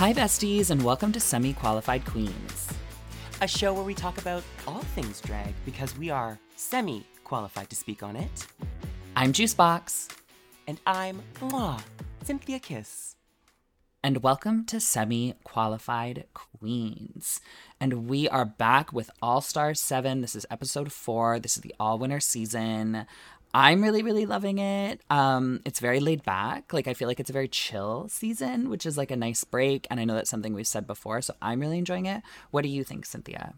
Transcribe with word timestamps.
Hi, 0.00 0.14
besties, 0.14 0.70
and 0.70 0.82
welcome 0.82 1.12
to 1.12 1.20
Semi 1.20 1.52
Qualified 1.52 2.06
Queens. 2.06 2.72
A 3.42 3.46
show 3.46 3.74
where 3.74 3.84
we 3.84 3.92
talk 3.92 4.16
about 4.16 4.42
all 4.66 4.80
things 4.80 5.20
drag 5.20 5.52
because 5.66 5.94
we 5.98 6.08
are 6.08 6.38
semi 6.56 7.04
qualified 7.22 7.68
to 7.68 7.76
speak 7.76 8.02
on 8.02 8.16
it. 8.16 8.46
I'm 9.14 9.34
Juice 9.34 9.54
Boxx, 9.54 10.08
And 10.66 10.80
I'm 10.86 11.20
mwah, 11.40 11.82
Synthia 12.24 12.62
Kiss. 12.62 13.16
and 14.02 14.22
welcome 14.22 14.64
to 14.64 14.80
Semi 14.80 15.34
Qualified 15.44 16.24
Queens. 16.32 17.38
And 17.78 18.08
we 18.08 18.26
are 18.26 18.46
back 18.46 18.94
with 18.94 19.10
All 19.20 19.42
Star 19.42 19.74
7. 19.74 20.22
This 20.22 20.34
is 20.34 20.46
episode 20.50 20.92
4. 20.92 21.40
This 21.40 21.56
is 21.58 21.62
the 21.62 21.74
all 21.78 21.98
winter 21.98 22.20
season. 22.20 23.04
I'm 23.52 23.82
really, 23.82 24.02
really 24.02 24.26
loving 24.26 24.58
it. 24.58 25.00
Um, 25.10 25.60
it's 25.64 25.80
very 25.80 25.98
laid 26.00 26.22
back. 26.22 26.72
Like 26.72 26.86
I 26.86 26.94
feel 26.94 27.08
like 27.08 27.18
it's 27.18 27.30
a 27.30 27.32
very 27.32 27.48
chill 27.48 28.06
season, 28.08 28.70
which 28.70 28.86
is 28.86 28.96
like 28.96 29.10
a 29.10 29.16
nice 29.16 29.42
break. 29.44 29.86
And 29.90 29.98
I 29.98 30.04
know 30.04 30.14
that's 30.14 30.30
something 30.30 30.54
we've 30.54 30.66
said 30.66 30.86
before, 30.86 31.20
so 31.20 31.34
I'm 31.42 31.60
really 31.60 31.78
enjoying 31.78 32.06
it. 32.06 32.22
What 32.50 32.62
do 32.62 32.68
you 32.68 32.84
think, 32.84 33.06
Synthia? 33.06 33.54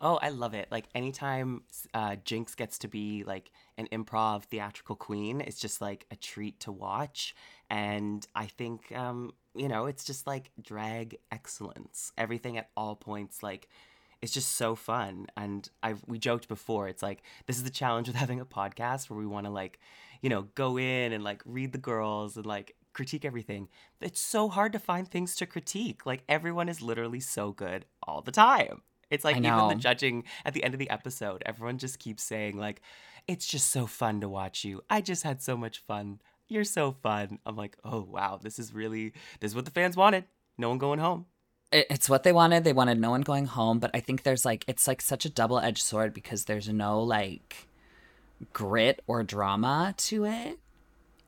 Oh, 0.00 0.18
I 0.20 0.30
love 0.30 0.54
it. 0.54 0.66
Like 0.70 0.86
anytime 0.94 1.62
uh, 1.94 2.16
Jinkx 2.24 2.56
gets 2.56 2.78
to 2.78 2.88
be 2.88 3.22
like 3.24 3.52
an 3.78 3.86
improv 3.92 4.44
theatrical 4.44 4.96
queen, 4.96 5.40
it's 5.40 5.60
just 5.60 5.80
like 5.80 6.06
a 6.10 6.16
treat 6.16 6.58
to 6.60 6.72
watch. 6.72 7.36
And 7.70 8.26
I 8.34 8.46
think, 8.46 8.90
um, 8.96 9.32
you 9.54 9.68
know, 9.68 9.86
it's 9.86 10.04
just 10.04 10.26
like 10.26 10.50
drag 10.60 11.18
excellence. 11.30 12.12
Everything 12.18 12.56
at 12.56 12.70
all 12.76 12.96
points, 12.96 13.42
like, 13.42 13.68
it's 14.22 14.32
just 14.32 14.56
so 14.56 14.74
fun. 14.74 15.26
And 15.36 15.68
I've 15.82 16.02
we 16.06 16.18
joked 16.18 16.48
before, 16.48 16.88
it's 16.88 17.02
like 17.02 17.22
this 17.46 17.56
is 17.56 17.64
the 17.64 17.70
challenge 17.70 18.06
with 18.06 18.16
having 18.24 18.40
a 18.40 18.46
podcast 18.46 19.10
where 19.10 19.18
we 19.18 19.26
want 19.26 19.46
to 19.46 19.50
like, 19.50 19.80
you 20.22 20.30
know, 20.30 20.42
go 20.54 20.78
in 20.78 21.12
and 21.12 21.22
like 21.24 21.42
read 21.44 21.72
the 21.72 21.78
girls 21.78 22.36
and 22.36 22.46
like 22.46 22.76
critique 22.92 23.24
everything. 23.24 23.68
It's 24.00 24.20
so 24.20 24.48
hard 24.48 24.72
to 24.72 24.78
find 24.78 25.08
things 25.08 25.34
to 25.36 25.46
critique. 25.46 26.06
Like 26.06 26.22
everyone 26.28 26.68
is 26.68 26.80
literally 26.80 27.20
so 27.20 27.52
good 27.52 27.84
all 28.02 28.22
the 28.22 28.32
time. 28.32 28.82
It's 29.10 29.24
like 29.24 29.36
even 29.36 29.68
the 29.68 29.74
judging 29.74 30.24
at 30.46 30.54
the 30.54 30.64
end 30.64 30.72
of 30.72 30.78
the 30.80 30.88
episode, 30.88 31.42
everyone 31.44 31.76
just 31.76 31.98
keeps 31.98 32.22
saying 32.22 32.56
like, 32.56 32.80
"It's 33.28 33.46
just 33.46 33.68
so 33.68 33.86
fun 33.86 34.22
to 34.22 34.28
watch 34.28 34.64
you. 34.64 34.80
I 34.88 35.02
just 35.02 35.22
had 35.22 35.42
so 35.42 35.54
much 35.54 35.80
fun. 35.80 36.20
You're 36.48 36.64
so 36.64 36.92
fun." 36.92 37.38
I'm 37.44 37.54
like, 37.54 37.76
"Oh 37.84 38.00
wow, 38.00 38.38
this 38.42 38.58
is 38.58 38.72
really 38.72 39.12
this 39.40 39.50
is 39.50 39.54
what 39.54 39.66
the 39.66 39.70
fans 39.70 39.98
wanted. 39.98 40.24
No 40.56 40.70
one 40.70 40.78
going 40.78 40.98
home." 40.98 41.26
It- 41.72 41.86
it's 41.90 42.08
what 42.08 42.22
they 42.22 42.32
wanted. 42.32 42.64
They 42.64 42.72
wanted 42.72 43.00
no 43.00 43.10
one 43.10 43.22
going 43.22 43.46
home, 43.46 43.78
but 43.78 43.90
I 43.94 44.00
think 44.00 44.22
there's 44.22 44.44
like 44.44 44.64
it's 44.68 44.86
like 44.86 45.00
such 45.02 45.24
a 45.24 45.30
double 45.30 45.58
edged 45.58 45.82
sword 45.82 46.12
because 46.14 46.44
there's 46.44 46.68
no 46.68 47.00
like 47.02 47.68
grit 48.52 49.02
or 49.06 49.22
drama 49.22 49.94
to 49.96 50.24
it. 50.24 50.58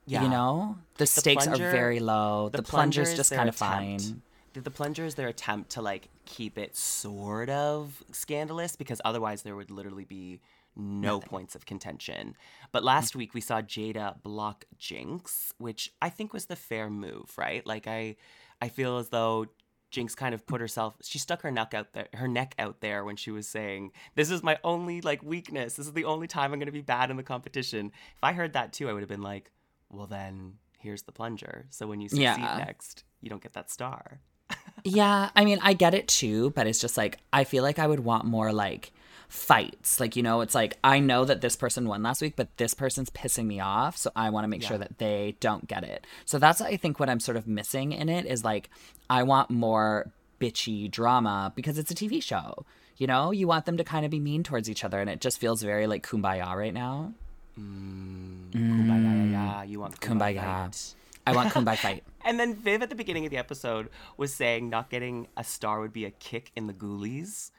Yeah, 0.06 0.23
You 0.25 0.28
know, 0.28 0.78
the 0.98 1.06
stakes 1.06 1.47
plunger- 1.47 1.69
are 1.69 1.73
very 1.73 1.98
low. 1.98 2.51
The, 2.51 2.62
plunger's 2.62 3.11
is 3.11 3.17
just 3.17 3.33
kind 3.33 3.48
of 3.48 3.56
fine. 3.56 4.23
The, 4.53 4.61
the 4.61 4.70
plunger 4.70 5.05
is 5.06 5.14
their 5.14 5.28
attempt 5.28 5.70
to 5.70 5.83
like 5.83 6.11
keep 6.27 6.58
it 6.58 6.77
sort 6.77 7.48
of 7.48 8.03
scandalous 8.12 8.77
because 8.77 9.01
otherwise 9.05 9.42
there 9.42 9.56
would 9.56 9.70
literally 9.70 10.05
be 10.05 10.41
no 10.77 11.20
points 11.20 11.55
of 11.55 11.64
contention. 11.64 12.36
But 12.70 12.83
Mm. 12.83 12.86
last 12.86 13.17
week 13.17 13.33
we 13.33 13.41
saw 13.41 13.62
Jaida 13.62 14.20
block 14.23 14.67
Jinkx, 14.79 15.53
which 15.58 15.92
I 16.03 16.11
think 16.11 16.33
was 16.34 16.47
the 16.47 16.56
fair 16.56 16.91
move, 16.91 17.33
right? 17.39 17.64
Like 17.67 17.86
I 17.86 18.17
I 18.61 18.69
feel 18.69 18.98
as 18.98 19.08
though 19.08 19.47
Jinkx 19.95 20.17
kind 20.17 20.34
of 20.34 20.45
put 20.47 20.61
herself 20.61 20.95
she 21.03 21.19
stuck 21.19 21.42
her 21.42 21.50
neck 21.50 21.73
out 21.73 21.92
there 21.92 22.09
her 22.14 22.27
neck 22.28 22.55
out 22.59 22.81
there 22.81 23.05
when 23.05 23.17
she 23.17 23.31
was 23.31 23.47
saying, 23.47 23.92
This 24.14 24.31
is 24.31 24.42
my 24.42 24.59
only 24.64 25.01
like 25.01 25.23
weakness. 25.23 25.75
This 25.75 25.86
is 25.86 25.92
the 25.92 26.05
only 26.05 26.27
time 26.27 26.53
I'm 26.53 26.59
gonna 26.59 26.73
be 26.73 26.81
bad 26.83 27.11
in 27.11 27.17
the 27.17 27.23
competition. 27.23 27.92
If 28.17 28.25
I 28.25 28.33
heard 28.33 28.53
that 28.55 28.73
too, 28.73 28.89
I 28.89 28.92
would 28.92 29.03
have 29.03 29.09
been 29.09 29.23
like, 29.23 29.51
Well 29.91 30.06
then 30.06 30.55
here's 30.78 31.03
the 31.03 31.12
plunger. 31.12 31.67
So 31.70 31.86
when 31.86 32.01
you 32.01 32.09
succeed 32.09 32.23
Yeah. 32.23 32.56
next, 32.59 33.05
you 33.20 33.31
don't 33.31 33.42
get 33.42 33.55
that 33.55 33.70
star. 33.70 34.20
Yeah, 34.86 35.30
I 35.35 35.46
mean, 35.46 35.61
I 35.63 35.73
get 35.73 35.95
it 35.95 36.08
too, 36.08 36.51
but 36.51 36.67
it's 36.67 36.79
just 36.79 36.98
like 36.98 37.18
I 37.33 37.45
feel 37.45 37.63
like 37.63 37.79
I 37.79 37.86
would 37.86 38.01
want 38.01 38.27
more 38.27 38.52
like 38.52 38.92
fights. 39.34 39.98
Like, 40.00 40.14
you 40.17 40.22
know, 40.22 40.40
it's 40.40 40.55
like 40.55 40.78
I 40.84 41.00
know 41.00 41.24
that 41.24 41.40
this 41.40 41.56
person 41.56 41.89
won 41.89 42.02
last 42.02 42.22
week, 42.22 42.34
but 42.36 42.56
this 42.56 42.72
person's 42.72 43.11
pissing 43.11 43.46
me 43.46 43.58
off, 43.61 43.96
so 43.96 44.11
I 44.14 44.30
want 44.30 44.45
to 44.45 44.48
make 44.48 44.62
sure 44.62 44.78
that 44.78 44.98
they 44.98 45.36
don't 45.40 45.67
get 45.67 45.83
it. 45.84 46.06
So 46.24 46.39
that's 46.39 46.61
I 46.61 46.77
think 46.77 47.00
what 47.00 47.11
I'm 47.11 47.20
sort 47.20 47.36
of 47.36 47.46
missing 47.46 47.92
in 47.92 48.08
it 48.08 48.27
is 48.27 48.44
like 48.44 48.70
I 49.11 49.24
want 49.24 49.50
more 49.50 50.11
bitchy 50.40 50.90
drama 50.90 51.52
because 51.55 51.78
it's 51.78 51.90
a 51.90 51.94
TV 51.94 52.23
show. 52.23 52.64
You 52.96 53.08
know, 53.08 53.33
you 53.33 53.48
want 53.48 53.67
them 53.67 53.77
to 53.78 53.84
kind 53.84 54.05
of 54.05 54.11
be 54.12 54.20
mean 54.20 54.44
towards 54.44 54.70
each 54.70 54.84
other 54.84 55.00
and 55.00 55.11
it 55.11 55.20
just 55.20 55.39
feels 55.40 55.62
very 55.62 55.86
like 55.89 56.06
kumbaya 56.06 56.55
right 56.55 56.73
now. 56.73 57.12
Kumbaya, 57.58 59.33
ya, 59.33 59.62
you 59.62 59.80
want 59.80 60.00
Mm. 60.00 60.18
Kumbaya. 60.18 60.40
fight. 60.42 60.94
I 61.27 61.33
want 61.34 61.52
kumbaya 61.52 61.77
fight. 61.78 62.05
And 62.27 62.40
then 62.40 62.55
Viv 62.55 62.80
at 62.83 62.89
the 62.89 62.94
beginning 62.94 63.27
of 63.27 63.30
the 63.30 63.36
episode 63.36 63.90
was 64.17 64.33
saying 64.33 64.70
not 64.70 64.89
getting 64.89 65.27
a 65.36 65.44
star 65.44 65.80
would 65.80 65.92
be 65.92 66.06
a 66.06 66.11
kick 66.11 66.50
in 66.56 66.67
the 66.68 66.73
ghoulies. 66.73 67.50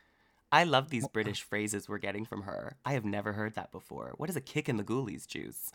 I 0.56 0.64
love 0.64 0.90
these 0.90 1.06
British 1.10 1.42
phrases 1.44 1.90
we're 1.90 1.98
getting 1.98 2.24
from 2.24 2.44
her. 2.44 2.78
I 2.86 2.94
have 2.94 3.04
never 3.04 3.34
heard 3.34 3.56
that 3.56 3.74
before. 3.74 4.14
What 4.16 4.30
is 4.30 4.38
a 4.38 4.42
kick 4.42 4.70
in 4.70 4.78
the 4.78 4.86
ghoulies, 4.86 5.28
Juice? 5.28 5.74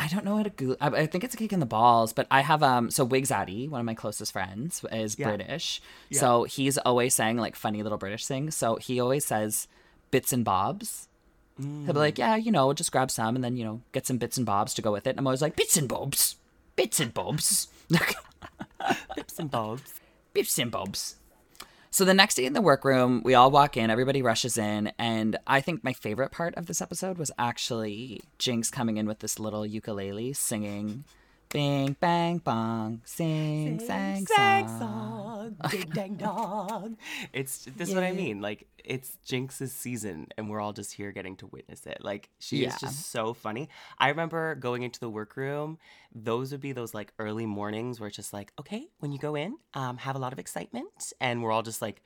I 0.00 0.08
don't 0.08 0.24
know 0.24 0.34
what 0.34 0.46
a 0.48 0.50
goo. 0.50 0.74
I, 0.80 0.88
I 0.88 1.06
think 1.06 1.22
it's 1.22 1.34
a 1.34 1.38
kick 1.38 1.52
in 1.52 1.60
the 1.60 1.64
balls, 1.66 2.12
but 2.12 2.26
I 2.28 2.40
have 2.40 2.60
um. 2.62 2.90
So 2.90 3.04
Wigs 3.04 3.30
Addy, 3.30 3.68
one 3.68 3.78
of 3.80 3.86
my 3.86 3.94
closest 3.94 4.32
friends, 4.32 4.84
is 4.90 5.16
Yeah. 5.16 5.28
British. 5.28 5.80
So 6.10 6.42
he's 6.42 6.76
always 6.78 7.14
saying 7.14 7.36
like 7.36 7.54
funny 7.54 7.84
little 7.84 7.98
British 7.98 8.26
things. 8.26 8.56
So 8.56 8.76
he 8.76 8.98
always 8.98 9.24
says 9.24 9.68
bits 10.10 10.32
and 10.32 10.44
bobs. 10.44 11.08
He'll 11.58 11.94
be 11.94 12.00
like, 12.00 12.18
yeah, 12.18 12.36
you 12.36 12.52
know, 12.52 12.74
just 12.74 12.92
grab 12.92 13.10
some 13.10 13.34
and 13.36 13.42
then 13.44 13.56
you 13.56 13.64
know 13.64 13.80
get 13.92 14.06
some 14.06 14.18
bits 14.18 14.36
and 14.36 14.44
bobs 14.44 14.74
to 14.74 14.82
go 14.82 14.90
with 14.92 15.06
it. 15.06 15.10
And 15.10 15.20
I'm 15.20 15.26
always 15.26 15.40
like 15.40 15.54
bits 15.56 15.76
and 15.76 15.88
bobs, 15.88 16.36
bits 16.74 16.98
and 17.00 17.14
bobs, 17.14 17.68
bits 19.14 19.38
and 19.38 19.50
bobs. 19.50 20.00
bits 20.34 20.58
and 20.58 20.70
bobs. 20.70 21.14
So 21.96 22.04
the 22.04 22.12
next 22.12 22.34
day 22.34 22.44
in 22.44 22.52
the 22.52 22.60
workroom, 22.60 23.22
we 23.24 23.32
all 23.32 23.50
walk 23.50 23.78
in, 23.78 23.88
everybody 23.88 24.20
rushes 24.20 24.58
in, 24.58 24.92
and 24.98 25.38
I 25.46 25.62
think 25.62 25.82
my 25.82 25.94
favorite 25.94 26.30
part 26.30 26.54
of 26.56 26.66
this 26.66 26.82
episode 26.82 27.16
was 27.16 27.32
actually 27.38 28.20
Jinx 28.38 28.70
coming 28.70 28.98
in 28.98 29.06
with 29.06 29.20
this 29.20 29.38
little 29.38 29.64
ukulele 29.64 30.34
singing 30.34 31.04
Bing 31.50 31.96
bang 32.00 32.38
bong, 32.38 33.00
sing, 33.04 33.78
sang, 33.78 34.26
song. 34.26 35.56
ding 35.70 35.88
dang 35.92 36.14
dong. 36.16 36.98
It's 37.32 37.66
this 37.76 37.88
is 37.88 37.94
what 37.94 38.04
I 38.04 38.12
mean. 38.12 38.40
Like 38.42 38.66
it's 38.84 39.16
Jinkx's 39.26 39.72
season, 39.72 40.26
and 40.36 40.50
we're 40.50 40.60
all 40.60 40.72
just 40.72 40.92
here 40.92 41.12
getting 41.12 41.36
to 41.36 41.46
witness 41.46 41.86
it. 41.86 41.98
Like 42.02 42.30
she 42.40 42.58
Yeah. 42.62 42.68
is 42.74 42.80
just 42.80 43.10
so 43.10 43.32
funny. 43.32 43.68
I 43.98 44.08
remember 44.08 44.54
going 44.56 44.82
into 44.82 44.98
the 45.00 45.08
workroom. 45.08 45.78
Those 46.14 46.50
would 46.52 46.60
be 46.60 46.72
those 46.72 46.92
like 46.94 47.12
early 47.18 47.46
mornings 47.46 48.00
where 48.00 48.08
it's 48.08 48.16
just 48.16 48.32
like, 48.32 48.52
okay, 48.58 48.88
when 48.98 49.12
you 49.12 49.18
go 49.18 49.34
in, 49.36 49.56
um, 49.74 49.98
have 49.98 50.16
a 50.16 50.18
lot 50.18 50.32
of 50.32 50.38
excitement, 50.38 51.12
and 51.20 51.42
we're 51.42 51.52
all 51.52 51.62
just 51.62 51.80
like, 51.80 52.02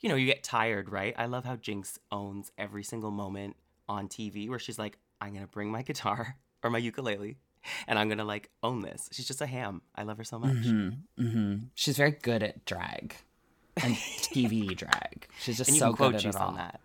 you 0.00 0.08
know, 0.10 0.16
you 0.16 0.26
get 0.26 0.42
tired, 0.44 0.90
right? 0.90 1.14
I 1.16 1.26
love 1.26 1.44
how 1.44 1.56
Jinkx 1.56 1.98
owns 2.12 2.52
every 2.58 2.84
single 2.84 3.10
moment 3.10 3.56
on 3.88 4.06
TV 4.08 4.48
where 4.48 4.58
she's 4.58 4.78
like, 4.78 4.98
I'm 5.20 5.32
gonna 5.34 5.46
bring 5.46 5.70
my 5.72 5.82
guitar 5.82 6.36
or 6.62 6.70
my 6.70 6.78
ukulele. 6.78 7.38
And 7.86 7.98
I'm 7.98 8.08
gonna 8.08 8.24
like 8.24 8.50
own 8.62 8.82
this. 8.82 9.08
She's 9.12 9.26
just 9.26 9.40
a 9.40 9.46
ham. 9.46 9.82
I 9.94 10.02
love 10.02 10.16
her 10.18 10.24
so 10.24 10.38
much. 10.38 10.66
hmm 11.18 11.56
She's 11.74 11.96
very 11.96 12.12
good 12.12 12.42
at 12.42 12.64
drag 12.64 13.16
and 13.82 13.94
TV 13.96 14.76
drag. 14.76 15.26
She's 15.40 15.56
just 15.58 15.70
And 15.70 15.78
so 15.78 15.92
good 15.92 16.14
at 16.16 16.24
it 16.24 16.36
all. 16.36 16.48
on 16.48 16.56
that. 16.56 16.80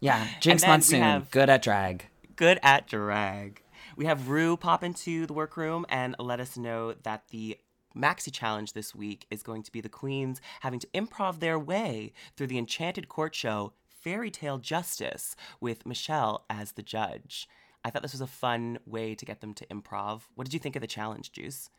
Yeah, 0.00 0.26
Jinkx 0.40 0.60
then 0.62 0.70
Monsoon, 0.70 1.26
good 1.30 1.48
at 1.50 1.62
drag. 1.62 2.06
Good 2.34 2.58
at 2.62 2.86
drag. 2.88 3.62
We 3.96 4.06
have 4.06 4.28
Rue 4.28 4.56
pop 4.56 4.82
into 4.82 5.26
the 5.26 5.32
workroom 5.34 5.84
and 5.88 6.16
let 6.18 6.40
us 6.40 6.56
know 6.56 6.94
that 7.02 7.28
the 7.30 7.58
Maxi 7.94 8.32
Challenge 8.32 8.72
this 8.72 8.94
week 8.94 9.26
is 9.30 9.42
going 9.42 9.62
to 9.62 9.70
be 9.70 9.80
the 9.82 9.88
queens 9.90 10.40
having 10.60 10.80
to 10.80 10.86
improv 10.88 11.40
their 11.40 11.58
way 11.58 12.12
through 12.36 12.46
the 12.46 12.56
enchanted 12.58 13.08
court 13.08 13.34
show 13.34 13.74
Fairy 13.86 14.30
Tale 14.30 14.58
Justice 14.58 15.36
with 15.60 15.86
Michelle 15.86 16.44
as 16.50 16.72
the 16.72 16.82
judge. 16.82 17.46
I 17.84 17.90
thought 17.90 18.02
this 18.02 18.12
was 18.12 18.20
a 18.20 18.26
fun 18.26 18.78
way 18.86 19.14
to 19.14 19.24
get 19.24 19.40
them 19.40 19.54
to 19.54 19.66
improv. 19.66 20.22
What 20.34 20.44
did 20.44 20.54
you 20.54 20.60
think 20.60 20.76
of 20.76 20.82
the 20.82 20.88
challenge, 20.88 21.32
Juice? 21.32 21.70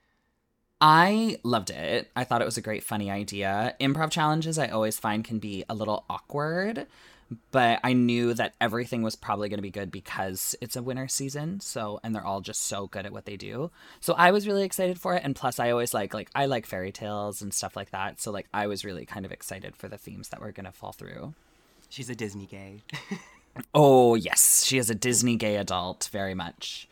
I 0.82 1.38
loved 1.44 1.70
it. 1.70 2.12
I 2.16 2.26
thought 2.26 2.42
it 2.42 2.46
was 2.46 2.58
a 2.58 2.62
great, 2.62 2.84
funny 2.84 3.10
idea. 3.10 3.74
Improv 3.80 4.12
challenges 4.12 4.60
I 4.60 4.68
always 4.68 5.00
find 5.00 5.24
can 5.24 5.40
be 5.40 5.64
a 5.70 5.74
little 5.74 6.04
awkward, 6.10 6.88
but 7.52 7.80
I 7.86 7.94
knew 7.94 8.34
that 8.34 8.54
everything 8.60 9.02
was 9.02 9.16
probably 9.16 9.48
going 9.48 9.60
to 9.60 9.64
be 9.64 9.72
good 9.72 9.92
because 9.92 10.56
it's 10.60 10.76
a 10.76 10.84
winter 10.84 11.08
season. 11.08 11.62
So, 11.62 12.02
and 12.04 12.14
they're 12.14 12.26
all 12.26 12.42
just 12.42 12.64
so 12.64 12.88
good 12.88 13.06
at 13.06 13.14
what 13.14 13.24
they 13.24 13.38
do. 13.38 13.72
So 14.02 14.14
I 14.16 14.32
was 14.32 14.46
really 14.46 14.64
excited 14.64 15.00
for 15.00 15.14
it. 15.14 15.24
And 15.24 15.38
plus, 15.38 15.58
I 15.58 15.72
always 15.72 15.94
like, 15.94 16.14
like, 16.14 16.30
I 16.36 16.48
like 16.48 16.66
fairy 16.66 16.92
tales 16.92 17.42
and 17.42 17.54
stuff 17.54 17.78
like 17.78 17.92
that. 17.92 18.20
So, 18.20 18.32
like, 18.32 18.48
I 18.54 18.68
was 18.68 18.84
really 18.84 19.06
kind 19.06 19.26
of 19.26 19.32
excited 19.32 19.78
for 19.78 19.88
the 19.88 19.98
themes 19.98 20.30
that 20.30 20.42
were 20.42 20.52
going 20.52 20.66
to 20.66 20.74
fall 20.74 20.92
through. 20.92 21.34
She's 21.88 22.10
a 22.10 22.16
Disney 22.16 22.46
gay. 22.46 22.82
Oh, 23.74 24.16
yes. 24.16 24.64
She 24.66 24.78
is 24.78 24.90
a 24.90 24.96
Disney 24.96 25.36
gay 25.36 25.58
adult, 25.58 26.10
very 26.12 26.34
much. 26.34 26.88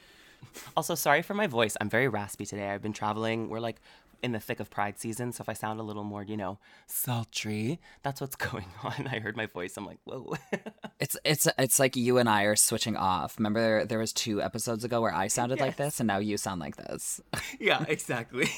Also, 0.75 0.95
sorry 0.95 1.21
for 1.21 1.33
my 1.33 1.47
voice. 1.47 1.75
I'm 1.79 1.89
very 1.89 2.07
raspy 2.07 2.45
today. 2.45 2.69
I've 2.69 2.81
been 2.81 2.93
traveling. 2.93 3.49
We're 3.49 3.59
like 3.59 3.81
in 4.23 4.31
the 4.31 4.39
thick 4.39 4.59
of 4.59 4.69
Pride 4.69 4.99
season, 4.99 5.31
so 5.31 5.41
if 5.41 5.49
I 5.49 5.53
sound 5.53 5.79
a 5.79 5.83
little 5.83 6.03
more, 6.03 6.23
you 6.23 6.37
know, 6.37 6.59
sultry, 6.87 7.79
that's 8.03 8.21
what's 8.21 8.35
going 8.51 8.65
on. 8.83 9.07
I 9.07 9.19
heard 9.19 9.35
my 9.35 9.45
voice. 9.45 9.75
I'm 9.77 9.85
like, 9.85 9.99
whoa. 10.03 10.35
it's 10.99 11.17
it's 11.23 11.47
it's 11.57 11.79
like 11.79 11.95
you 11.95 12.17
and 12.17 12.29
I 12.29 12.43
are 12.43 12.55
switching 12.55 12.95
off. 12.95 13.37
Remember, 13.37 13.59
there, 13.59 13.85
there 13.85 13.99
was 13.99 14.13
two 14.13 14.41
episodes 14.41 14.83
ago 14.83 15.01
where 15.01 15.13
I 15.13 15.27
sounded 15.27 15.59
yes. 15.59 15.65
like 15.65 15.77
this, 15.77 15.99
and 15.99 16.07
now 16.07 16.19
you 16.19 16.37
sound 16.37 16.61
like 16.61 16.77
this. 16.77 17.21
yeah, 17.59 17.83
exactly. 17.87 18.49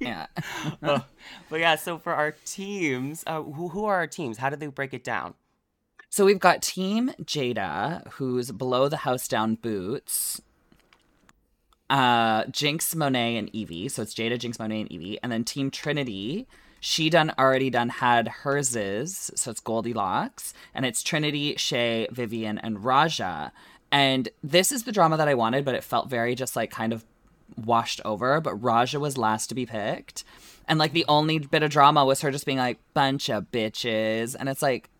yeah. 0.00 0.26
uh, 0.82 1.00
but 1.48 1.60
yeah, 1.60 1.76
so 1.76 1.98
for 1.98 2.14
our 2.14 2.32
teams, 2.44 3.22
uh, 3.26 3.42
who 3.42 3.68
who 3.68 3.84
are 3.84 3.96
our 3.96 4.06
teams? 4.06 4.38
How 4.38 4.50
do 4.50 4.56
they 4.56 4.66
break 4.66 4.94
it 4.94 5.04
down? 5.04 5.34
So 6.12 6.26
we've 6.26 6.38
got 6.38 6.60
Team 6.60 7.10
Jaida, 7.22 8.06
who's 8.12 8.52
below 8.52 8.86
the 8.90 8.98
house 8.98 9.26
down 9.26 9.54
boots 9.54 10.42
uh, 11.88 12.44
Jinkx, 12.44 12.94
Monet, 12.94 13.38
and 13.38 13.50
Yvie. 13.54 13.90
So 13.90 14.02
it's 14.02 14.12
Jaida, 14.12 14.38
Jinkx, 14.38 14.58
Monet, 14.58 14.82
and 14.82 14.90
Yvie. 14.90 15.16
And 15.22 15.32
then 15.32 15.42
Team 15.42 15.70
Trinity, 15.70 16.46
she 16.80 17.08
done 17.08 17.32
already 17.38 17.70
done 17.70 17.88
had 17.88 18.28
hers 18.28 18.68
so 18.68 19.50
it's 19.50 19.60
Goldilocks, 19.60 20.52
and 20.74 20.84
it's 20.84 21.02
Trinity, 21.02 21.54
Shea, 21.56 22.06
Vivienne, 22.10 22.58
and 22.58 22.84
Raja. 22.84 23.50
And 23.90 24.28
this 24.44 24.70
is 24.70 24.82
the 24.82 24.92
drama 24.92 25.16
that 25.16 25.28
I 25.28 25.34
wanted, 25.34 25.64
but 25.64 25.74
it 25.74 25.82
felt 25.82 26.10
very 26.10 26.34
just 26.34 26.56
like 26.56 26.70
kind 26.70 26.92
of 26.92 27.06
washed 27.56 28.02
over. 28.04 28.38
But 28.42 28.56
Raja 28.56 29.00
was 29.00 29.16
last 29.16 29.46
to 29.46 29.54
be 29.54 29.64
picked. 29.64 30.24
And 30.68 30.78
like 30.78 30.92
the 30.92 31.06
only 31.08 31.38
bit 31.38 31.62
of 31.62 31.70
drama 31.70 32.04
was 32.04 32.20
her 32.20 32.30
just 32.30 32.44
being 32.44 32.58
like, 32.58 32.78
bunch 32.92 33.30
of 33.30 33.50
bitches. 33.50 34.36
And 34.38 34.50
it's 34.50 34.60
like, 34.60 34.90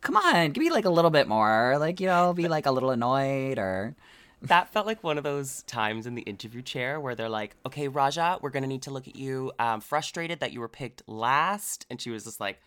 come 0.00 0.16
on, 0.16 0.50
give 0.50 0.62
me 0.62 0.70
like 0.70 0.84
a 0.84 0.90
little 0.90 1.10
bit 1.10 1.28
more. 1.28 1.76
Like, 1.78 2.00
you 2.00 2.06
know, 2.06 2.32
be 2.32 2.48
like 2.48 2.66
a 2.66 2.70
little 2.70 2.90
annoyed 2.90 3.58
or 3.58 3.96
that 4.42 4.72
felt 4.72 4.86
like 4.86 5.02
one 5.02 5.18
of 5.18 5.24
those 5.24 5.62
times 5.64 6.06
in 6.06 6.14
the 6.14 6.22
interview 6.22 6.62
chair 6.62 7.00
where 7.00 7.14
they're 7.14 7.28
like, 7.28 7.56
"Okay, 7.66 7.88
Raja, 7.88 8.38
we're 8.40 8.50
gonna 8.50 8.66
need 8.66 8.82
to 8.82 8.90
look 8.90 9.08
at 9.08 9.16
you. 9.16 9.52
Um, 9.58 9.80
frustrated 9.80 10.40
that 10.40 10.52
you 10.52 10.60
were 10.60 10.68
picked 10.68 11.02
last," 11.08 11.86
and 11.90 12.00
she 12.00 12.10
was 12.10 12.24
just 12.24 12.38
like, 12.38 12.60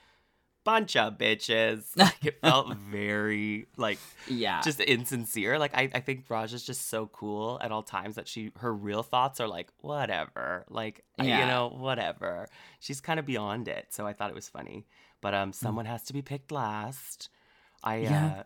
"Bunch 0.65 0.97
of 0.97 1.17
bitches." 1.17 1.85
Like, 1.95 2.25
it 2.25 2.41
felt 2.41 2.75
very 2.75 3.67
like, 3.77 3.99
yeah, 4.27 4.61
just 4.61 4.81
insincere. 4.81 5.57
Like 5.57 5.73
I, 5.73 5.89
I 5.93 6.01
think 6.01 6.25
Raja's 6.27 6.63
just 6.63 6.89
so 6.89 7.07
cool 7.07 7.57
at 7.61 7.71
all 7.71 7.83
times 7.83 8.15
that 8.15 8.27
she, 8.27 8.51
her 8.57 8.73
real 8.73 9.03
thoughts 9.03 9.39
are 9.39 9.47
like, 9.47 9.69
whatever, 9.79 10.65
like 10.69 11.05
yeah. 11.17 11.39
you 11.39 11.45
know, 11.45 11.69
whatever. 11.69 12.49
She's 12.81 12.99
kind 12.99 13.19
of 13.19 13.25
beyond 13.25 13.69
it. 13.69 13.87
So 13.91 14.05
I 14.05 14.13
thought 14.13 14.29
it 14.29 14.35
was 14.35 14.49
funny. 14.49 14.85
But 15.21 15.33
um, 15.33 15.51
mm. 15.51 15.55
someone 15.55 15.85
has 15.85 16.03
to 16.03 16.13
be 16.13 16.21
picked 16.21 16.51
last. 16.51 17.29
I 17.83 17.97
yeah. 17.97 18.25
uh, 18.25 18.43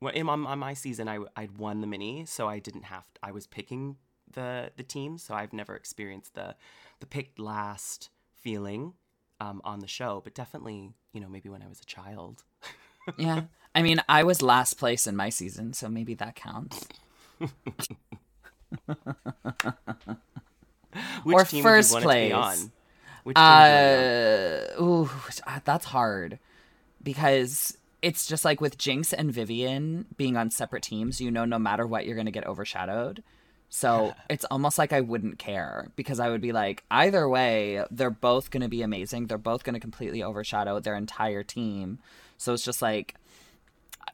well, 0.00 0.12
in, 0.12 0.28
on, 0.28 0.46
on 0.46 0.58
my 0.58 0.74
season, 0.74 1.08
I 1.08 1.20
I'd 1.36 1.58
won 1.58 1.80
the 1.80 1.86
mini, 1.86 2.24
so 2.26 2.48
I 2.48 2.58
didn't 2.58 2.84
have. 2.84 3.04
To, 3.14 3.20
I 3.22 3.32
was 3.32 3.46
picking 3.46 3.96
the 4.32 4.70
the 4.76 4.82
team, 4.82 5.18
so 5.18 5.34
I've 5.34 5.52
never 5.52 5.76
experienced 5.76 6.34
the 6.34 6.56
the 7.00 7.06
picked 7.06 7.38
last 7.38 8.10
feeling 8.34 8.94
um, 9.40 9.60
on 9.64 9.80
the 9.80 9.86
show, 9.86 10.20
but 10.22 10.34
definitely, 10.34 10.92
you 11.12 11.20
know, 11.20 11.28
maybe 11.28 11.48
when 11.48 11.62
I 11.62 11.68
was 11.68 11.80
a 11.80 11.86
child. 11.86 12.44
yeah, 13.16 13.42
I 13.74 13.82
mean, 13.82 14.00
I 14.08 14.24
was 14.24 14.42
last 14.42 14.74
place 14.74 15.06
in 15.06 15.16
my 15.16 15.30
season, 15.30 15.72
so 15.72 15.88
maybe 15.88 16.14
that 16.14 16.36
counts. 16.36 16.86
or 21.24 21.44
first 21.44 21.96
place. 21.98 22.68
Which 23.24 23.36
uh, 23.36 24.66
ooh, 24.80 25.10
that's 25.64 25.86
hard 25.86 26.38
because 27.02 27.76
it's 28.02 28.26
just 28.26 28.44
like 28.44 28.60
with 28.60 28.76
Jinkx 28.76 29.14
and 29.16 29.32
Vivienne 29.32 30.04
being 30.16 30.36
on 30.36 30.50
separate 30.50 30.82
teams, 30.82 31.20
you 31.20 31.30
know, 31.30 31.46
no 31.46 31.58
matter 31.58 31.86
what, 31.86 32.04
you're 32.04 32.16
going 32.16 32.26
to 32.26 32.32
get 32.32 32.46
overshadowed. 32.46 33.22
So 33.70 34.14
it's 34.30 34.44
almost 34.44 34.78
like 34.78 34.92
I 34.92 35.00
wouldn't 35.00 35.38
care 35.38 35.90
because 35.96 36.20
I 36.20 36.28
would 36.28 36.40
be 36.40 36.52
like, 36.52 36.84
either 36.90 37.28
way, 37.28 37.82
they're 37.90 38.10
both 38.10 38.50
going 38.50 38.62
to 38.62 38.68
be 38.68 38.82
amazing. 38.82 39.26
They're 39.26 39.38
both 39.38 39.64
going 39.64 39.74
to 39.74 39.80
completely 39.80 40.22
overshadow 40.22 40.78
their 40.78 40.94
entire 40.94 41.42
team. 41.42 41.98
So 42.36 42.52
it's 42.52 42.64
just 42.64 42.82
like, 42.82 43.16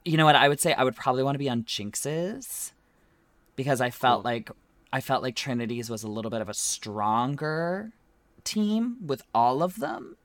you 0.03 0.17
know 0.17 0.25
what? 0.25 0.35
I 0.35 0.47
would 0.47 0.59
say 0.59 0.73
I 0.73 0.83
would 0.83 0.95
probably 0.95 1.21
want 1.21 1.35
to 1.35 1.39
be 1.39 1.49
on 1.49 1.63
Jinkx's 1.63 2.71
because 3.55 3.81
I 3.81 3.91
felt 3.91 4.23
cool. 4.23 4.31
like 4.31 4.51
I 4.93 4.99
felt 4.99 5.21
like 5.21 5.35
Trinity's 5.35 5.89
was 5.89 6.03
a 6.03 6.07
little 6.07 6.31
bit 6.31 6.41
of 6.41 6.49
a 6.49 6.53
stronger 6.53 7.91
team 8.43 8.97
with 9.05 9.23
all 9.33 9.63
of 9.63 9.79
them 9.79 10.17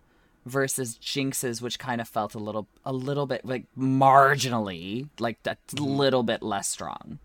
versus 0.44 0.96
Jinkx's, 0.96 1.60
which 1.60 1.78
kind 1.78 2.00
of 2.00 2.08
felt 2.08 2.34
a 2.34 2.38
little 2.38 2.68
a 2.84 2.92
little 2.92 3.26
bit 3.26 3.44
like 3.44 3.64
marginally 3.76 5.08
like 5.18 5.38
a 5.44 5.56
mm-hmm. 5.68 5.84
little 5.84 6.22
bit 6.22 6.42
less 6.42 6.68
strong. 6.68 7.18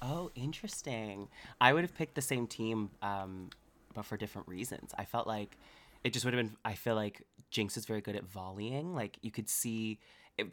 Oh, 0.00 0.30
interesting. 0.34 1.28
I 1.60 1.72
would 1.72 1.82
have 1.82 1.96
picked 1.96 2.14
the 2.14 2.22
same 2.22 2.46
team, 2.46 2.90
um, 3.02 3.50
but 3.94 4.04
for 4.04 4.16
different 4.16 4.48
reasons. 4.48 4.92
I 4.98 5.04
felt 5.04 5.26
like 5.26 5.56
it 6.02 6.12
just 6.12 6.24
would 6.24 6.34
have 6.34 6.44
been. 6.44 6.56
I 6.64 6.74
feel 6.74 6.94
like 6.94 7.22
Jinkx 7.52 7.76
is 7.76 7.86
very 7.86 8.00
good 8.00 8.16
at 8.16 8.24
volleying. 8.24 8.94
Like 8.94 9.18
you 9.22 9.30
could 9.30 9.48
see, 9.48 9.98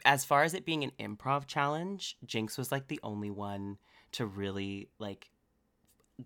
as 0.06 0.26
far 0.26 0.44
as 0.44 0.54
it 0.54 0.66
being 0.66 0.84
an 0.84 0.92
improv 1.00 1.48
challenge, 1.48 2.18
Jinkx 2.26 2.58
was 2.58 2.72
like 2.72 2.88
the 2.88 3.00
only 3.04 3.32
one 3.32 3.78
to 4.14 4.26
really 4.26 4.90
like 5.00 5.30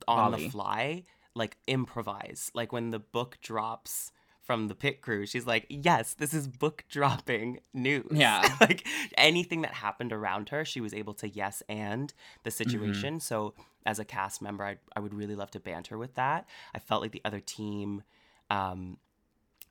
on 0.08 0.32
Volley. 0.32 0.44
the 0.44 0.50
fly, 0.50 1.04
like 1.36 1.58
improvise. 1.68 2.52
Like 2.54 2.72
when 2.72 2.92
the 2.92 3.00
book 3.00 3.38
drops 3.42 4.12
from 4.44 4.68
the 4.68 4.76
pit 4.76 5.02
crew. 5.02 5.26
She's 5.26 5.48
like, 5.48 5.66
yes, 5.70 6.14
this 6.14 6.34
is 6.34 6.48
book 6.48 6.84
dropping 6.90 7.62
news. 7.74 8.08
Yeah. 8.12 8.44
like 8.62 8.86
anything 9.18 9.62
that 9.62 9.74
happened 9.74 10.12
around 10.12 10.50
her, 10.50 10.66
she 10.66 10.82
was 10.82 10.94
able 10.94 11.14
to 11.16 11.30
yes 11.30 11.64
and 11.70 12.14
the 12.44 12.50
mm-hmm. 12.50 12.70
situation. 12.70 13.14
Mm-hmm. 13.16 13.20
So 13.20 13.54
as 13.86 14.00
a 14.00 14.06
cast 14.06 14.42
member, 14.42 14.66
I, 14.66 14.78
I 14.96 15.00
would 15.00 15.14
really 15.14 15.36
love 15.36 15.52
to 15.52 15.60
banter 15.60 15.98
with 15.98 16.16
that. 16.16 16.46
I 16.76 16.80
felt 16.80 17.02
like 17.02 17.14
the 17.14 17.22
other 17.24 17.40
team, 17.40 18.04
um, 18.50 18.98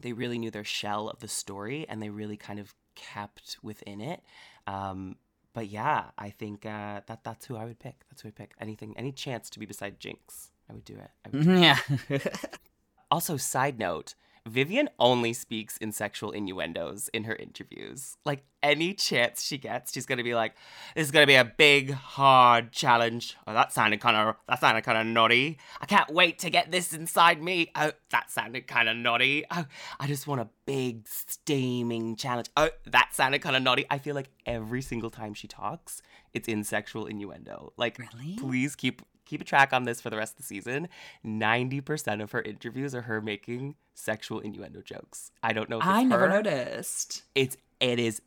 they 0.01 0.15
really 0.15 0.39
knew 0.39 0.51
their 0.51 0.65
shell 0.65 1.09
of 1.09 1.21
the 1.21 1.29
story 1.29 1.87
and 1.89 2.03
they 2.03 2.09
really 2.09 2.37
kind 2.37 2.59
of 2.59 2.75
kept 2.95 3.59
within 3.63 4.01
it. 4.01 4.23
Um, 4.67 5.17
but 5.55 5.69
yeah, 5.69 6.07
I 6.17 6.31
think 6.31 6.65
uh, 6.65 7.03
that 7.07 7.25
that's 7.25 7.45
who 7.45 7.57
I 7.57 7.67
would 7.67 7.79
pick. 7.79 8.05
That's 8.09 8.23
who 8.23 8.29
I 8.29 8.33
pick. 8.33 8.53
Anything, 8.59 8.95
any 8.97 9.13
chance 9.13 9.51
to 9.51 9.59
be 9.59 9.67
beside 9.67 10.01
Jinkx, 10.01 10.49
I 10.73 10.75
would 10.75 10.85
do 10.85 10.95
it. 10.95 11.11
Would 11.33 11.45
do 11.45 11.61
yeah. 11.61 11.79
It. 12.09 12.59
also, 13.11 13.37
side 13.37 13.79
note, 13.79 14.15
Vivienne 14.49 14.89
only 14.99 15.35
speaks 15.35 15.77
in 15.77 15.93
sexual 15.93 16.33
innuendos 16.33 17.09
in 17.13 17.25
her 17.25 17.37
interviews. 17.37 18.17
Like 18.25 18.43
any 18.63 18.95
chance 18.95 19.45
she 19.45 19.59
gets, 19.59 19.93
she's 19.93 20.07
gonna 20.07 20.25
be 20.25 20.35
like, 20.35 20.55
"This 20.95 21.07
is 21.07 21.11
gonna 21.11 21.27
be 21.27 21.35
a 21.35 21.45
big, 21.45 21.93
hard 21.93 22.73
challenge." 22.73 23.37
Oh, 23.47 23.53
that 23.53 23.73
sounded 23.73 24.01
kind 24.01 24.17
of 24.17 24.37
that 24.49 24.61
sounded 24.61 24.83
kind 24.83 24.99
of 24.99 25.07
naughty. 25.07 25.59
I 25.81 25.87
can't 25.87 26.11
wait 26.11 26.39
to 26.41 26.51
get 26.51 26.71
this 26.73 26.93
inside 26.93 27.43
me. 27.43 27.71
Oh, 27.77 27.93
that 28.11 28.31
sounded 28.31 28.67
kind 28.67 28.89
of 28.89 28.97
naughty. 28.97 29.45
Oh, 29.51 29.67
I 30.01 30.07
just 30.07 30.27
want 30.27 30.41
a 30.41 30.49
big, 30.65 31.07
steaming 31.07 32.17
challenge. 32.17 32.49
Oh, 32.57 32.71
that 32.87 33.15
sounded 33.15 33.43
kind 33.43 33.57
of 33.57 33.63
naughty. 33.63 33.85
I 33.91 33.99
feel 33.99 34.15
like 34.15 34.31
every 34.47 34.83
single 34.83 35.11
time 35.11 35.35
she 35.35 35.47
talks, 35.47 36.03
it's 36.33 36.49
in 36.49 36.65
sexual 36.65 37.07
innuendo. 37.07 37.75
Like, 37.77 37.99
really? 37.99 38.37
please 38.39 38.75
keep 38.75 39.03
keep 39.25 39.41
a 39.41 39.45
track 39.45 39.73
on 39.73 39.85
this 39.85 40.01
for 40.01 40.11
the 40.11 40.17
rest 40.17 40.35
of 40.35 40.37
the 40.39 40.43
season. 40.43 40.89
90% 41.25 42.23
of 42.23 42.33
her 42.33 42.43
interviews 42.43 42.95
are 42.95 43.03
her 43.03 43.21
making 43.21 43.75
sexual 43.95 44.41
innuendo 44.41 44.83
jokes. 44.83 45.31
I 45.43 45.53
don't 45.53 45.69
know 45.69 45.79
if 45.79 45.87
I 45.87 46.03
never 46.05 46.29
her. 46.29 46.43
noticed. 46.43 47.23
It's 47.35 47.57
it 47.81 47.99
is 47.99 48.23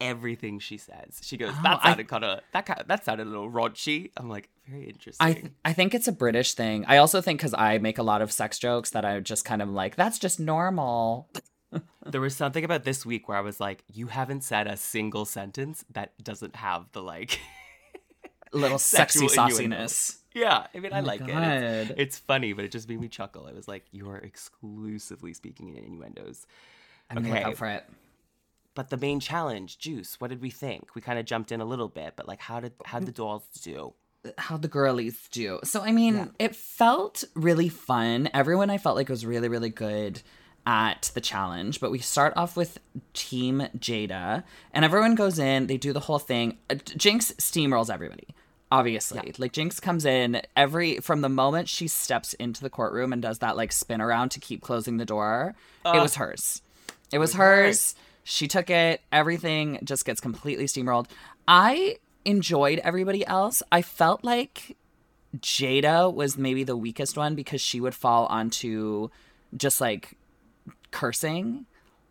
everything 0.00 0.58
she 0.58 0.76
says. 0.76 1.20
She 1.22 1.36
goes, 1.36 1.52
oh, 1.56 1.60
"That 1.62 1.82
sounded 1.82 2.08
kind 2.08 2.24
of 2.24 2.40
that 2.52 2.84
that 2.86 3.04
sounded 3.04 3.26
a 3.26 3.30
little 3.30 3.50
raunchy." 3.50 4.10
I'm 4.16 4.28
like, 4.28 4.48
very 4.66 4.88
interesting. 4.88 5.26
I 5.26 5.32
th- 5.32 5.52
I 5.64 5.72
think 5.72 5.94
it's 5.94 6.08
a 6.08 6.12
British 6.12 6.54
thing. 6.54 6.84
I 6.86 6.98
also 6.98 7.20
think 7.20 7.40
because 7.40 7.54
I 7.54 7.78
make 7.78 7.98
a 7.98 8.02
lot 8.02 8.22
of 8.22 8.32
sex 8.32 8.58
jokes 8.58 8.90
that 8.90 9.04
I 9.04 9.18
just 9.20 9.44
kind 9.44 9.62
of 9.62 9.68
like 9.68 9.96
that's 9.96 10.18
just 10.18 10.38
normal. 10.38 11.28
there 12.06 12.20
was 12.20 12.36
something 12.36 12.64
about 12.64 12.84
this 12.84 13.04
week 13.04 13.28
where 13.28 13.36
I 13.36 13.42
was 13.42 13.60
like, 13.60 13.84
"You 13.92 14.08
haven't 14.08 14.44
said 14.44 14.66
a 14.66 14.76
single 14.76 15.24
sentence 15.24 15.84
that 15.90 16.12
doesn't 16.22 16.56
have 16.56 16.86
the 16.92 17.02
like." 17.02 17.40
little 18.52 18.78
sexy 18.78 19.26
sauciness. 19.26 20.17
Yeah, 20.38 20.66
I 20.72 20.78
mean, 20.78 20.92
oh 20.92 20.96
I 20.96 21.00
like 21.00 21.26
God. 21.26 21.30
it. 21.30 21.62
It's, 21.62 21.90
it's, 21.96 22.18
funny, 22.18 22.52
but 22.52 22.64
it 22.64 22.70
just 22.70 22.88
made 22.88 23.00
me 23.00 23.08
chuckle. 23.08 23.46
I 23.46 23.52
was 23.52 23.66
like, 23.66 23.84
"You 23.90 24.08
are 24.10 24.18
exclusively 24.18 25.32
speaking 25.32 25.68
in 25.68 25.84
innuendos." 25.84 26.46
I'm 27.10 27.18
okay. 27.18 27.44
look 27.44 27.56
for 27.56 27.66
it. 27.66 27.84
But 28.74 28.90
the 28.90 28.96
main 28.96 29.18
challenge, 29.18 29.78
Juice. 29.78 30.20
What 30.20 30.28
did 30.30 30.40
we 30.40 30.50
think? 30.50 30.94
We 30.94 31.00
kind 31.00 31.18
of 31.18 31.24
jumped 31.24 31.50
in 31.50 31.60
a 31.60 31.64
little 31.64 31.88
bit, 31.88 32.14
but 32.14 32.28
like, 32.28 32.40
how 32.40 32.60
did 32.60 32.72
how 32.84 33.00
did 33.00 33.08
the 33.08 33.12
dolls 33.12 33.48
do? 33.62 33.94
How 34.36 34.56
the 34.56 34.68
girlies 34.68 35.28
do? 35.32 35.58
So 35.64 35.82
I 35.82 35.90
mean, 35.90 36.14
yeah. 36.14 36.26
it 36.38 36.54
felt 36.54 37.24
really 37.34 37.68
fun. 37.68 38.28
Everyone 38.32 38.70
I 38.70 38.78
felt 38.78 38.94
like 38.94 39.08
was 39.08 39.26
really 39.26 39.48
really 39.48 39.70
good 39.70 40.22
at 40.66 41.10
the 41.14 41.20
challenge, 41.20 41.80
but 41.80 41.90
we 41.90 41.98
start 41.98 42.34
off 42.36 42.56
with 42.56 42.78
Team 43.14 43.66
Jaida, 43.76 44.44
and 44.72 44.84
everyone 44.84 45.16
goes 45.16 45.40
in. 45.40 45.66
They 45.66 45.78
do 45.78 45.92
the 45.92 46.00
whole 46.00 46.20
thing. 46.20 46.58
Uh, 46.70 46.74
Jinkx 46.74 47.34
steamrolls 47.36 47.92
everybody 47.92 48.28
obviously. 48.70 49.20
Yeah. 49.24 49.32
like 49.38 49.52
jinkx 49.52 49.80
comes 49.80 50.04
in 50.04 50.42
every 50.56 50.98
from 50.98 51.20
the 51.20 51.28
moment 51.28 51.68
she 51.68 51.88
steps 51.88 52.34
into 52.34 52.60
the 52.62 52.70
courtroom 52.70 53.12
and 53.12 53.22
does 53.22 53.38
that 53.38 53.56
like 53.56 53.72
spin 53.72 54.00
around 54.00 54.30
to 54.30 54.40
keep 54.40 54.60
closing 54.60 54.96
the 54.98 55.04
door 55.04 55.54
uh, 55.84 55.92
it 55.96 56.00
was 56.00 56.16
hers. 56.16 56.62
It 57.12 57.18
was 57.18 57.34
hers. 57.34 57.94
She 58.24 58.46
took 58.46 58.68
it. 58.68 59.00
Everything 59.10 59.78
just 59.82 60.04
gets 60.04 60.20
completely 60.20 60.66
steamrolled. 60.66 61.06
I 61.46 61.96
enjoyed 62.26 62.78
everybody 62.80 63.26
else. 63.26 63.62
I 63.72 63.80
felt 63.80 64.22
like 64.22 64.76
jaida 65.38 66.12
was 66.12 66.36
maybe 66.36 66.64
the 66.64 66.76
weakest 66.76 67.16
one 67.16 67.34
because 67.34 67.60
she 67.60 67.80
would 67.80 67.94
fall 67.94 68.26
onto 68.26 69.08
just 69.56 69.80
like 69.80 70.16
cursing. 70.90 71.64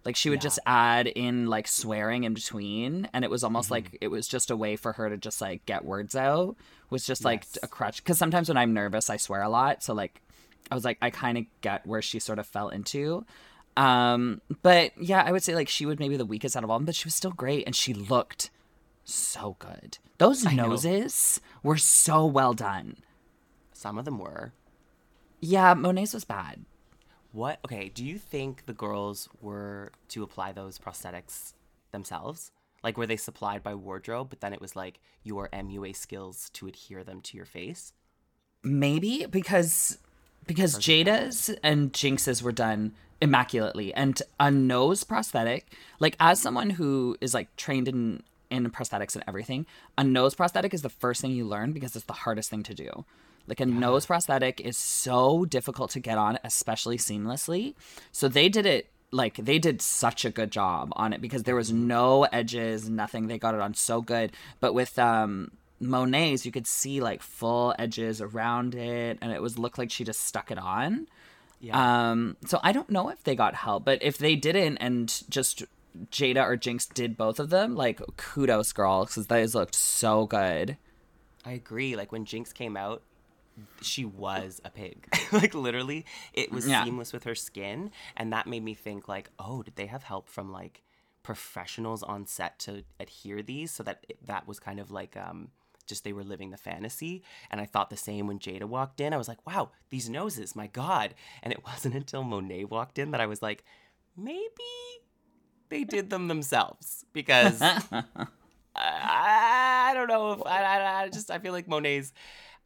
Like 0.07 0.15
she 0.15 0.29
would 0.29 0.37
Yeah. 0.39 0.43
just 0.49 0.59
add 0.65 1.05
in 1.07 1.47
like 1.47 1.67
swearing 1.67 2.23
in 2.23 2.33
between, 2.33 3.09
and 3.13 3.25
it 3.25 3.29
was 3.29 3.43
almost 3.43 3.65
Mm-hmm. 3.65 3.73
like 3.73 3.97
it 3.99 4.07
was 4.07 4.25
just 4.25 4.49
a 4.49 4.55
way 4.55 4.77
for 4.77 4.93
her 4.93 5.09
to 5.09 5.17
just 5.17 5.41
like 5.41 5.65
get 5.65 5.83
words 5.83 6.15
out. 6.15 6.55
Was 6.89 7.05
just 7.05 7.25
like 7.25 7.41
Yes. 7.43 7.57
a 7.61 7.67
crutch 7.67 7.97
because 8.03 8.17
sometimes 8.17 8.47
when 8.47 8.55
I'm 8.57 8.73
nervous, 8.73 9.09
I 9.09 9.17
swear 9.17 9.41
a 9.41 9.49
lot. 9.49 9.83
So 9.83 9.93
like, 9.93 10.21
I 10.71 10.75
was 10.75 10.85
like, 10.85 10.97
I 11.01 11.09
kind 11.09 11.37
of 11.37 11.43
get 11.59 11.85
where 11.85 12.01
she 12.01 12.19
sort 12.19 12.39
of 12.39 12.47
fell 12.47 12.69
into. 12.69 13.25
Um, 13.75 14.41
but 14.63 14.91
yeah, 14.97 15.21
I 15.23 15.31
would 15.33 15.43
say 15.43 15.53
like 15.55 15.67
she 15.69 15.85
was 15.85 15.99
maybe 15.99 16.15
the 16.15 16.25
weakest 16.25 16.55
out 16.55 16.63
of 16.63 16.69
all, 16.69 16.77
of 16.77 16.81
them, 16.81 16.85
but 16.85 16.95
she 16.95 17.05
was 17.05 17.13
still 17.13 17.31
great, 17.31 17.65
and 17.67 17.75
she 17.75 17.93
looked 17.93 18.49
so 19.03 19.57
good. 19.59 19.97
Those 20.19 20.43
know. 20.45 20.67
noses 20.67 21.41
were 21.63 21.77
so 21.77 22.25
well 22.25 22.53
done. 22.53 22.95
Some 23.73 23.97
of 23.97 24.05
them 24.05 24.17
were. 24.19 24.53
Yeah, 25.41 25.73
Monet's 25.75 26.13
was 26.13 26.23
bad. 26.25 26.63
What? 27.31 27.59
Okay. 27.65 27.89
Do 27.89 28.05
you 28.05 28.17
think 28.17 28.65
the 28.65 28.73
girls 28.73 29.29
were 29.41 29.91
to 30.09 30.23
apply 30.23 30.51
those 30.51 30.79
prosthetics 30.79 31.53
themselves? 31.91 32.51
Like, 32.83 32.97
were 32.97 33.07
they 33.07 33.17
supplied 33.17 33.63
by 33.63 33.75
wardrobe, 33.75 34.29
but 34.29 34.39
then 34.39 34.53
it 34.53 34.61
was 34.61 34.75
like 34.75 34.99
your 35.23 35.49
MUA 35.49 35.95
skills 35.95 36.49
to 36.51 36.67
adhere 36.67 37.03
them 37.03 37.21
to 37.21 37.37
your 37.37 37.45
face? 37.45 37.93
Maybe 38.63 39.25
because 39.29 39.97
because 40.45 40.77
Jaida's 40.77 41.49
and 41.63 41.91
Jinkx's 41.91 42.41
were 42.41 42.51
done 42.51 42.93
immaculately 43.19 43.93
and 43.93 44.21
a 44.39 44.49
nose 44.49 45.03
prosthetic, 45.03 45.73
like 45.99 46.15
as 46.19 46.39
someone 46.39 46.71
who 46.71 47.17
is 47.19 47.33
like 47.33 47.55
trained 47.55 47.87
in 47.87 48.23
in 48.49 48.69
prosthetics 48.71 49.15
and 49.15 49.23
everything, 49.27 49.65
a 49.97 50.03
nose 50.03 50.35
prosthetic 50.35 50.73
is 50.73 50.81
the 50.81 50.89
first 50.89 51.21
thing 51.21 51.31
you 51.31 51.45
learn 51.45 51.73
because 51.73 51.95
it's 51.95 52.05
the 52.05 52.13
hardest 52.13 52.49
thing 52.49 52.63
to 52.63 52.73
do. 52.73 53.05
Like 53.47 53.59
a 53.59 53.65
nose 53.65 54.05
prosthetic 54.05 54.59
is 54.59 54.77
so 54.77 55.45
difficult 55.45 55.91
to 55.91 55.99
get 55.99 56.17
on, 56.17 56.37
especially 56.43 56.97
seamlessly. 56.97 57.75
So 58.11 58.27
they 58.27 58.49
did 58.49 58.65
it 58.65 58.89
like 59.11 59.37
they 59.37 59.57
did 59.57 59.81
such 59.81 60.25
a 60.25 60.29
good 60.29 60.51
job 60.51 60.91
on 60.97 61.13
it 61.13 61.21
because 61.21 61.43
there 61.43 61.55
was 61.55 61.71
no 61.71 62.23
edges, 62.25 62.89
nothing. 62.89 63.27
They 63.27 63.39
got 63.39 63.55
it 63.55 63.61
on 63.61 63.73
so 63.73 64.01
good. 64.01 64.33
But 64.59 64.73
with 64.73 64.99
um 64.99 65.51
Monet's, 65.79 66.45
you 66.45 66.51
could 66.51 66.67
see 66.67 67.01
like 67.01 67.21
full 67.21 67.73
edges 67.77 68.21
around 68.21 68.75
it, 68.75 69.17
and 69.21 69.31
it 69.31 69.41
was 69.41 69.57
looked 69.57 69.77
like 69.77 69.91
she 69.91 70.03
just 70.03 70.21
stuck 70.21 70.51
it 70.51 70.57
on. 70.57 71.07
Yeah. 71.59 72.11
Um, 72.11 72.37
so 72.45 72.59
I 72.63 72.71
don't 72.71 72.89
know 72.89 73.09
if 73.09 73.23
they 73.23 73.35
got 73.35 73.55
help, 73.55 73.85
but 73.85 74.01
if 74.01 74.17
they 74.17 74.35
didn't, 74.35 74.77
and 74.77 75.23
just 75.29 75.63
Jaida 76.11 76.43
or 76.43 76.57
Jinkx 76.57 76.91
did 76.93 77.17
both 77.17 77.39
of 77.39 77.49
them, 77.49 77.75
like 77.75 78.01
kudos, 78.17 78.73
girls, 78.73 79.09
because 79.09 79.27
those 79.27 79.55
looked 79.55 79.75
so 79.75 80.25
good. 80.25 80.77
I 81.45 81.51
agree. 81.51 81.95
Like 81.95 82.11
when 82.11 82.25
Jinkx 82.25 82.53
came 82.53 82.75
out, 82.75 83.01
she 83.81 84.05
was 84.05 84.61
a 84.65 84.69
pig. 84.69 85.07
like 85.31 85.53
literally, 85.53 86.05
it 86.33 86.51
was 86.51 86.65
Yeah. 86.65 86.83
seamless 86.83 87.13
with 87.13 87.23
her 87.25 87.35
skin, 87.35 87.91
and 88.15 88.31
that 88.33 88.47
made 88.47 88.63
me 88.63 88.73
think 88.73 89.07
like, 89.07 89.29
oh, 89.39 89.63
did 89.63 89.75
they 89.75 89.87
have 89.87 90.03
help 90.03 90.29
from 90.29 90.51
like 90.51 90.81
professionals 91.23 92.03
on 92.03 92.25
set 92.25 92.57
to 92.59 92.83
adhere 92.99 93.41
these 93.41 93.69
so 93.71 93.83
that 93.83 94.05
it, 94.07 94.17
that 94.25 94.47
was 94.47 94.59
kind 94.61 94.79
of 94.79 94.91
like 94.91 95.17
um 95.17 95.49
just 95.85 96.05
they 96.05 96.13
were 96.13 96.23
living 96.23 96.51
the 96.51 96.57
fantasy 96.57 97.21
and 97.51 97.59
i 97.59 97.65
thought 97.65 97.89
the 97.89 97.97
same 97.97 98.27
when 98.27 98.39
jaida 98.39 98.63
walked 98.63 99.01
in 99.01 99.13
i 99.13 99.17
was 99.17 99.27
like 99.27 99.45
wow 99.45 99.69
these 99.89 100.09
noses 100.09 100.55
my 100.55 100.67
god 100.67 101.13
and 101.43 101.51
it 101.51 101.61
wasn't 101.65 101.93
until 101.93 102.23
monet 102.23 102.63
walked 102.63 102.97
in 102.97 103.11
that 103.11 103.19
i 103.19 103.25
was 103.25 103.41
like 103.41 103.65
maybe 104.15 104.47
they 105.67 105.83
did 105.83 106.09
them 106.09 106.29
themselves 106.29 107.03
because 107.11 107.61
I, 107.61 107.83
I 108.75 109.93
don't 109.93 110.07
know 110.07 110.31
if 110.31 110.41
I, 110.45 110.63
I, 110.63 111.01
I 111.03 111.09
just 111.09 111.29
I 111.31 111.39
feel 111.39 111.51
like 111.53 111.67
Monet's. 111.67 112.13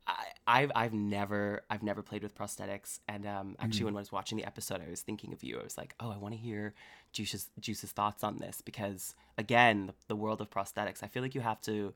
I, 0.07 0.25
I've 0.47 0.71
I've 0.75 0.93
never 0.93 1.61
I've 1.69 1.83
never 1.83 2.01
played 2.01 2.23
with 2.23 2.35
prosthetics, 2.35 2.99
and 3.07 3.25
um, 3.25 3.55
actually 3.59 3.85
when 3.85 3.95
I 3.95 3.99
was 3.99 4.11
watching 4.11 4.37
the 4.37 4.45
episode, 4.45 4.81
I 4.85 4.89
was 4.89 5.01
thinking 5.01 5.31
of 5.33 5.43
you. 5.43 5.59
I 5.59 5.63
was 5.63 5.77
like, 5.77 5.93
oh, 5.99 6.11
I 6.11 6.17
want 6.17 6.33
to 6.33 6.39
hear 6.39 6.73
Juice's 7.13 7.49
Juice's 7.59 7.91
thoughts 7.91 8.23
on 8.23 8.37
this 8.37 8.61
because 8.61 9.15
again, 9.37 9.87
the, 9.87 9.93
the 10.09 10.15
world 10.15 10.41
of 10.41 10.49
prosthetics. 10.49 11.03
I 11.03 11.07
feel 11.07 11.21
like 11.23 11.35
you 11.35 11.41
have 11.41 11.61
to. 11.61 11.93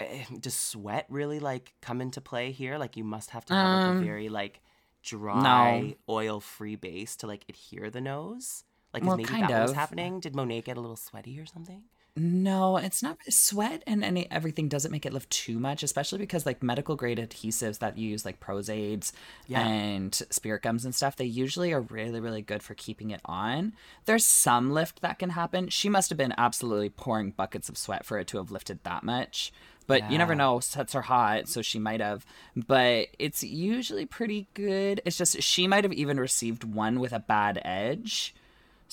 eh, 0.00 0.24
Does 0.40 0.54
sweat 0.54 1.06
really 1.08 1.40
like 1.40 1.74
come 1.80 2.00
into 2.00 2.20
play 2.20 2.50
here? 2.52 2.78
Like 2.78 2.96
you 2.96 3.04
must 3.04 3.30
have 3.30 3.44
to 3.46 3.54
have 3.54 3.72
like, 3.72 3.84
a 3.84 3.88
Um, 3.88 3.98
very 4.00 4.28
like 4.28 4.60
dry, 5.02 5.96
oil-free 6.08 6.76
base 6.76 7.16
to 7.16 7.26
like 7.26 7.44
adhere 7.48 7.90
the 7.90 8.00
nose. 8.00 8.64
Like, 8.94 9.04
Well, 9.04 9.14
is 9.14 9.18
maybe 9.18 9.40
that 9.40 9.50
what 9.52 9.60
was 9.62 9.72
happening? 9.72 10.20
Did 10.20 10.34
Monet 10.36 10.62
get 10.62 10.76
a 10.76 10.80
little 10.80 10.96
sweaty 10.96 11.38
or 11.38 11.46
something? 11.46 11.84
No, 12.14 12.76
it's 12.76 13.02
not 13.02 13.16
sweat 13.30 13.82
and 13.86 14.04
any 14.04 14.30
everything 14.30 14.68
doesn't 14.68 14.92
make 14.92 15.06
it 15.06 15.14
lift 15.14 15.30
too 15.30 15.58
much, 15.58 15.82
especially 15.82 16.18
because 16.18 16.44
like 16.44 16.62
medical 16.62 16.94
grade 16.94 17.16
adhesives 17.16 17.78
that 17.78 17.96
you 17.96 18.10
use 18.10 18.26
like 18.26 18.38
Pros-Aides 18.38 19.14
Yeah. 19.46 19.66
and 19.66 20.14
spirit 20.30 20.60
gums 20.62 20.84
and 20.84 20.94
stuff, 20.94 21.16
they 21.16 21.24
usually 21.24 21.72
are 21.72 21.80
really, 21.80 22.20
really 22.20 22.42
good 22.42 22.62
for 22.62 22.74
keeping 22.74 23.12
it 23.12 23.22
on. 23.24 23.72
There's 24.04 24.26
some 24.26 24.72
lift 24.72 25.00
that 25.00 25.18
can 25.18 25.30
happen. 25.30 25.68
She 25.70 25.88
must 25.88 26.10
have 26.10 26.18
been 26.18 26.34
absolutely 26.36 26.90
pouring 26.90 27.30
buckets 27.30 27.70
of 27.70 27.78
sweat 27.78 28.04
for 28.04 28.18
it 28.18 28.26
to 28.28 28.36
have 28.36 28.50
lifted 28.50 28.84
that 28.84 29.04
much. 29.04 29.50
But 29.86 30.10
you 30.10 30.18
never 30.18 30.34
know, 30.34 30.60
sets 30.60 30.94
are 30.94 31.02
hot, 31.02 31.48
so 31.48 31.60
she 31.60 31.78
might 31.78 32.00
have. 32.00 32.24
But 32.54 33.08
it's 33.18 33.42
usually 33.42 34.06
pretty 34.06 34.48
good. 34.54 35.00
It's 35.04 35.16
just 35.18 35.42
she 35.42 35.66
might 35.66 35.84
have 35.84 35.92
even 35.92 36.20
received 36.20 36.62
one 36.62 37.00
with 37.00 37.12
a 37.12 37.18
bad 37.18 37.60
edge. 37.64 38.34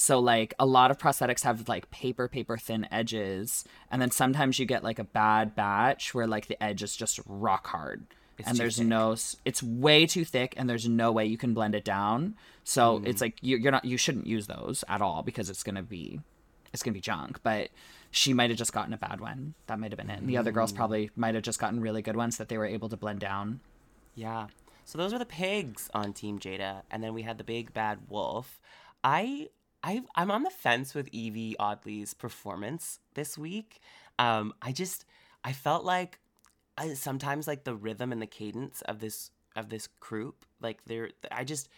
So 0.01 0.17
like 0.21 0.53
a 0.57 0.65
lot 0.65 0.91
of 0.91 0.97
prosthetics 0.97 1.43
have 1.43 1.67
like 1.67 1.91
paper 1.91 2.29
paper 2.29 2.55
thin 2.57 2.87
edges 2.89 3.65
and 3.91 4.01
then 4.01 4.11
sometimes 4.11 4.57
you 4.57 4.65
get 4.65 4.81
like 4.81 4.97
a 4.97 5.03
bad 5.03 5.55
batch 5.57 6.13
where 6.13 6.25
like 6.25 6.47
the 6.47 6.61
edge 6.63 6.81
is 6.81 6.95
just 6.95 7.19
rock 7.25 7.67
hard. 7.67 8.05
It's 8.37 8.47
and 8.47 8.57
there's 8.57 8.77
thick. 8.77 8.87
no 8.87 9.17
it's 9.43 9.61
way 9.61 10.05
too 10.05 10.23
thick 10.23 10.53
and 10.55 10.69
there's 10.69 10.87
no 10.87 11.11
way 11.11 11.25
you 11.25 11.37
can 11.37 11.53
blend 11.53 11.75
it 11.75 11.83
down. 11.83 12.35
So 12.63 12.99
Mm. 12.99 13.07
it's 13.07 13.19
like 13.19 13.39
you 13.41 13.57
you're 13.57 13.73
not 13.73 13.83
you 13.83 13.97
shouldn't 13.97 14.25
use 14.25 14.47
those 14.47 14.85
at 14.87 15.01
all 15.01 15.21
because 15.21 15.49
it's 15.49 15.63
going 15.63 15.75
to 15.75 15.83
be 15.83 16.21
it's 16.71 16.81
going 16.81 16.93
to 16.93 16.97
be 16.97 17.01
junk, 17.01 17.41
but 17.43 17.67
she 18.09 18.33
might 18.33 18.51
have 18.51 18.57
just 18.57 18.71
gotten 18.71 18.93
a 18.93 18.97
bad 18.97 19.19
one. 19.19 19.53
That 19.67 19.79
might 19.79 19.91
have 19.91 19.97
been 19.97 20.09
it. 20.09 20.19
And 20.19 20.29
the 20.29 20.37
other 20.37 20.53
girls 20.53 20.71
probably 20.71 21.09
might 21.17 21.35
have 21.35 21.43
just 21.43 21.59
gotten 21.59 21.81
really 21.81 22.01
good 22.01 22.15
ones 22.15 22.37
that 22.37 22.47
they 22.47 22.57
were 22.57 22.65
able 22.65 22.87
to 22.87 22.95
blend 22.95 23.19
down. 23.19 23.59
Yeah. 24.15 24.47
So 24.85 24.97
those 24.97 25.11
were 25.11 25.19
the 25.19 25.25
pigs 25.25 25.89
on 25.93 26.13
Team 26.13 26.39
Jaida, 26.39 26.83
and 26.89 27.03
then 27.03 27.13
we 27.13 27.23
had 27.23 27.37
the 27.37 27.43
big 27.43 27.73
bad 27.73 27.99
wolf. 28.07 28.61
I 29.03 29.49
I 29.83 30.01
I'm 30.15 30.31
on 30.31 30.43
the 30.43 30.49
fence 30.49 30.93
with 30.93 31.11
Yvie 31.11 31.55
Oddly's 31.59 32.13
performance 32.13 32.99
this 33.13 33.37
week. 33.37 33.79
Um, 34.17 34.53
I 34.61 34.71
just 34.71 35.05
I 35.43 35.53
felt 35.53 35.85
like 35.85 36.19
I, 36.77 36.93
sometimes 36.93 37.47
like 37.47 37.63
the 37.63 37.75
rhythm 37.75 38.11
and 38.11 38.21
the 38.21 38.27
cadence 38.27 38.81
of 38.83 38.99
this 38.99 39.31
of 39.55 39.69
this 39.69 39.87
group, 39.99 40.45
like 40.61 40.83
there, 40.85 41.09
I 41.31 41.43
just 41.43 41.69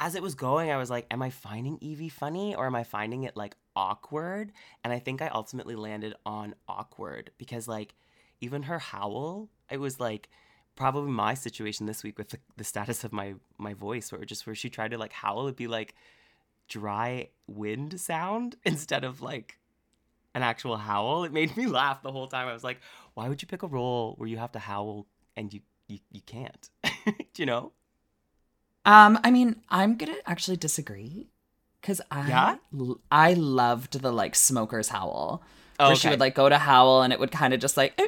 as 0.00 0.14
it 0.14 0.22
was 0.22 0.34
going, 0.34 0.70
I 0.70 0.76
was 0.76 0.90
like, 0.90 1.06
am 1.10 1.22
I 1.22 1.30
finding 1.30 1.78
Yvie 1.78 2.10
funny 2.10 2.54
or 2.54 2.66
am 2.66 2.74
I 2.74 2.82
finding 2.84 3.22
it 3.22 3.36
like 3.36 3.56
awkward? 3.76 4.52
And 4.82 4.92
I 4.92 4.98
think 4.98 5.22
I 5.22 5.28
ultimately 5.28 5.76
landed 5.76 6.14
on 6.26 6.54
awkward 6.68 7.30
because 7.38 7.68
like 7.68 7.94
even 8.40 8.64
her 8.64 8.78
howl, 8.78 9.48
it 9.70 9.78
was 9.78 10.00
like 10.00 10.28
probably 10.76 11.10
my 11.10 11.34
situation 11.34 11.86
this 11.86 12.02
week 12.02 12.18
with 12.18 12.30
the, 12.30 12.38
the 12.56 12.64
status 12.64 13.04
of 13.04 13.12
my 13.12 13.34
my 13.58 13.74
voice 13.74 14.10
where 14.10 14.24
just 14.24 14.46
where 14.46 14.54
she 14.54 14.68
tried 14.68 14.90
to 14.90 14.98
like 14.98 15.12
howl 15.12 15.44
it'd 15.44 15.56
be 15.56 15.68
like 15.68 15.94
dry 16.68 17.28
wind 17.46 18.00
sound 18.00 18.56
instead 18.64 19.04
of 19.04 19.20
like 19.20 19.58
an 20.34 20.42
actual 20.42 20.76
howl 20.76 21.24
it 21.24 21.32
made 21.32 21.56
me 21.56 21.66
laugh 21.80 22.02
the 22.02 22.10
whole 22.12 22.26
time 22.26 22.48
i 22.48 22.52
was 22.52 22.64
like 22.64 22.80
why 23.14 23.28
would 23.28 23.40
you 23.42 23.46
pick 23.48 23.62
a 23.62 23.66
role 23.66 24.14
where 24.18 24.28
you 24.28 24.36
have 24.38 24.52
to 24.52 24.58
howl 24.58 25.06
and 25.36 25.52
you 25.54 25.60
you, 25.88 25.98
you 26.10 26.20
can't 26.26 26.70
Do 27.06 27.42
you 27.42 27.46
know 27.46 27.72
Um, 28.86 29.18
I 29.24 29.30
mean, 29.30 29.56
I'm 29.70 29.96
gonna 29.96 30.16
actually 30.26 30.56
disagree 30.58 31.28
because 31.80 32.00
I 32.10 32.28
Yeah? 32.28 32.56
l- 32.78 33.00
I 33.10 33.32
loved 33.34 34.00
the 34.00 34.12
like 34.12 34.34
smoker's 34.34 34.88
howl. 34.88 35.42
Oh, 35.78 35.88
where 35.88 35.96
she 35.96 36.08
would 36.08 36.20
like 36.20 36.34
go 36.34 36.48
to 36.48 36.58
howl 36.58 37.02
and 37.02 37.12
it 37.12 37.18
would 37.18 37.30
kind 37.32 37.52
of 37.54 37.60
just 37.60 37.76
like 37.76 37.98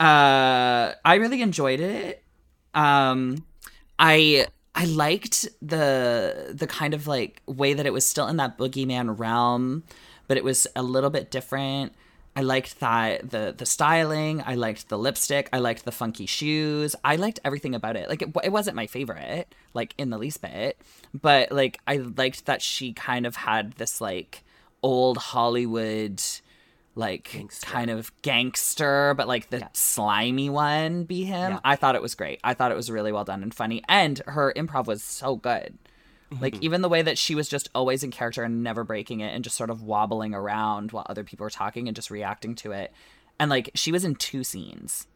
uh 0.00 0.92
I 1.04 1.14
really 1.16 1.42
enjoyed 1.42 1.80
it. 1.80 2.22
Um 2.74 3.44
I 3.98 4.46
I 4.80 4.84
liked 4.84 5.46
the 5.60 6.54
the 6.54 6.66
kind 6.66 6.94
of 6.94 7.06
like 7.06 7.42
way 7.44 7.74
that 7.74 7.84
it 7.84 7.92
was 7.92 8.06
still 8.06 8.26
in 8.28 8.38
that 8.38 8.56
boogeyman 8.56 9.18
realm, 9.18 9.82
but 10.26 10.38
it 10.38 10.42
was 10.42 10.66
a 10.74 10.82
little 10.82 11.10
bit 11.10 11.30
different. 11.30 11.92
I 12.34 12.40
liked 12.40 12.80
that 12.80 13.28
the 13.28 13.54
the 13.54 13.66
styling. 13.66 14.42
I 14.46 14.54
liked 14.54 14.88
the 14.88 14.96
lipstick. 14.96 15.50
I 15.52 15.58
liked 15.58 15.84
the 15.84 15.92
funky 15.92 16.24
shoes. 16.24 16.96
I 17.04 17.16
liked 17.16 17.40
everything 17.44 17.74
about 17.74 17.94
it. 17.94 18.08
Like 18.08 18.22
it, 18.22 18.30
it 18.42 18.52
wasn't 18.52 18.74
my 18.74 18.86
favorite, 18.86 19.54
like 19.74 19.94
in 19.98 20.08
the 20.08 20.16
least 20.16 20.40
bit, 20.40 20.80
but 21.12 21.52
like 21.52 21.78
I 21.86 21.96
liked 21.98 22.46
that 22.46 22.62
she 22.62 22.94
kind 22.94 23.26
of 23.26 23.36
had 23.36 23.72
this 23.72 24.00
like 24.00 24.42
old 24.82 25.18
Hollywood 25.18 26.22
like 26.94 27.30
Gangster. 27.32 27.66
kind 27.66 27.90
of 27.90 28.10
gangster, 28.22 29.14
but 29.16 29.28
like 29.28 29.50
the 29.50 29.58
Yeah. 29.60 29.68
slimy 29.72 30.50
one 30.50 31.04
be 31.04 31.24
him. 31.24 31.52
Yeah. 31.52 31.60
I 31.64 31.76
thought 31.76 31.94
it 31.94 32.02
was 32.02 32.14
great. 32.14 32.40
I 32.44 32.54
thought 32.54 32.72
it 32.72 32.76
was 32.76 32.90
really 32.90 33.12
well 33.12 33.24
done 33.24 33.42
and 33.42 33.54
funny, 33.54 33.82
and 33.88 34.20
her 34.26 34.52
improv 34.56 34.86
was 34.86 35.02
so 35.02 35.36
good. 35.36 35.78
Like 36.40 36.54
Mm-hmm. 36.54 36.64
even 36.64 36.82
the 36.82 36.88
way 36.88 37.02
that 37.02 37.18
she 37.18 37.34
was 37.34 37.48
just 37.48 37.68
always 37.74 38.02
in 38.04 38.10
character 38.10 38.42
and 38.44 38.62
never 38.62 38.84
breaking 38.84 39.20
it, 39.20 39.34
and 39.34 39.42
just 39.44 39.56
sort 39.56 39.70
of 39.70 39.82
wobbling 39.82 40.34
around 40.34 40.92
while 40.92 41.06
other 41.08 41.24
people 41.24 41.44
were 41.44 41.50
talking 41.50 41.88
and 41.88 41.94
just 41.96 42.10
reacting 42.10 42.54
to 42.56 42.72
it. 42.72 42.92
And 43.38 43.50
like 43.50 43.70
she 43.74 43.90
was 43.92 44.04
in 44.04 44.14
two 44.16 44.44
scenes. 44.44 45.06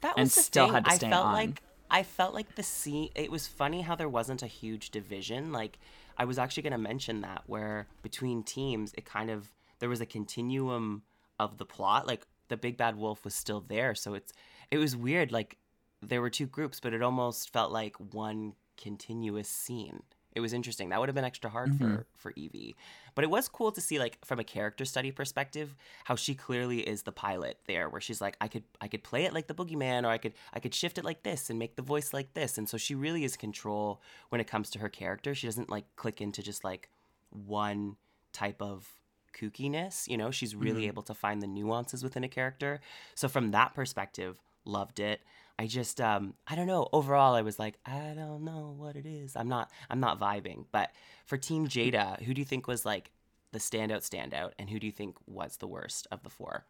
That 0.00 0.14
and 0.16 0.24
was 0.26 0.34
the 0.34 0.42
still 0.42 0.66
thing. 0.66 0.74
had 0.74 0.84
to 0.84 0.90
stay 0.92 1.06
I 1.08 1.10
felt 1.10 1.26
on. 1.26 1.32
like 1.32 1.62
I 1.90 2.02
felt 2.02 2.34
like 2.34 2.54
the 2.56 2.62
scene. 2.62 3.08
It 3.14 3.30
was 3.30 3.46
funny 3.46 3.82
how 3.82 3.94
there 3.96 4.08
wasn't 4.08 4.42
a 4.42 4.46
huge 4.46 4.90
division. 4.90 5.52
Like 5.52 5.78
I 6.18 6.24
was 6.24 6.38
actually 6.38 6.62
going 6.64 6.72
to 6.72 6.78
mention 6.78 7.20
that 7.22 7.42
where 7.46 7.86
between 8.02 8.42
teams, 8.42 8.92
it 8.96 9.04
kind 9.04 9.30
of 9.30 9.50
there 9.84 9.90
was 9.90 10.00
a 10.00 10.06
continuum 10.06 11.02
of 11.38 11.58
the 11.58 11.66
plot. 11.66 12.06
Like 12.06 12.26
the 12.48 12.56
big 12.56 12.78
bad 12.78 12.96
wolf 12.96 13.22
was 13.22 13.34
still 13.34 13.60
there, 13.68 13.94
so 13.94 14.14
it's 14.14 14.32
it 14.70 14.78
was 14.78 14.96
weird. 14.96 15.30
Like 15.30 15.58
there 16.00 16.22
were 16.22 16.30
two 16.30 16.46
groups, 16.46 16.80
but 16.80 16.94
it 16.94 17.02
almost 17.02 17.52
felt 17.52 17.70
like 17.70 17.94
one 18.14 18.54
continuous 18.78 19.46
scene. 19.50 20.02
It 20.34 20.40
was 20.40 20.54
interesting. 20.54 20.88
That 20.88 21.00
would 21.00 21.10
have 21.10 21.14
been 21.14 21.24
extra 21.26 21.50
hard 21.50 21.72
Mm-hmm. 21.72 21.96
for 21.96 22.06
for 22.16 22.32
Yvie, 22.32 22.76
but 23.14 23.24
it 23.24 23.28
was 23.30 23.46
cool 23.46 23.72
to 23.72 23.80
see 23.82 23.98
like 23.98 24.16
from 24.24 24.38
a 24.40 24.44
character 24.44 24.86
study 24.86 25.12
perspective 25.12 25.74
how 26.04 26.16
she 26.16 26.34
clearly 26.34 26.80
is 26.80 27.02
the 27.02 27.12
pilot 27.12 27.58
there, 27.66 27.90
where 27.90 28.00
she's 28.00 28.22
like, 28.22 28.38
I 28.40 28.48
could 28.48 28.64
I 28.80 28.88
could 28.88 29.04
play 29.04 29.24
it 29.26 29.34
like 29.34 29.48
the 29.48 29.54
boogeyman, 29.54 30.04
or 30.04 30.08
I 30.08 30.16
could 30.16 30.32
I 30.54 30.60
could 30.60 30.74
shift 30.74 30.96
it 30.96 31.04
like 31.04 31.24
this 31.24 31.50
and 31.50 31.58
make 31.58 31.76
the 31.76 31.82
voice 31.82 32.14
like 32.14 32.32
this, 32.32 32.56
and 32.56 32.66
so 32.66 32.78
she 32.78 32.94
really 32.94 33.22
is 33.22 33.36
control 33.36 34.00
when 34.30 34.40
it 34.40 34.46
comes 34.46 34.70
to 34.70 34.78
her 34.78 34.88
character. 34.88 35.34
She 35.34 35.46
doesn't 35.46 35.68
like 35.68 35.84
click 35.96 36.22
into 36.22 36.42
just 36.42 36.64
like 36.64 36.88
one 37.30 37.96
type 38.32 38.62
of 38.62 38.88
kookiness. 39.34 40.08
You 40.08 40.16
know, 40.16 40.30
she's 40.30 40.54
really 40.54 40.82
Mhm. 40.84 40.88
able 40.88 41.02
to 41.04 41.14
find 41.14 41.42
the 41.42 41.46
nuances 41.46 42.02
within 42.02 42.24
a 42.24 42.28
character. 42.28 42.80
So 43.14 43.28
from 43.28 43.50
that 43.50 43.74
perspective, 43.74 44.40
loved 44.64 45.00
it. 45.00 45.20
I 45.58 45.66
just 45.66 46.00
um 46.00 46.34
I 46.46 46.54
don't 46.56 46.66
know, 46.66 46.88
overall 46.92 47.34
I 47.34 47.42
was 47.42 47.58
like, 47.58 47.78
I 47.86 48.14
don't 48.16 48.44
know 48.44 48.74
what 48.76 48.96
it 48.96 49.06
is. 49.06 49.36
I'm 49.36 49.48
not 49.48 49.70
I'm 49.90 50.00
not 50.00 50.18
vibing. 50.18 50.64
But 50.72 50.90
for 51.26 51.36
Team 51.36 51.68
Jaida, 51.68 52.20
who 52.22 52.34
do 52.34 52.40
you 52.40 52.44
think 52.46 52.66
was 52.66 52.84
like 52.84 53.10
the 53.52 53.58
standout 53.60 54.02
standout 54.08 54.52
and 54.58 54.68
who 54.70 54.80
do 54.80 54.86
you 54.86 54.92
think 54.92 55.16
was 55.26 55.58
the 55.58 55.68
worst 55.68 56.06
of 56.10 56.22
the 56.24 56.30
four? 56.30 56.66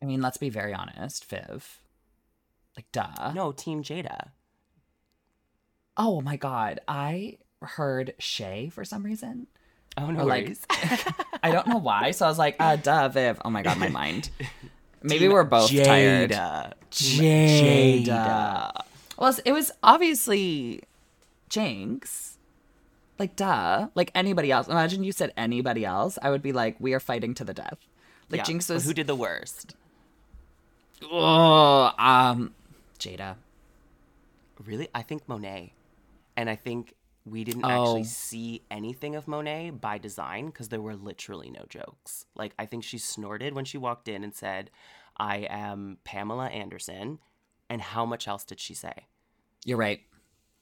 I 0.00 0.04
mean, 0.04 0.20
let's 0.20 0.36
be 0.36 0.50
very 0.50 0.74
honest, 0.74 1.24
Viv. 1.24 1.80
Like, 2.76 2.92
duh. 2.92 3.32
No, 3.32 3.50
Team 3.52 3.82
Jada. 3.82 4.28
Oh 5.96 6.20
my 6.20 6.36
god, 6.36 6.80
I 6.86 7.38
heard 7.62 8.14
Shea 8.18 8.68
for 8.68 8.84
some 8.84 9.02
reason. 9.02 9.46
Oh 9.96 10.10
no 10.10 10.20
Or, 10.20 10.24
like. 10.26 10.56
I 11.48 11.52
don't 11.52 11.66
know 11.68 11.78
why, 11.78 12.10
so 12.10 12.26
I 12.26 12.28
was 12.28 12.38
like, 12.38 12.56
uh, 12.58 12.76
duh, 12.76 13.08
Viv. 13.08 13.40
Oh 13.44 13.50
my 13.50 13.62
god, 13.62 13.78
my 13.78 13.88
mind. 13.88 14.30
Maybe 15.02 15.20
Team 15.20 15.32
we're 15.32 15.44
both 15.44 15.70
tired. 15.70 16.30
Jaida. 16.30 16.72
Team 16.90 18.04
Jaida. 18.04 18.72
Well, 19.18 19.36
it 19.44 19.52
was 19.52 19.70
obviously 19.82 20.82
Jinkx. 21.50 22.36
Like, 23.18 23.36
duh. 23.36 23.88
Like 23.94 24.10
anybody 24.14 24.50
else. 24.50 24.66
Imagine 24.68 25.04
you 25.04 25.12
said 25.12 25.32
anybody 25.36 25.84
else. 25.84 26.18
I 26.22 26.30
would 26.30 26.42
be 26.42 26.52
like, 26.52 26.76
we 26.80 26.92
are 26.92 27.00
fighting 27.00 27.34
to 27.34 27.44
the 27.44 27.54
death. 27.54 27.78
Like 28.30 28.40
Yeah, 28.46 28.54
Jinkx 28.54 28.68
but 28.68 28.74
was. 28.74 28.84
who 28.84 28.92
did 28.94 29.06
the 29.06 29.14
worst? 29.14 29.74
Oh, 31.10 31.92
um, 31.98 32.52
Jaida. 32.98 33.36
Really? 34.64 34.88
I 34.94 35.02
think 35.02 35.28
Monet. 35.28 35.72
And 36.36 36.50
I 36.50 36.56
think 36.56 36.94
we 37.26 37.44
didn't 37.44 37.64
Oh. 37.64 37.68
actually 37.68 38.04
see 38.04 38.62
anything 38.70 39.16
of 39.16 39.26
Monet 39.26 39.70
by 39.70 39.98
design 39.98 40.46
because 40.46 40.68
there 40.68 40.80
were 40.80 40.94
literally 40.94 41.50
no 41.50 41.64
jokes. 41.68 42.24
Like, 42.36 42.54
I 42.58 42.66
think 42.66 42.84
she 42.84 42.98
snorted 42.98 43.52
when 43.52 43.64
she 43.64 43.76
walked 43.76 44.08
in 44.08 44.22
and 44.24 44.34
said, 44.34 44.70
I 45.16 45.38
am 45.50 45.98
Pamela 46.04 46.46
Anderson. 46.46 47.18
And 47.68 47.82
how 47.82 48.06
much 48.06 48.28
else 48.28 48.44
did 48.44 48.60
she 48.60 48.74
say? 48.74 49.06
You're 49.64 49.76
right. 49.76 50.00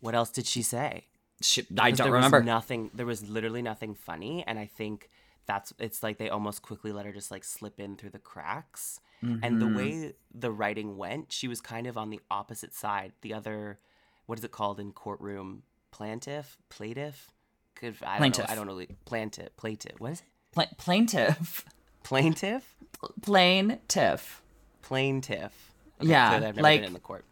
What 0.00 0.14
else 0.14 0.30
did 0.30 0.46
she 0.46 0.62
say? 0.62 1.04
She, 1.42 1.66
I 1.78 1.90
don't 1.90 2.06
there 2.06 2.14
remember. 2.14 2.38
Was 2.38 2.46
nothing. 2.46 2.90
There 2.94 3.04
was 3.04 3.28
literally 3.28 3.60
nothing 3.60 3.94
funny, 3.94 4.42
and 4.46 4.58
I 4.58 4.64
think 4.64 5.10
that's. 5.46 5.74
It's 5.78 6.02
like 6.02 6.16
they 6.16 6.30
almost 6.30 6.62
quickly 6.62 6.92
let 6.92 7.04
her 7.04 7.12
just 7.12 7.30
like 7.30 7.44
slip 7.44 7.78
in 7.78 7.96
through 7.96 8.10
the 8.10 8.18
cracks. 8.18 9.00
And 9.42 9.60
the 9.60 9.66
way 9.66 9.90
mm-hmm. 9.90 10.08
the 10.38 10.50
writing 10.52 10.98
went, 10.98 11.32
she 11.32 11.48
was 11.48 11.62
kind 11.62 11.86
of 11.86 11.96
on 11.96 12.10
the 12.10 12.20
opposite 12.30 12.74
side. 12.74 13.12
The 13.22 13.32
other, 13.32 13.78
what 14.26 14.38
is 14.38 14.44
it 14.44 14.50
called 14.50 14.78
in 14.78 14.92
courtroom? 14.92 15.62
Plaintiff, 15.94 16.58
plaintiff. 16.70 17.30
Could 17.76 17.94
I 18.02 18.18
don't 18.18 18.18
Plaintiff. 18.18 18.46
know. 18.48 18.52
I 18.52 18.54
don't 18.56 18.66
know. 18.66 18.84
Plaintiff, 19.04 19.56
plaintiff. 19.56 20.00
What 20.00 20.12
is 20.12 20.20
it? 20.20 20.26
Pla- 20.52 20.64
plaintiff. 20.76 21.64
Plaintiff, 22.02 22.74
Plain 23.22 23.76
tiff. 23.88 24.42
plaintiff. 24.82 25.72
Yeah, 26.00 26.28
clearly 26.30 26.46
I've 26.48 26.56
never 26.56 26.62
like- 26.62 26.80
been 26.80 26.88
in 26.88 26.92
the 26.94 26.98
court. 27.00 27.24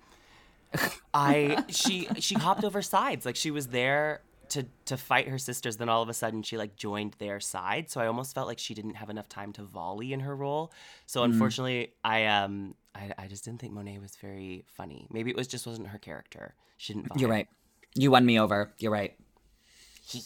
I 1.12 1.64
she 1.68 2.08
she 2.18 2.34
hopped 2.36 2.64
over 2.64 2.80
sides 2.82 3.26
like 3.26 3.36
she 3.36 3.50
was 3.50 3.68
there 3.68 4.22
to 4.50 4.64
to 4.86 4.96
fight 4.96 5.28
her 5.28 5.38
sisters. 5.38 5.76
Then 5.76 5.88
all 5.88 6.00
of 6.02 6.08
a 6.08 6.14
sudden 6.14 6.42
she 6.42 6.56
like 6.56 6.76
joined 6.76 7.14
their 7.18 7.40
side. 7.40 7.90
So 7.90 8.00
I 8.00 8.06
almost 8.06 8.34
felt 8.34 8.46
like 8.48 8.58
she 8.58 8.72
didn't 8.74 8.94
have 8.94 9.10
enough 9.10 9.28
time 9.28 9.52
to 9.54 9.62
volley 9.62 10.12
in 10.12 10.20
her 10.20 10.34
role. 10.34 10.72
So 11.06 11.22
unfortunately, 11.24 11.92
I 12.04 12.26
um 12.26 12.74
I, 12.94 13.12
I 13.18 13.26
just 13.26 13.44
didn't 13.44 13.60
think 13.60 13.72
Monet 13.72 13.98
was 13.98 14.16
very 14.16 14.64
funny. 14.68 15.06
Maybe 15.10 15.30
it 15.30 15.36
was 15.36 15.46
just 15.48 15.66
wasn't 15.66 15.88
her 15.88 15.98
character. 15.98 16.54
She 16.78 16.94
didn't. 16.94 17.10
Vibe. 17.10 17.20
You're 17.20 17.30
right. 17.30 17.48
You 17.94 18.10
won 18.10 18.24
me 18.24 18.38
over. 18.40 18.72
You're 18.78 18.92
right. 18.92 19.14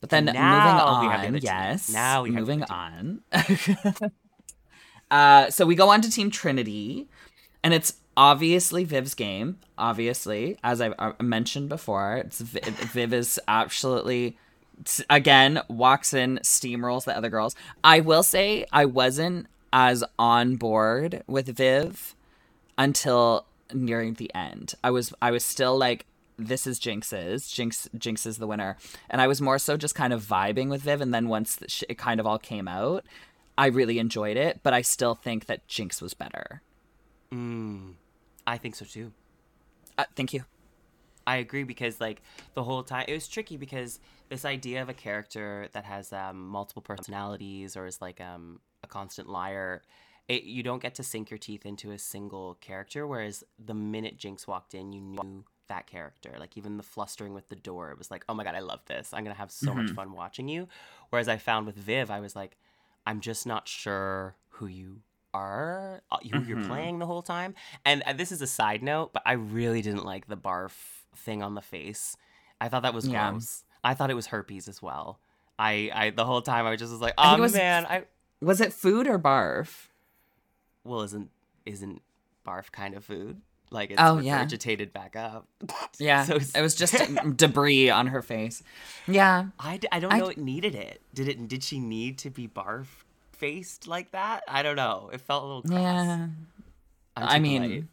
but 0.00 0.10
then 0.10 0.24
moving 0.26 0.40
now 0.40 1.00
we 1.00 1.08
the 1.08 1.14
on, 1.14 1.38
yes. 1.38 1.92
Now 1.92 2.22
we 2.22 2.30
moving 2.30 2.62
on. 2.64 3.22
uh, 5.10 5.50
so 5.50 5.66
we 5.66 5.74
go 5.74 5.90
on 5.90 6.00
to 6.02 6.10
Team 6.10 6.30
Trinity, 6.30 7.08
and 7.62 7.74
it's 7.74 7.94
obviously 8.16 8.84
Viv's 8.84 9.14
game. 9.14 9.58
Obviously, 9.76 10.58
as 10.62 10.80
I've 10.80 10.94
uh, 10.98 11.12
mentioned 11.20 11.68
before, 11.68 12.16
it's 12.16 12.40
Vi- 12.40 12.60
Viv 12.60 13.12
is 13.12 13.40
absolutely 13.48 14.38
again 15.08 15.60
walks 15.68 16.12
in, 16.14 16.38
steamrolls 16.42 17.04
the 17.04 17.16
other 17.16 17.30
girls. 17.30 17.54
I 17.82 18.00
will 18.00 18.22
say 18.22 18.66
I 18.72 18.84
wasn't 18.84 19.46
as 19.72 20.04
on 20.18 20.56
board 20.56 21.22
with 21.26 21.48
Viv 21.48 22.14
until 22.78 23.46
nearing 23.72 24.14
the 24.14 24.32
end. 24.34 24.74
I 24.82 24.90
was 24.90 25.12
I 25.20 25.30
was 25.30 25.44
still 25.44 25.76
like 25.76 26.06
this 26.38 26.66
is 26.66 26.78
Jinkx's. 26.78 27.44
Jinkx 27.44 27.88
Jinkx 27.96 28.26
is 28.26 28.38
the 28.38 28.46
winner. 28.46 28.76
And 29.08 29.20
I 29.20 29.26
was 29.26 29.40
more 29.40 29.58
so 29.58 29.76
just 29.76 29.94
kind 29.94 30.12
of 30.12 30.22
vibing 30.22 30.68
with 30.68 30.82
Viv 30.82 31.00
and 31.00 31.12
then 31.12 31.28
once 31.28 31.58
it 31.88 31.98
kind 31.98 32.20
of 32.20 32.26
all 32.26 32.38
came 32.38 32.68
out, 32.68 33.04
I 33.58 33.66
really 33.66 33.98
enjoyed 33.98 34.36
it, 34.36 34.60
but 34.62 34.74
I 34.74 34.82
still 34.82 35.14
think 35.14 35.46
that 35.46 35.66
Jinkx 35.66 36.02
was 36.02 36.14
better. 36.14 36.62
Mm, 37.32 37.94
I 38.46 38.58
think 38.58 38.74
so 38.74 38.84
too. 38.84 39.12
Uh, 39.96 40.04
thank 40.14 40.32
you. 40.32 40.44
I 41.26 41.36
agree 41.36 41.64
because 41.64 42.00
like 42.00 42.22
the 42.54 42.62
whole 42.62 42.82
time 42.84 43.06
it 43.08 43.14
was 43.14 43.26
tricky 43.26 43.56
because 43.56 43.98
this 44.28 44.44
idea 44.44 44.82
of 44.82 44.88
a 44.88 44.94
character 44.94 45.68
that 45.72 45.84
has 45.84 46.12
um, 46.12 46.48
multiple 46.48 46.82
personalities 46.82 47.76
or 47.76 47.86
is 47.86 48.00
like 48.00 48.20
um, 48.20 48.60
a 48.84 48.86
constant 48.86 49.28
liar, 49.28 49.82
it, 50.28 50.42
you 50.44 50.62
don't 50.62 50.82
get 50.82 50.94
to 50.96 51.02
sink 51.02 51.30
your 51.30 51.38
teeth 51.38 51.64
into 51.66 51.90
a 51.92 51.98
single 51.98 52.54
character. 52.60 53.06
Whereas 53.06 53.44
the 53.64 53.74
minute 53.74 54.18
Jinkx 54.18 54.46
walked 54.46 54.74
in, 54.74 54.92
you 54.92 55.00
knew 55.00 55.44
that 55.68 55.86
character. 55.86 56.34
Like 56.38 56.56
even 56.56 56.76
the 56.76 56.82
flustering 56.82 57.34
with 57.34 57.48
the 57.48 57.56
door, 57.56 57.90
it 57.90 57.98
was 57.98 58.10
like, 58.10 58.24
oh 58.28 58.34
my 58.34 58.44
god, 58.44 58.54
I 58.54 58.60
love 58.60 58.80
this. 58.86 59.12
I'm 59.12 59.22
gonna 59.24 59.34
have 59.34 59.50
so 59.50 59.74
much 59.74 59.90
fun 59.90 60.12
watching 60.12 60.48
you. 60.48 60.68
Whereas 61.10 61.28
I 61.28 61.36
found 61.38 61.66
with 61.66 61.76
Viv, 61.76 62.10
I 62.10 62.20
was 62.20 62.34
like, 62.36 62.56
I'm 63.06 63.20
just 63.20 63.46
not 63.46 63.68
sure 63.68 64.34
who 64.50 64.66
you 64.66 65.00
are, 65.34 66.02
uh, 66.10 66.18
who 66.22 66.42
you're 66.42 66.56
Mhm. 66.58 66.66
playing 66.66 66.98
the 66.98 67.06
whole 67.06 67.22
time. 67.22 67.54
And 67.84 68.02
uh, 68.06 68.12
this 68.14 68.32
is 68.32 68.40
a 68.42 68.46
side 68.46 68.82
note, 68.82 69.12
but 69.12 69.22
I 69.26 69.32
really 69.32 69.82
didn't 69.82 70.04
like 70.04 70.26
the 70.28 70.36
barf 70.36 70.72
thing 71.14 71.42
on 71.42 71.54
the 71.54 71.60
face. 71.62 72.16
I 72.60 72.68
thought 72.68 72.82
that 72.82 72.94
was 72.94 73.06
Yeah. 73.06 73.30
gross. 73.30 73.64
I 73.84 73.94
thought 73.94 74.10
it 74.10 74.14
was 74.14 74.28
herpes 74.28 74.66
as 74.68 74.80
well. 74.82 75.20
I, 75.58 75.90
I 75.94 76.10
the 76.10 76.24
whole 76.24 76.42
time 76.42 76.66
I 76.66 76.70
was 76.70 76.80
just 76.80 76.90
was 76.92 77.00
like, 77.00 77.14
oh 77.18 77.34
it 77.34 77.40
was- 77.40 77.52
man, 77.54 77.86
I 77.86 78.04
Was 78.40 78.60
it 78.60 78.72
food 78.72 79.06
or 79.06 79.18
barf? 79.18 79.88
Well 80.86 81.02
isn't 81.02 81.30
isn't 81.64 82.02
barf 82.46 82.70
kind 82.72 82.94
of 82.94 83.04
food? 83.04 83.40
Like 83.70 83.90
it's 83.90 84.00
Oh, 84.00 84.18
yeah. 84.18 84.44
regurgitated 84.44 84.92
back 84.92 85.16
up. 85.16 85.46
Yeah. 85.98 86.24
So 86.24 86.36
it 86.36 86.60
was 86.62 86.74
just 86.74 86.94
debris 87.36 87.88
on 87.90 88.08
her 88.08 88.20
face. 88.22 88.62
Yeah. 89.08 89.46
I, 89.58 89.78
d- 89.78 89.88
I 89.90 89.98
don't 89.98 90.12
I 90.12 90.18
know 90.18 90.28
it 90.28 90.36
needed 90.38 90.74
it. 90.74 91.00
Did 91.14 91.26
it 91.28 91.48
did 91.48 91.64
she 91.64 91.80
need 91.80 92.18
to 92.18 92.30
be 92.30 92.46
barf 92.46 92.86
faced 93.32 93.86
like 93.88 94.10
that? 94.12 94.42
I 94.46 94.62
don't 94.62 94.76
know. 94.76 95.10
It 95.12 95.20
felt 95.22 95.42
a 95.42 95.46
little 95.46 95.62
crass. 95.62 95.80
Yeah. 95.80 96.26
I 97.16 97.38
mean, 97.38 97.62
polite. 97.62 97.84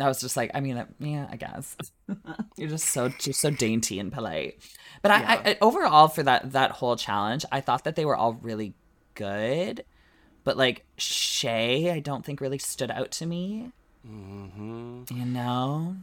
I 0.00 0.08
was 0.08 0.20
just 0.20 0.36
like, 0.36 0.52
I 0.54 0.60
mean, 0.60 0.76
uh, 0.78 0.86
yeah, 1.00 1.26
I 1.30 1.36
guess 1.36 1.76
you're 2.56 2.68
just 2.70 2.86
so 2.90 3.08
just 3.08 3.40
so 3.40 3.50
dainty 3.50 3.98
and 3.98 4.12
polite. 4.12 4.58
But 5.02 5.10
I, 5.10 5.14
I, 5.16 5.18
Yeah. 5.18 5.42
I 5.46 5.58
overall 5.60 6.08
for 6.08 6.22
that 6.22 6.52
that 6.52 6.70
whole 6.70 6.94
challenge, 6.96 7.44
I 7.52 7.60
thought 7.60 7.84
that 7.84 7.96
they 7.96 8.04
were 8.04 8.16
all 8.16 8.34
really 8.34 8.72
good. 9.14 9.84
But 10.44 10.56
like 10.56 10.84
Shea, 10.96 11.90
I 11.90 12.00
don't 12.00 12.24
think 12.24 12.40
really 12.40 12.58
stood 12.58 12.90
out 12.90 13.10
to 13.12 13.26
me. 13.26 13.72
Mhm. 14.06 15.10
You 15.10 15.24
know? 15.24 15.96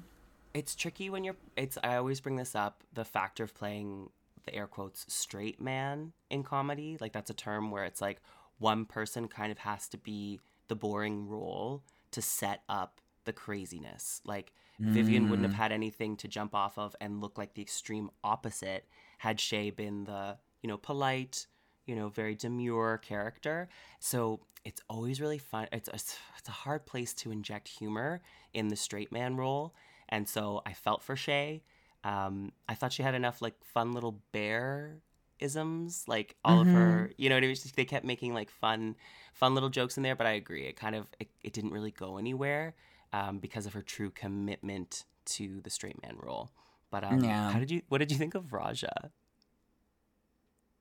it's 0.51 0.73
tricky 0.73 1.11
when 1.11 1.23
you're 1.23 1.35
it's 1.55 1.77
i 1.83 1.95
always 1.95 2.19
bring 2.19 2.35
this 2.35 2.55
up 2.55 2.83
the 2.93 3.05
factor 3.05 3.43
of 3.43 3.53
playing 3.53 4.09
the 4.45 4.55
air 4.55 4.65
quotes 4.65 5.05
straight 5.07 5.61
man 5.61 6.11
in 6.31 6.41
comedy 6.43 6.97
like 6.99 7.13
that's 7.13 7.29
a 7.29 7.35
term 7.35 7.69
where 7.69 7.83
it's 7.83 8.01
like 8.01 8.19
one 8.57 8.83
person 8.83 9.27
kind 9.27 9.51
of 9.51 9.59
has 9.59 9.87
to 9.87 9.95
be 9.97 10.39
the 10.67 10.75
boring 10.75 11.27
role 11.27 11.83
to 12.09 12.19
set 12.19 12.63
up 12.67 12.99
the 13.25 13.31
craziness 13.31 14.21
like 14.25 14.51
vivienne 14.79 15.29
wouldn't 15.29 15.47
have 15.47 15.55
had 15.55 15.71
anything 15.71 16.17
to 16.17 16.27
jump 16.27 16.55
off 16.55 16.79
of 16.79 16.95
and 16.99 17.21
look 17.21 17.37
like 17.37 17.53
the 17.53 17.61
extreme 17.61 18.09
opposite 18.23 18.87
had 19.19 19.39
shea 19.39 19.69
been 19.69 20.05
the 20.05 20.35
you 20.63 20.67
know 20.67 20.77
polite 20.77 21.45
you 21.89 21.95
know, 21.95 22.09
very 22.09 22.35
demure 22.35 22.99
character. 22.99 23.67
So 23.99 24.41
it's 24.63 24.79
always 24.87 25.19
really 25.19 25.39
fun. 25.39 25.67
It's 25.71 25.89
a, 25.89 25.95
it's 25.95 26.47
a 26.47 26.51
hard 26.51 26.85
place 26.85 27.15
to 27.15 27.31
inject 27.31 27.67
humor 27.67 28.21
in 28.53 28.67
the 28.67 28.75
straight 28.75 29.11
man 29.11 29.35
role. 29.35 29.73
And 30.07 30.29
so 30.29 30.61
I 30.67 30.73
felt 30.73 31.01
for 31.01 31.15
Shea. 31.15 31.63
Um, 32.03 32.51
I 32.67 32.75
thought 32.75 32.93
she 32.93 33.01
had 33.01 33.15
enough 33.15 33.41
like 33.41 33.55
fun 33.63 33.93
little 33.93 34.21
bear 34.31 34.99
isms, 35.39 36.03
like 36.07 36.35
all 36.45 36.59
mm-hmm. 36.59 36.69
of 36.69 36.75
her, 36.75 37.11
you 37.17 37.27
know 37.27 37.35
what 37.35 37.43
I 37.43 37.47
mean? 37.47 37.55
They 37.75 37.85
kept 37.85 38.05
making 38.05 38.35
like 38.35 38.51
fun, 38.51 38.95
fun 39.33 39.55
little 39.55 39.69
jokes 39.69 39.97
in 39.97 40.03
there. 40.03 40.15
But 40.15 40.27
I 40.27 40.33
agree, 40.33 40.67
it 40.67 40.75
kind 40.75 40.95
of 40.95 41.07
it, 41.19 41.29
it 41.43 41.53
didn't 41.53 41.71
really 41.71 41.91
go 41.91 42.19
anywhere 42.19 42.75
um, 43.13 43.39
because 43.39 43.65
of 43.65 43.73
her 43.73 43.81
true 43.81 44.11
commitment 44.11 45.05
to 45.25 45.59
the 45.63 45.71
straight 45.71 45.99
man 46.03 46.17
role. 46.19 46.51
But 46.91 47.03
um, 47.03 47.23
yeah. 47.23 47.51
how 47.51 47.59
did 47.59 47.71
you? 47.71 47.81
What 47.89 47.97
did 47.97 48.11
you 48.11 48.17
think 48.17 48.35
of 48.35 48.53
Raja? 48.53 49.11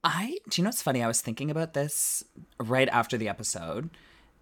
I 0.04 0.38
do 0.48 0.60
you 0.60 0.64
know 0.64 0.68
what's 0.68 0.82
funny? 0.82 1.02
I 1.02 1.08
was 1.08 1.20
thinking 1.20 1.50
about 1.50 1.74
this 1.74 2.24
right 2.58 2.88
after 2.88 3.18
the 3.18 3.28
episode, 3.28 3.90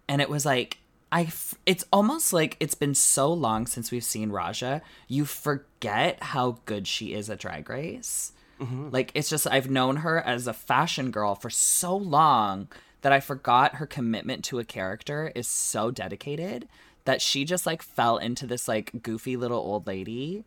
and 0.07 0.21
it 0.21 0.29
was 0.29 0.45
like 0.45 0.77
I. 1.11 1.31
It's 1.65 1.85
almost 1.91 2.33
like 2.33 2.57
it's 2.59 2.75
been 2.75 2.93
so 2.93 3.31
long 3.31 3.65
since 3.65 3.91
we've 3.91 4.03
seen 4.03 4.31
Raja. 4.31 4.81
You 5.07 5.25
forget 5.25 6.21
how 6.21 6.59
good 6.65 6.87
she 6.87 7.13
is 7.13 7.29
at 7.29 7.39
Drag 7.39 7.69
Race. 7.69 8.33
Mm-hmm. 8.59 8.89
Like 8.91 9.11
it's 9.13 9.29
just 9.29 9.47
I've 9.47 9.69
known 9.69 9.97
her 9.97 10.19
as 10.19 10.47
a 10.47 10.53
fashion 10.53 11.11
girl 11.11 11.35
for 11.35 11.49
so 11.49 11.95
long 11.95 12.67
that 13.01 13.11
I 13.11 13.19
forgot 13.19 13.75
her 13.75 13.85
commitment 13.85 14.43
to 14.45 14.59
a 14.59 14.63
character 14.63 15.31
is 15.35 15.47
so 15.47 15.91
dedicated 15.91 16.67
that 17.05 17.21
she 17.21 17.45
just 17.45 17.65
like 17.65 17.81
fell 17.81 18.17
into 18.17 18.45
this 18.47 18.67
like 18.67 19.01
goofy 19.01 19.37
little 19.37 19.59
old 19.59 19.87
lady 19.87 20.43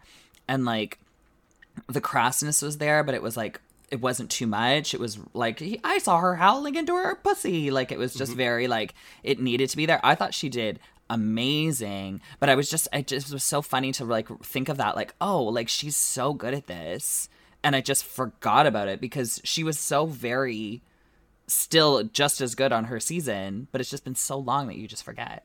and 0.49 0.65
like 0.65 0.99
the 1.87 2.01
crassness 2.01 2.63
was 2.63 2.79
there 2.79 3.03
but 3.05 3.15
it 3.15 3.23
was 3.23 3.37
like 3.37 3.61
it 3.91 4.01
wasn't 4.01 4.31
too 4.31 4.47
much 4.47 4.95
it 4.95 5.01
was 5.01 5.19
like 5.35 5.63
i 5.85 5.99
saw 5.99 6.19
her 6.19 6.37
howling 6.37 6.77
into 6.77 6.95
her 6.95 7.15
pussy 7.17 7.71
like 7.71 7.91
it 7.91 7.99
was 7.99 8.15
just 8.15 8.33
mm-hmm. 8.33 8.39
very 8.39 8.69
like 8.69 8.95
it 9.23 9.41
needed 9.41 9.69
to 9.69 9.77
be 9.77 9.87
there 9.87 10.01
i 10.05 10.15
thought 10.15 10.35
she 10.35 10.49
did 10.49 10.79
amazing 11.09 12.21
but 12.39 12.49
i 12.49 12.55
was 12.55 12.71
just 12.71 12.87
i 12.93 13.03
just 13.03 13.33
was 13.33 13.43
so 13.43 13.61
funny 13.61 13.91
to 13.91 14.05
like 14.05 14.29
think 14.45 14.69
of 14.69 14.77
that 14.77 14.95
like 14.95 15.15
oh 15.21 15.43
like 15.43 15.69
she's 15.69 15.97
so 15.97 16.33
good 16.33 16.55
at 16.55 16.69
this 16.69 17.29
and 17.63 17.77
I 17.77 17.81
just 17.81 18.05
forgot 18.05 18.67
about 18.67 18.89
it 18.89 19.01
because 19.01 19.41
she 19.45 19.65
was 19.65 19.79
so 19.79 20.07
very 20.07 20.83
still 21.47 22.05
just 22.05 22.41
as 22.41 22.55
good 22.55 22.73
on 22.73 22.85
her 22.85 23.01
season, 23.01 23.69
but 23.73 23.81
it's 23.81 23.91
just 23.91 24.05
been 24.05 24.15
so 24.15 24.39
long 24.39 24.67
that 24.69 24.77
you 24.77 24.89
just 24.89 25.05
forget. 25.05 25.45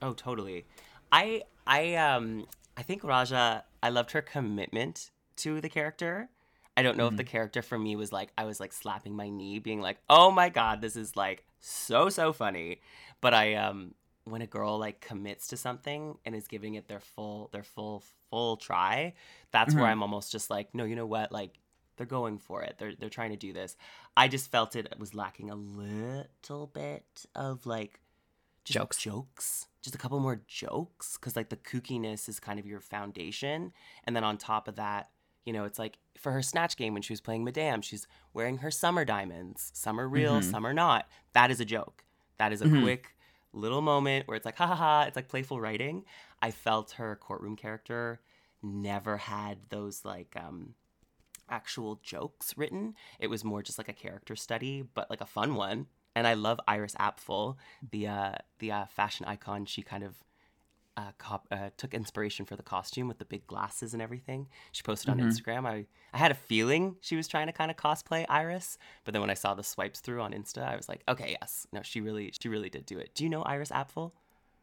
Oh, 0.00 0.12
totally. 0.12 0.66
I 1.10 1.42
I 1.66 1.94
um 1.94 2.46
I 2.76 2.82
think 2.82 3.02
Raja 3.02 3.64
I 3.82 3.88
loved 3.88 4.12
her 4.12 4.22
commitment 4.22 5.10
to 5.36 5.60
the 5.60 5.68
character. 5.68 6.28
I 6.78 6.82
don't 6.82 6.96
know 6.96 7.06
mm-hmm. 7.06 7.14
if 7.14 7.16
the 7.16 7.24
mm-hmm. 7.24 7.30
character 7.32 7.60
for 7.60 7.76
me 7.76 7.96
was 7.96 8.12
like 8.12 8.30
I 8.38 8.44
was 8.44 8.60
like 8.60 8.72
slapping 8.72 9.16
my 9.16 9.30
knee 9.30 9.58
being 9.58 9.80
like, 9.80 9.98
"Oh 10.08 10.30
my 10.30 10.48
god, 10.48 10.80
this 10.80 10.94
is 10.94 11.16
like 11.16 11.44
so 11.58 12.08
so 12.08 12.32
funny." 12.32 12.82
But 13.20 13.34
I 13.34 13.54
um 13.54 13.96
when 14.22 14.42
a 14.42 14.46
girl 14.46 14.78
like 14.78 15.00
commits 15.00 15.48
to 15.48 15.56
something 15.56 16.18
and 16.24 16.36
is 16.36 16.46
giving 16.46 16.74
it 16.74 16.86
their 16.86 17.00
full 17.00 17.50
their 17.52 17.64
full 17.64 18.04
full 18.30 18.58
try, 18.58 19.14
that's 19.50 19.70
mm-hmm. 19.70 19.80
where 19.80 19.90
I'm 19.90 20.02
almost 20.02 20.30
just 20.30 20.50
like, 20.50 20.72
no, 20.72 20.84
you 20.84 20.94
know 20.94 21.04
what? 21.04 21.32
Like 21.32 21.58
they're 21.96 22.06
going 22.06 22.38
for 22.38 22.62
it. 22.62 22.76
They're 22.78 22.94
they're 22.94 23.08
trying 23.08 23.30
to 23.30 23.36
do 23.36 23.52
this. 23.52 23.76
I 24.16 24.28
just 24.28 24.48
felt 24.48 24.76
it 24.76 24.86
was 25.00 25.16
lacking 25.16 25.50
a 25.50 25.56
little 25.56 26.68
bit 26.68 27.26
of 27.34 27.66
like 27.66 27.98
jokes. 28.64 28.98
Jokes. 28.98 29.66
Just 29.82 29.96
a 29.96 29.98
couple 29.98 30.20
more 30.20 30.42
jokes 30.46 31.16
cuz 31.16 31.34
like 31.34 31.48
the 31.48 31.56
kookiness 31.56 32.28
is 32.28 32.38
kind 32.38 32.60
of 32.60 32.66
your 32.66 32.80
foundation 32.80 33.72
and 34.04 34.14
then 34.14 34.22
on 34.22 34.38
top 34.38 34.68
of 34.68 34.76
that, 34.76 35.10
you 35.48 35.54
know, 35.54 35.64
it's 35.64 35.78
like 35.78 35.96
for 36.18 36.30
her 36.32 36.42
snatch 36.42 36.76
game 36.76 36.92
when 36.92 37.00
she 37.00 37.14
was 37.14 37.22
playing 37.22 37.42
Madame, 37.42 37.80
she's 37.80 38.06
wearing 38.34 38.58
her 38.58 38.70
summer 38.70 39.06
diamonds. 39.06 39.70
Some 39.72 39.98
are 39.98 40.06
real, 40.06 40.40
mm-hmm. 40.40 40.50
some 40.50 40.66
are 40.66 40.74
not. 40.74 41.08
That 41.32 41.50
is 41.50 41.58
a 41.58 41.64
joke. 41.64 42.04
That 42.36 42.52
is 42.52 42.60
a 42.60 42.66
mm-hmm. 42.66 42.82
quick 42.82 43.16
little 43.54 43.80
moment 43.80 44.28
where 44.28 44.36
it's 44.36 44.44
like 44.44 44.58
ha 44.58 44.66
ha 44.66 44.74
ha, 44.74 45.04
it's 45.08 45.16
like 45.16 45.28
playful 45.28 45.58
writing. 45.58 46.04
I 46.42 46.50
felt 46.50 46.92
her 46.92 47.16
courtroom 47.16 47.56
character 47.56 48.20
never 48.62 49.16
had 49.16 49.56
those 49.70 50.04
like 50.04 50.36
um 50.36 50.74
actual 51.48 51.98
jokes 52.02 52.52
written. 52.58 52.94
It 53.18 53.28
was 53.28 53.42
more 53.42 53.62
just 53.62 53.78
like 53.78 53.88
a 53.88 53.94
character 53.94 54.36
study, 54.36 54.82
but 54.82 55.08
like 55.08 55.22
a 55.22 55.26
fun 55.26 55.54
one. 55.54 55.86
And 56.14 56.26
I 56.26 56.34
love 56.34 56.60
Iris 56.68 56.94
Apfel, 56.96 57.56
the 57.90 58.06
uh, 58.06 58.34
the 58.58 58.70
uh, 58.70 58.84
fashion 58.84 59.24
icon. 59.24 59.64
She 59.64 59.80
kind 59.80 60.04
of 60.04 60.14
uh, 60.98 61.12
cop- 61.16 61.46
uh, 61.52 61.70
took 61.76 61.94
inspiration 61.94 62.44
for 62.44 62.56
the 62.56 62.62
costume 62.62 63.06
with 63.06 63.18
the 63.18 63.24
big 63.24 63.46
glasses 63.46 63.92
and 63.92 64.02
everything. 64.02 64.48
She 64.72 64.82
posted 64.82 65.10
on 65.10 65.18
mm-hmm. 65.18 65.28
Instagram. 65.28 65.64
I, 65.64 65.86
I 66.12 66.18
had 66.18 66.32
a 66.32 66.34
feeling 66.34 66.96
she 67.00 67.14
was 67.14 67.28
trying 67.28 67.46
to 67.46 67.52
kind 67.52 67.70
of 67.70 67.76
cosplay 67.76 68.26
Iris, 68.28 68.78
but 69.04 69.12
then 69.14 69.20
when 69.20 69.30
I 69.30 69.34
saw 69.34 69.54
the 69.54 69.62
swipes 69.62 70.00
through 70.00 70.20
on 70.20 70.32
Insta, 70.32 70.66
I 70.66 70.74
was 70.74 70.88
like, 70.88 71.02
okay, 71.08 71.36
yes, 71.40 71.68
no, 71.72 71.82
she 71.82 72.00
really, 72.00 72.32
she 72.40 72.48
really 72.48 72.68
did 72.68 72.84
do 72.84 72.98
it. 72.98 73.14
Do 73.14 73.22
you 73.22 73.30
know 73.30 73.42
Iris 73.42 73.70
Apfel? 73.70 74.10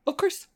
Of 0.06 0.18
course. 0.18 0.48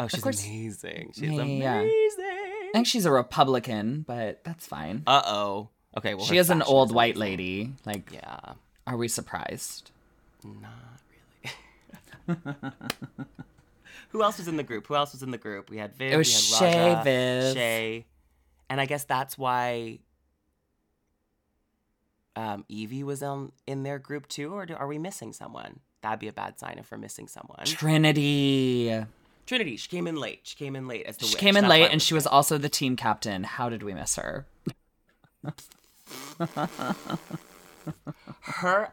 Oh, 0.00 0.08
she's 0.08 0.24
amazing. 0.24 1.12
She's 1.14 1.30
yeah, 1.30 1.42
amazing. 1.42 2.24
I 2.24 2.70
think 2.72 2.86
she's 2.86 3.04
a 3.04 3.10
Republican, 3.10 4.04
but 4.06 4.42
that's 4.44 4.66
fine. 4.66 5.02
Uh 5.06 5.22
oh. 5.26 5.68
Okay, 5.96 6.14
well, 6.14 6.24
she 6.24 6.38
is 6.38 6.48
an 6.48 6.62
old 6.62 6.94
white 6.94 7.16
lady. 7.16 7.72
Like, 7.84 8.12
yeah. 8.12 8.54
Are 8.86 8.96
we 8.96 9.08
surprised? 9.08 9.90
Not 10.44 10.70
really. 12.28 12.54
Who 14.08 14.22
else 14.22 14.38
was 14.38 14.48
in 14.48 14.56
the 14.56 14.62
group? 14.62 14.86
Who 14.86 14.94
else 14.94 15.12
was 15.12 15.22
in 15.22 15.30
the 15.30 15.38
group? 15.38 15.70
We 15.70 15.76
had 15.78 15.94
Viv. 15.94 16.12
It 16.12 16.16
was 16.16 16.58
Shea, 16.58 16.94
Raja, 16.94 17.02
Viv, 17.04 17.54
Shea, 17.54 18.06
and 18.70 18.80
I 18.80 18.86
guess 18.86 19.04
that's 19.04 19.36
why 19.36 20.00
um, 22.36 22.64
Yvie 22.70 23.02
was 23.02 23.22
in 23.22 23.52
in 23.66 23.82
their 23.82 23.98
group 23.98 24.28
too. 24.28 24.54
Or 24.54 24.64
do, 24.66 24.74
are 24.74 24.86
we 24.86 24.98
missing 24.98 25.32
someone? 25.32 25.80
That'd 26.02 26.20
be 26.20 26.28
a 26.28 26.32
bad 26.32 26.58
sign 26.58 26.76
if 26.78 26.90
we're 26.90 26.98
missing 26.98 27.28
someone. 27.28 27.64
Trinity. 27.64 29.04
Trinity. 29.46 29.76
She 29.76 29.88
came 29.88 30.06
in 30.06 30.16
late. 30.16 30.40
She 30.44 30.56
came 30.56 30.76
in 30.76 30.86
late 30.86 31.06
as 31.06 31.16
the 31.16 31.26
she 31.26 31.34
witch. 31.34 31.40
came 31.40 31.56
in 31.56 31.62
that's 31.62 31.70
late, 31.70 31.90
and 31.90 32.00
she 32.00 32.14
was 32.14 32.26
also 32.26 32.56
the 32.58 32.68
team 32.68 32.96
captain. 32.96 33.44
How 33.44 33.68
did 33.68 33.82
we 33.82 33.94
miss 33.94 34.16
her? 34.16 34.46
her 38.40 38.90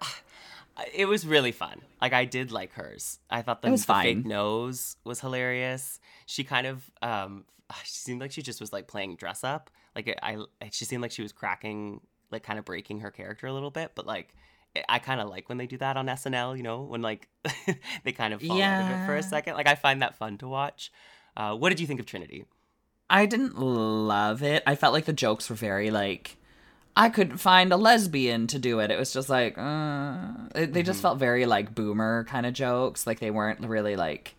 it 0.93 1.05
was 1.05 1.25
really 1.25 1.51
fun. 1.51 1.81
Like 2.01 2.13
I 2.13 2.25
did 2.25 2.51
like 2.51 2.73
hers. 2.73 3.19
I 3.29 3.41
thought 3.41 3.61
the, 3.61 3.71
the 3.71 3.77
fake 3.77 4.25
nose 4.25 4.97
was 5.03 5.19
hilarious. 5.19 5.99
She 6.25 6.43
kind 6.43 6.67
of 6.67 6.89
um 7.01 7.45
she 7.83 7.93
seemed 7.93 8.21
like 8.21 8.31
she 8.31 8.41
just 8.41 8.59
was 8.59 8.73
like 8.73 8.87
playing 8.87 9.15
dress 9.15 9.43
up. 9.43 9.69
Like 9.95 10.07
it, 10.07 10.19
I 10.21 10.37
she 10.71 10.85
seemed 10.85 11.01
like 11.01 11.11
she 11.11 11.21
was 11.21 11.31
cracking 11.31 12.01
like 12.31 12.43
kind 12.43 12.59
of 12.59 12.65
breaking 12.65 12.99
her 13.01 13.11
character 13.11 13.47
a 13.47 13.53
little 13.53 13.71
bit, 13.71 13.91
but 13.95 14.05
like 14.05 14.35
I 14.89 14.99
kind 14.99 15.21
of 15.21 15.29
like 15.29 15.47
when 15.47 15.57
they 15.57 15.67
do 15.67 15.77
that 15.77 15.97
on 15.97 16.07
SNL, 16.07 16.57
you 16.57 16.63
know, 16.63 16.81
when 16.81 17.01
like 17.01 17.29
they 18.03 18.11
kind 18.11 18.33
of 18.33 18.41
fall 18.41 18.57
yeah. 18.57 18.79
out 18.79 18.91
of 18.91 19.01
it 19.01 19.05
for 19.05 19.15
a 19.15 19.23
second. 19.23 19.55
Like 19.55 19.67
I 19.67 19.75
find 19.75 20.01
that 20.01 20.15
fun 20.17 20.37
to 20.39 20.47
watch. 20.47 20.91
Uh, 21.37 21.55
what 21.55 21.69
did 21.69 21.79
you 21.79 21.87
think 21.87 21.99
of 21.99 22.05
Trinity? 22.05 22.45
I 23.09 23.25
didn't 23.25 23.57
love 23.59 24.41
it. 24.41 24.63
I 24.65 24.75
felt 24.75 24.93
like 24.93 25.05
the 25.05 25.13
jokes 25.13 25.49
were 25.49 25.55
very 25.55 25.91
like 25.91 26.37
I 26.97 27.09
couldn't 27.09 27.37
find 27.37 27.73
a 27.73 27.77
lesbian 27.77 28.47
to 28.47 28.59
do 28.59 28.79
it. 28.79 28.89
It 28.89 28.97
was 28.97 29.11
just 29.11 29.27
like, 29.27 29.57
uh, 29.57 30.31
they 30.53 30.67
mm-hmm. 30.67 30.81
just 30.81 31.01
felt 31.01 31.19
very 31.19 31.45
like 31.45 31.75
boomer 31.75 32.23
kind 32.25 32.45
of 32.45 32.53
jokes. 32.53 33.05
Like 33.05 33.19
they 33.19 33.31
weren't 33.31 33.59
really 33.61 33.95
like. 33.95 34.35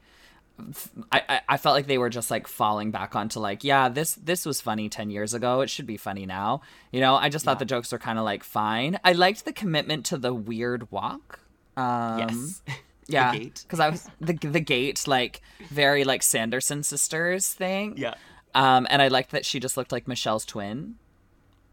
I, 1.13 1.43
I 1.51 1.57
felt 1.59 1.75
like 1.75 1.87
they 1.87 1.99
were 1.99 2.09
just 2.09 2.31
like 2.31 2.49
falling 2.49 2.91
back 2.91 3.15
onto 3.15 3.39
like 3.41 3.63
yeah 3.63 3.91
this 3.91 4.15
this 4.15 4.47
was 4.47 4.59
funny 4.59 4.89
10 4.89 5.11
years 5.11 5.35
ago 5.35 5.61
it 5.61 5.69
should 5.69 5.87
be 5.87 5.99
funny 5.99 6.25
now 6.25 6.63
you 6.91 6.99
know 6.99 7.15
i 7.15 7.29
just 7.29 7.45
thought 7.45 7.57
yeah. 7.57 7.59
the 7.59 7.65
jokes 7.67 7.93
were 7.93 7.99
kind 7.99 8.19
of 8.19 8.25
like 8.25 8.43
fine 8.43 8.99
i 9.05 9.13
liked 9.13 9.45
the 9.45 9.53
commitment 9.53 10.07
to 10.07 10.17
the 10.17 10.33
weird 10.33 10.91
walk 10.91 11.41
um 11.77 12.21
yes 12.21 12.63
yeah 13.07 13.37
because 13.37 13.81
i 13.81 13.91
was 13.91 14.09
the, 14.19 14.33
the 14.33 14.59
gate 14.59 15.07
like 15.07 15.43
very 15.69 16.05
like 16.05 16.23
sanderson 16.23 16.83
sisters 16.83 17.53
thing 17.53 17.93
yeah 17.99 18.15
um 18.55 18.87
and 18.89 19.03
i 19.03 19.09
liked 19.09 19.33
that 19.33 19.45
she 19.45 19.61
just 19.61 19.77
looked 19.77 19.93
like 19.93 20.09
michelle's 20.09 20.47
twin 20.47 20.95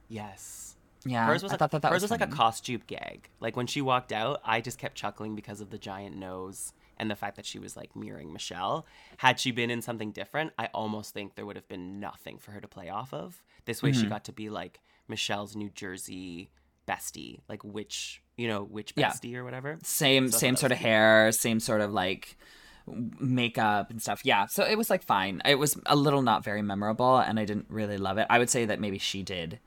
yes 0.10 0.63
yeah, 1.06 1.26
hers 1.26 1.44
was 1.44 1.52
I 1.52 1.54
like, 1.54 1.60
thought 1.60 1.72
that, 1.72 1.82
that 1.82 1.92
hers 1.92 2.02
was, 2.02 2.12
was 2.12 2.20
like 2.20 2.22
a 2.22 2.32
costume 2.32 2.82
gag. 2.88 3.30
Like 3.40 3.56
when 3.56 3.68
she 3.68 3.82
walked 3.82 4.12
out, 4.12 4.42
I 4.46 4.62
just 4.62 4.78
kept 4.78 4.96
chuckling 4.96 5.36
because 5.36 5.62
of 5.62 5.70
the 5.70 5.78
giant 5.78 6.16
nose 6.16 6.74
and 6.98 7.10
the 7.10 7.16
fact 7.16 7.36
that 7.36 7.46
she 7.46 7.60
was 7.60 7.76
like 7.76 7.96
mirroring 7.96 8.32
Michelle. 8.32 8.86
Had 9.18 9.40
she 9.40 9.52
been 9.52 9.70
in 9.70 9.82
something 9.82 10.12
different, 10.12 10.54
I 10.58 10.68
almost 10.74 11.14
think 11.14 11.36
there 11.36 11.46
would 11.46 11.56
have 11.56 11.68
been 11.68 12.00
nothing 12.00 12.38
for 12.38 12.52
her 12.52 12.62
to 12.62 12.68
play 12.68 12.90
off 12.90 13.14
of. 13.14 13.44
This 13.66 13.82
way, 13.82 13.92
mm-hmm. 13.92 14.02
she 14.02 14.08
got 14.08 14.26
to 14.26 14.32
be 14.32 14.50
like 14.50 14.80
Michelle's 15.08 15.56
New 15.56 15.70
Jersey 15.70 16.50
bestie, 16.88 17.40
like 17.48 17.64
which 17.64 18.22
you 18.38 18.48
know 18.48 18.64
which 18.64 18.96
bestie 18.96 19.32
yeah. 19.32 19.40
or 19.40 19.44
whatever. 19.44 19.80
Same 19.84 20.30
so 20.32 20.38
same 20.38 20.56
sort 20.56 20.72
of 20.72 20.78
hair, 20.78 21.32
same 21.32 21.60
sort 21.60 21.82
of 21.82 21.92
like 21.92 22.38
makeup 22.86 23.90
and 23.90 24.02
stuff. 24.02 24.22
Yeah, 24.24 24.46
so 24.48 24.64
it 24.64 24.78
was 24.78 24.90
like 24.90 25.04
fine. 25.04 25.42
It 25.46 25.56
was 25.56 25.78
a 25.86 25.96
little 25.96 26.22
not 26.22 26.44
very 26.44 26.62
memorable, 26.62 27.18
and 27.18 27.40
I 27.40 27.46
didn't 27.46 27.68
really 27.70 27.98
love 27.98 28.18
it. 28.18 28.28
I 28.30 28.40
would 28.40 28.50
say 28.50 28.66
that 28.66 28.80
maybe 28.80 28.98
she 28.98 29.24
did 29.24 29.60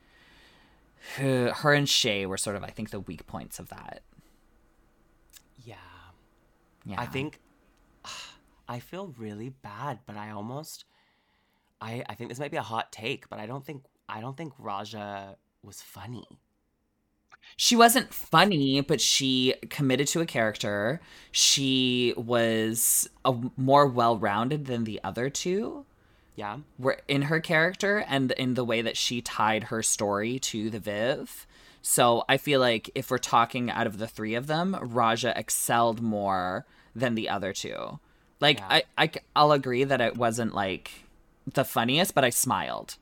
her, 1.17 1.53
her 1.53 1.73
and 1.73 1.87
Shea 1.87 2.25
were 2.25 2.37
sort 2.37 2.55
of, 2.55 2.63
I 2.63 2.69
think, 2.69 2.89
the 2.89 2.99
weak 2.99 3.25
points 3.27 3.59
of 3.59 3.69
that. 3.69 4.01
Yeah. 5.63 5.75
Yeah. 6.85 6.99
I 7.01 7.05
think 7.05 7.39
I 8.67 8.79
feel 8.79 9.13
really 9.17 9.49
bad, 9.49 9.99
but 10.05 10.17
I 10.17 10.31
almost 10.31 10.85
I 11.81 12.03
I 12.09 12.15
think 12.15 12.29
this 12.29 12.39
might 12.39 12.51
be 12.51 12.57
a 12.57 12.61
hot 12.61 12.91
take, 12.91 13.29
but 13.29 13.39
I 13.39 13.45
don't 13.45 13.65
think 13.65 13.83
I 14.09 14.21
don't 14.21 14.37
think 14.37 14.53
Raja 14.57 15.37
was 15.63 15.81
funny. 15.81 16.27
she 17.55 17.75
wasn't 17.75 18.13
funny, 18.13 18.81
but 18.81 18.99
she 19.01 19.53
committed 19.69 20.07
to 20.09 20.21
a 20.21 20.25
character. 20.25 21.01
She 21.31 22.13
was 22.17 23.09
a, 23.25 23.33
more 23.57 23.87
well 23.87 24.17
rounded 24.17 24.65
than 24.65 24.83
the 24.83 24.99
other 25.03 25.29
two. 25.29 25.85
Yeah. 26.37 26.59
Were 26.77 26.99
in 27.07 27.23
her 27.23 27.39
character 27.41 27.97
and 28.07 28.31
in 28.31 28.53
the 28.53 28.63
way 28.63 28.81
that 28.83 28.95
she 28.95 29.21
tied 29.21 29.63
her 29.65 29.83
story 29.83 30.37
to 30.39 30.69
the 30.69 30.79
Viv. 30.79 31.45
So 31.81 32.23
I 32.29 32.37
feel 32.37 32.59
like 32.59 32.91
if 32.95 33.09
we're 33.09 33.17
talking 33.17 33.71
out 33.71 33.87
of 33.87 33.97
the 33.97 34.07
three 34.07 34.35
of 34.35 34.45
them, 34.47 34.77
Raja 34.79 35.33
excelled 35.37 35.99
more 36.01 36.65
than 36.95 37.15
the 37.15 37.27
other 37.27 37.53
two. 37.53 37.99
Like 38.39 38.59
Yeah. 38.59 38.67
I, 38.69 38.83
I, 38.97 39.11
I'll 39.35 39.51
agree 39.51 39.83
that 39.83 39.99
it 39.99 40.15
wasn't 40.15 40.53
like 40.53 40.91
the 41.51 41.65
funniest, 41.65 42.13
but 42.13 42.23
I 42.23 42.29
smiled. 42.29 42.97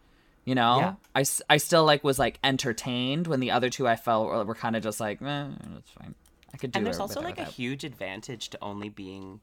You 0.46 0.56
know, 0.56 0.78
Yeah. 0.80 0.94
I, 1.14 1.26
I 1.50 1.58
still 1.58 1.84
like 1.84 2.06
was 2.06 2.18
like 2.18 2.40
entertained 2.44 3.28
when 3.28 3.42
the 3.42 3.52
other 3.52 3.70
two 3.70 3.86
I 3.86 3.98
felt 3.98 4.28
were, 4.28 4.46
were 4.46 4.56
kind 4.56 4.78
of 4.78 4.84
just 4.84 5.02
like, 5.02 5.22
eh, 5.22 5.48
that's 5.74 5.92
fine. 5.92 6.16
I 6.54 6.58
could 6.58 6.72
do 6.72 6.78
and 6.78 6.84
it 6.84 6.86
there's 6.86 7.00
also 7.00 7.20
like 7.22 7.38
a 7.38 7.42
it. 7.42 7.48
huge 7.50 7.84
advantage 7.84 8.50
to 8.52 8.58
only 8.62 8.88
being 8.88 9.42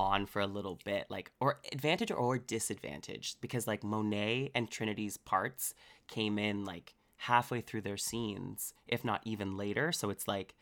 on 0.00 0.26
for 0.26 0.40
a 0.40 0.46
little 0.46 0.78
bit 0.84 1.06
like 1.10 1.30
or 1.40 1.60
advantage 1.72 2.10
or 2.10 2.38
disadvantage 2.38 3.36
because 3.40 3.66
like 3.66 3.84
monet 3.84 4.50
and 4.54 4.70
trinity's 4.70 5.18
parts 5.18 5.74
came 6.08 6.38
in 6.38 6.64
like 6.64 6.94
halfway 7.16 7.60
through 7.60 7.82
their 7.82 7.98
scenes 7.98 8.72
if 8.88 9.04
not 9.04 9.20
even 9.24 9.56
later. 9.56 9.92
So 9.92 10.10
it's 10.10 10.26
like 10.26 10.54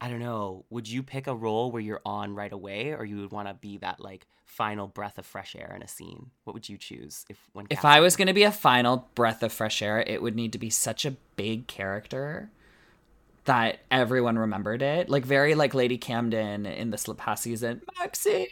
i 0.00 0.08
don't 0.08 0.20
know 0.20 0.64
would 0.70 0.88
you 0.88 1.02
pick 1.02 1.26
a 1.26 1.34
role 1.34 1.72
where 1.72 1.82
you're 1.82 2.00
on 2.06 2.32
right 2.32 2.52
away 2.52 2.92
or 2.92 3.04
you 3.04 3.16
would 3.16 3.32
want 3.32 3.48
to 3.48 3.54
be 3.54 3.78
that 3.78 3.98
like 3.98 4.28
final 4.44 4.86
breath 4.86 5.18
of 5.18 5.26
fresh 5.26 5.54
air 5.56 5.72
in 5.76 5.82
a 5.82 5.88
scene? 5.88 6.30
What 6.44 6.54
would 6.54 6.68
you 6.68 6.78
choose 6.78 7.24
if 7.28 7.38
when 7.52 7.66
If? 7.70 7.84
I 7.84 8.00
was 8.00 8.16
going 8.16 8.28
to 8.28 8.34
be 8.34 8.42
a 8.42 8.52
final 8.52 9.08
breath 9.14 9.42
of 9.42 9.52
fresh 9.52 9.82
air, 9.82 10.00
it 10.00 10.22
would 10.22 10.34
need 10.34 10.52
to 10.52 10.58
be 10.58 10.70
such 10.70 11.04
a 11.04 11.12
big 11.36 11.66
character 11.66 12.50
that 13.48 13.80
everyone 13.90 14.38
remembered 14.38 14.82
it. 14.82 15.08
Like 15.08 15.24
very 15.24 15.54
like 15.54 15.72
Lady 15.72 15.96
Camden 15.96 16.66
in 16.66 16.90
the 16.90 16.98
slip 16.98 17.16
past 17.16 17.42
season. 17.42 17.80
Maxie. 17.98 18.48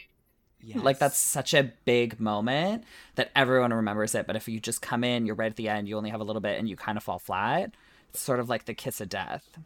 Like 0.73 0.97
that's 0.97 1.19
such 1.19 1.53
a 1.53 1.71
big 1.85 2.19
moment 2.19 2.83
that 3.13 3.29
everyone 3.35 3.71
remembers 3.71 4.15
it. 4.15 4.25
But 4.25 4.35
if 4.35 4.47
you 4.47 4.59
just 4.59 4.81
come 4.81 5.03
in, 5.03 5.27
you're 5.27 5.35
right 5.35 5.51
at 5.51 5.55
the 5.55 5.69
end, 5.69 5.87
you 5.87 5.97
only 5.97 6.09
have 6.09 6.19
a 6.19 6.23
little 6.23 6.41
bit 6.41 6.57
and 6.57 6.67
you 6.67 6.75
kind 6.75 6.97
of 6.97 7.03
fall 7.03 7.19
flat. 7.19 7.75
It's 8.09 8.19
sort 8.19 8.39
of 8.39 8.49
like 8.49 8.65
the 8.65 8.73
kiss 8.73 8.99
of 8.99 9.07
death, 9.07 9.59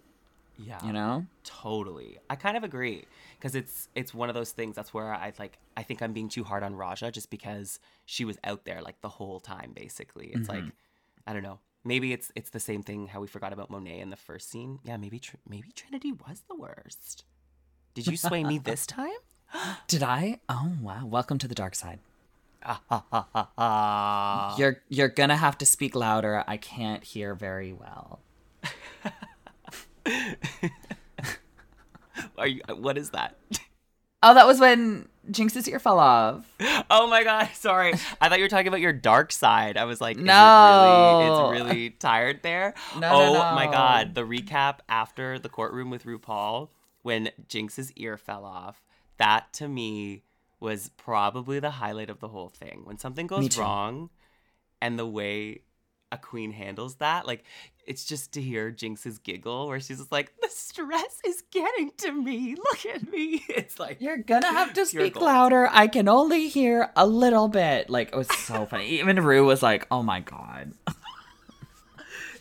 yeah 0.57 0.85
you 0.85 0.91
know? 0.91 1.25
Totally. 1.45 2.17
I 2.29 2.35
kind 2.35 2.57
of 2.57 2.65
agree 2.65 3.05
because 3.39 3.55
it's 3.55 3.87
it's 3.95 4.13
one 4.13 4.27
of 4.27 4.35
those 4.35 4.51
things 4.51 4.75
that's 4.75 4.93
where 4.93 5.13
I 5.13 5.31
like 5.39 5.57
I 5.77 5.83
think 5.83 6.01
I'm 6.01 6.11
being 6.11 6.27
too 6.27 6.43
hard 6.43 6.61
on 6.61 6.75
Raja 6.75 7.09
just 7.09 7.29
because 7.29 7.79
she 8.05 8.25
was 8.25 8.37
out 8.43 8.65
there 8.65 8.81
like 8.81 8.99
the 8.99 9.09
whole 9.09 9.39
time 9.39 9.71
basically. 9.73 10.27
It's 10.27 10.49
mm-hmm. 10.49 10.65
like 10.65 10.73
I 11.25 11.31
don't 11.31 11.43
know. 11.43 11.59
Maybe 11.83 12.13
it's 12.13 12.31
it's 12.35 12.51
the 12.51 12.59
same 12.59 12.83
thing 12.83 13.07
how 13.07 13.21
we 13.21 13.27
forgot 13.27 13.53
about 13.53 13.71
Monet 13.71 13.99
in 13.99 14.11
the 14.11 14.15
first 14.15 14.49
scene. 14.51 14.79
Yeah, 14.83 14.97
maybe 14.97 15.19
Tr- 15.19 15.37
maybe 15.47 15.71
Trinity 15.71 16.11
was 16.11 16.43
the 16.47 16.55
worst. 16.55 17.23
Did 17.95 18.07
you 18.07 18.17
sway 18.17 18.43
me 18.43 18.59
this 18.59 18.85
time? 18.97 19.09
Did 19.87 20.03
I? 20.03 20.41
Oh 20.47 20.73
wow. 20.81 21.05
Welcome 21.05 21.39
to 21.39 21.47
the 21.47 21.55
dark 21.55 21.73
side. 21.75 21.99
You're 24.57 24.81
you're 24.89 25.07
gonna 25.09 25.37
have 25.37 25.57
to 25.57 25.65
speak 25.65 25.95
louder. 25.95 26.43
I 26.47 26.57
can't 26.57 27.03
hear 27.03 27.33
very 27.33 27.73
well. 27.73 28.19
Are 32.37 32.47
you 32.47 32.61
what 32.75 32.99
is 32.99 33.09
that? 33.11 33.37
Oh, 34.21 34.35
that 34.35 34.45
was 34.45 34.59
when 34.59 35.07
Jinkx's 35.29 35.67
ear 35.69 35.79
fell 35.79 35.99
off. 35.99 36.45
Oh 36.89 37.07
my 37.07 37.23
god, 37.23 37.49
sorry. 37.53 37.93
I 38.19 38.27
thought 38.29 38.39
you 38.39 38.45
were 38.45 38.49
talking 38.49 38.67
about 38.67 38.79
your 38.81 38.93
dark 38.93 39.31
side. 39.31 39.77
I 39.77 39.85
was 39.85 40.01
like, 40.01 40.17
is 40.17 40.23
No. 40.23 41.51
it 41.51 41.51
really 41.53 41.61
it's 41.61 41.69
really 41.75 41.89
tired 41.91 42.39
there. 42.43 42.73
No, 42.97 43.09
oh 43.11 43.33
no, 43.33 43.39
my 43.55 43.67
god, 43.67 44.15
the 44.15 44.23
recap 44.25 44.79
after 44.89 45.37
the 45.37 45.49
courtroom 45.49 45.89
with 45.89 46.05
RuPaul 46.05 46.69
when 47.03 47.29
Jinkx's 47.47 47.91
ear 47.93 48.17
fell 48.17 48.45
off. 48.45 48.81
That 49.17 49.53
to 49.53 49.67
me 49.67 50.23
was 50.59 50.89
probably 50.97 51.59
the 51.59 51.71
highlight 51.71 52.09
of 52.09 52.19
the 52.19 52.27
whole 52.29 52.49
thing. 52.49 52.81
When 52.85 52.97
something 52.97 53.27
goes 53.27 53.57
wrong 53.57 54.09
and 54.81 54.97
the 54.97 55.07
way 55.07 55.61
a 56.11 56.17
queen 56.17 56.51
handles 56.51 56.95
that, 56.95 57.25
like 57.25 57.43
it's 57.87 58.05
just 58.05 58.33
to 58.33 58.41
hear 58.41 58.71
Jinkx's 58.71 59.17
giggle 59.17 59.67
where 59.67 59.79
she's 59.79 59.97
just 59.97 60.11
like, 60.11 60.33
the 60.41 60.49
stress 60.49 61.19
is 61.25 61.43
getting 61.51 61.91
to 61.97 62.11
me. 62.11 62.55
Look 62.55 62.85
at 62.85 63.09
me. 63.11 63.43
It's 63.49 63.79
like 63.79 64.01
You're 64.01 64.17
gonna 64.17 64.47
have 64.51 64.73
to 64.73 64.85
speak 64.85 65.13
gold. 65.15 65.25
louder. 65.25 65.67
I 65.71 65.87
can 65.87 66.07
only 66.07 66.47
hear 66.47 66.91
a 66.95 67.07
little 67.07 67.47
bit. 67.47 67.89
Like 67.89 68.09
it 68.09 68.15
was 68.15 68.27
so 68.27 68.65
funny. 68.69 68.87
Even 68.99 69.23
Rue 69.23 69.45
was 69.45 69.63
like, 69.63 69.87
"Oh 69.91 70.03
my 70.03 70.19
god." 70.19 70.73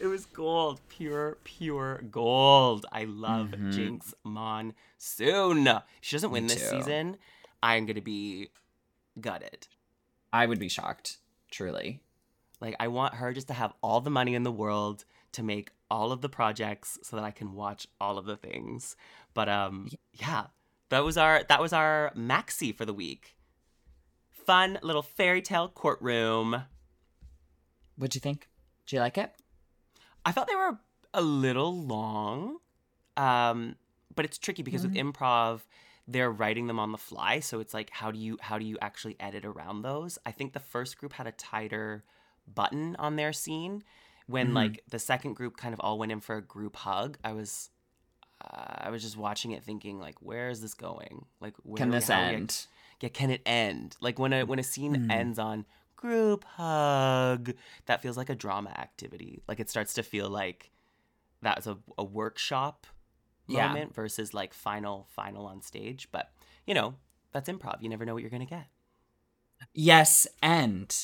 It 0.01 0.07
was 0.07 0.25
gold, 0.25 0.81
pure, 0.89 1.37
pure 1.45 2.03
gold. 2.11 2.87
I 2.91 3.05
love 3.05 3.49
Mhm. 3.49 3.73
Jinkx 3.75 4.15
Monsoon. 4.25 5.67
If 5.67 5.83
she 6.01 6.17
doesn't 6.17 6.31
win 6.31 6.45
Me 6.45 6.49
this 6.55 6.71
too. 6.71 6.77
season, 6.79 7.19
I'm 7.63 7.85
gonna 7.87 8.01
be 8.01 8.49
gutted. 9.21 9.67
I 10.33 10.47
would 10.47 10.59
be 10.59 10.69
shocked. 10.71 11.19
Truly. 11.51 12.01
Like 12.61 12.77
I 12.79 12.89
want 12.89 13.15
her 13.15 13.33
just 13.33 13.49
to 13.49 13.55
have 13.55 13.73
all 13.83 14.01
the 14.01 14.11
money 14.11 14.35
in 14.35 14.43
the 14.43 14.53
world 14.53 15.05
to 15.33 15.43
make 15.43 15.71
all 15.91 16.13
of 16.13 16.21
the 16.21 16.29
projects 16.29 16.99
so 17.03 17.17
that 17.17 17.25
I 17.25 17.31
can 17.31 17.55
watch 17.55 17.87
all 18.01 18.19
of 18.19 18.27
the 18.27 18.37
things. 18.37 18.97
But 19.35 19.49
um 19.49 19.89
yeah, 20.13 20.47
that 20.91 21.05
was 21.05 21.17
our 21.17 21.45
that 21.49 21.61
was 21.61 21.73
our 21.73 22.13
maxi 22.17 22.75
for 22.75 22.85
the 22.85 22.95
week. 22.95 23.37
Fun 24.31 24.79
little 24.83 25.03
fairy 25.03 25.43
tale 25.43 25.69
courtroom. 25.69 26.65
What'd 27.97 28.15
you 28.15 28.21
think? 28.21 28.49
Do 28.87 28.97
you 28.97 29.01
like 29.01 29.19
it? 29.19 29.33
I 30.25 30.33
felt 30.33 30.49
they 30.49 30.57
were 30.57 30.79
a 31.15 31.23
little 31.23 31.77
long, 31.77 32.59
um, 33.17 33.77
but 34.15 34.25
it's 34.25 34.39
tricky 34.39 34.63
because 34.63 34.83
with 34.83 34.95
improv, 34.95 35.61
they're 36.07 36.31
writing 36.31 36.67
them 36.67 36.79
on 36.79 36.93
the 36.93 36.99
fly. 36.99 37.41
So 37.41 37.61
it's 37.61 37.73
like, 37.75 37.91
how 37.91 38.11
do 38.11 38.19
you 38.19 38.39
how 38.41 38.59
do 38.59 38.65
you 38.65 38.77
actually 38.81 39.17
edit 39.21 39.45
around 39.45 39.83
those? 39.83 40.19
I 40.27 40.33
think 40.33 40.53
the 40.53 40.61
first 40.61 40.99
group 40.99 41.13
had 41.13 41.27
a 41.27 41.33
tighter 41.33 42.05
button 42.55 42.97
on 42.97 43.17
their 43.17 43.33
scene. 43.33 43.83
When 44.27 44.51
Mhm. 44.51 44.55
like 44.55 44.85
the 44.89 44.99
second 44.99 45.35
group 45.35 45.57
kind 45.57 45.75
of 45.75 45.81
all 45.81 45.99
went 45.99 46.13
in 46.13 46.21
for 46.21 46.37
a 46.37 46.43
group 46.43 46.77
hug, 46.77 47.19
I 47.25 47.33
was, 47.33 47.71
uh, 48.41 48.75
I 48.87 48.91
was 48.91 49.03
just 49.03 49.17
watching 49.17 49.51
it, 49.51 49.65
thinking 49.65 49.99
like, 49.99 50.21
where 50.23 50.49
is 50.51 50.61
this 50.61 50.75
going? 50.75 51.27
Like, 51.41 51.55
where 51.63 51.79
Can 51.79 51.91
this 51.91 52.09
how 52.09 52.21
are 52.23 52.29
we- 52.31 52.35
end? 52.37 52.67
yeah, 53.01 53.09
can 53.09 53.31
it 53.31 53.43
end? 53.45 53.97
Like 54.01 54.19
when 54.19 54.33
a 54.33 54.45
when 54.45 54.59
a 54.59 54.63
scene 54.63 54.95
Hmm. 54.95 55.11
ends 55.11 55.39
on 55.39 55.67
group 55.97 56.45
hug, 56.45 57.55
that 57.87 58.01
feels 58.03 58.17
like 58.17 58.31
a 58.31 58.35
drama 58.35 58.71
activity. 58.71 59.43
Like 59.49 59.59
it 59.61 59.69
starts 59.69 59.93
to 59.95 60.03
feel 60.03 60.31
like 60.31 60.71
that 61.43 61.57
was 61.57 61.67
a, 61.67 61.79
a 61.99 62.05
workshop 62.05 62.87
Yeah. 63.49 63.67
moment 63.69 63.95
versus 63.95 64.33
like 64.33 64.55
final 64.55 65.07
final 65.11 65.47
on 65.47 65.61
stage. 65.61 66.09
But 66.13 66.33
you 66.67 66.75
know, 66.75 66.95
that's 67.33 67.49
improv. 67.51 67.83
You 67.83 67.89
never 67.89 68.05
know 68.05 68.15
what 68.15 68.23
you're 68.23 68.31
gonna 68.31 68.47
get. 68.47 68.69
Yes, 69.75 70.27
and 70.43 70.95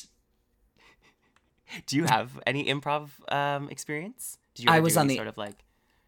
Do 1.85 1.95
you 1.97 2.05
have 2.05 2.39
any 2.45 2.65
improv 2.65 3.09
um, 3.31 3.69
experience? 3.69 4.37
Did 4.55 4.65
you 4.65 4.71
I 4.71 4.79
was 4.79 4.97
on 4.97 5.07
the- 5.07 5.15
sort 5.15 5.27
of 5.27 5.37
like 5.37 5.63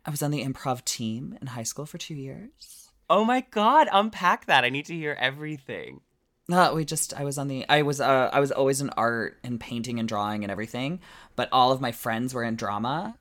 I 0.06 0.12
was 0.12 0.24
on 0.24 0.32
the 0.32 0.44
improv 0.44 0.84
team 0.86 1.38
in 1.42 1.48
high 1.48 1.64
school 1.64 1.86
for 1.86 1.98
two 1.98 2.16
years. 2.16 2.90
Oh 3.10 3.26
my 3.26 3.42
god, 3.52 3.88
unpack 3.92 4.46
that. 4.46 4.64
I 4.64 4.70
need 4.70 4.86
to 4.86 4.96
hear 4.96 5.16
everything. 5.20 6.02
No, 6.48 6.74
we 6.74 6.84
just 6.86 7.14
I 7.14 7.24
was 7.24 7.38
on 7.38 7.48
the 7.48 7.66
I 7.70 7.84
was 7.84 8.02
uh 8.02 8.30
I 8.34 8.40
was 8.40 8.52
always 8.52 8.82
in 8.82 8.90
art 8.92 9.38
and 9.44 9.60
painting 9.60 10.00
and 10.00 10.08
drawing 10.08 10.44
and 10.44 10.52
everything, 10.52 11.00
but 11.36 11.50
all 11.52 11.72
of 11.72 11.82
my 11.82 11.92
friends 11.92 12.34
were 12.34 12.44
in 12.44 12.56
drama. 12.56 13.18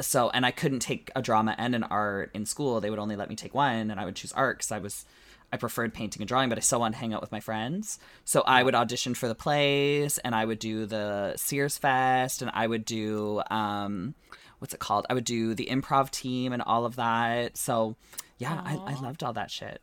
So 0.00 0.30
and 0.30 0.46
I 0.46 0.50
couldn't 0.52 0.80
take 0.80 1.10
a 1.16 1.20
drama 1.22 1.54
and 1.58 1.74
an 1.74 1.82
art 1.84 2.30
in 2.34 2.46
school. 2.46 2.80
They 2.80 2.88
would 2.90 2.98
only 2.98 3.16
let 3.16 3.28
me 3.28 3.36
take 3.36 3.54
one 3.54 3.90
and 3.90 4.00
I 4.00 4.04
would 4.04 4.16
choose 4.16 4.32
art 4.32 4.60
cuz 4.60 4.72
I 4.72 4.78
was 4.78 5.04
I 5.52 5.56
preferred 5.56 5.94
painting 5.94 6.22
and 6.22 6.28
drawing, 6.28 6.48
but 6.48 6.58
I 6.58 6.60
still 6.60 6.80
wanted 6.80 6.94
to 6.94 7.00
hang 7.00 7.14
out 7.14 7.20
with 7.20 7.32
my 7.32 7.40
friends. 7.40 7.98
So 8.24 8.42
I 8.42 8.62
would 8.62 8.74
audition 8.74 9.14
for 9.14 9.28
the 9.28 9.34
plays 9.34 10.18
and 10.18 10.34
I 10.34 10.44
would 10.44 10.58
do 10.58 10.86
the 10.86 11.34
Sears 11.36 11.78
Fest 11.78 12.42
and 12.42 12.50
I 12.52 12.66
would 12.66 12.84
do 12.84 13.42
um 13.50 14.14
what's 14.58 14.74
it 14.74 14.80
called? 14.80 15.06
I 15.08 15.14
would 15.14 15.24
do 15.24 15.54
the 15.54 15.66
improv 15.66 16.10
team 16.10 16.52
and 16.52 16.62
all 16.62 16.84
of 16.84 16.96
that. 16.96 17.56
So 17.56 17.96
yeah, 18.38 18.60
I, 18.64 18.74
I 18.74 19.00
loved 19.00 19.22
all 19.22 19.32
that 19.34 19.50
shit. 19.50 19.80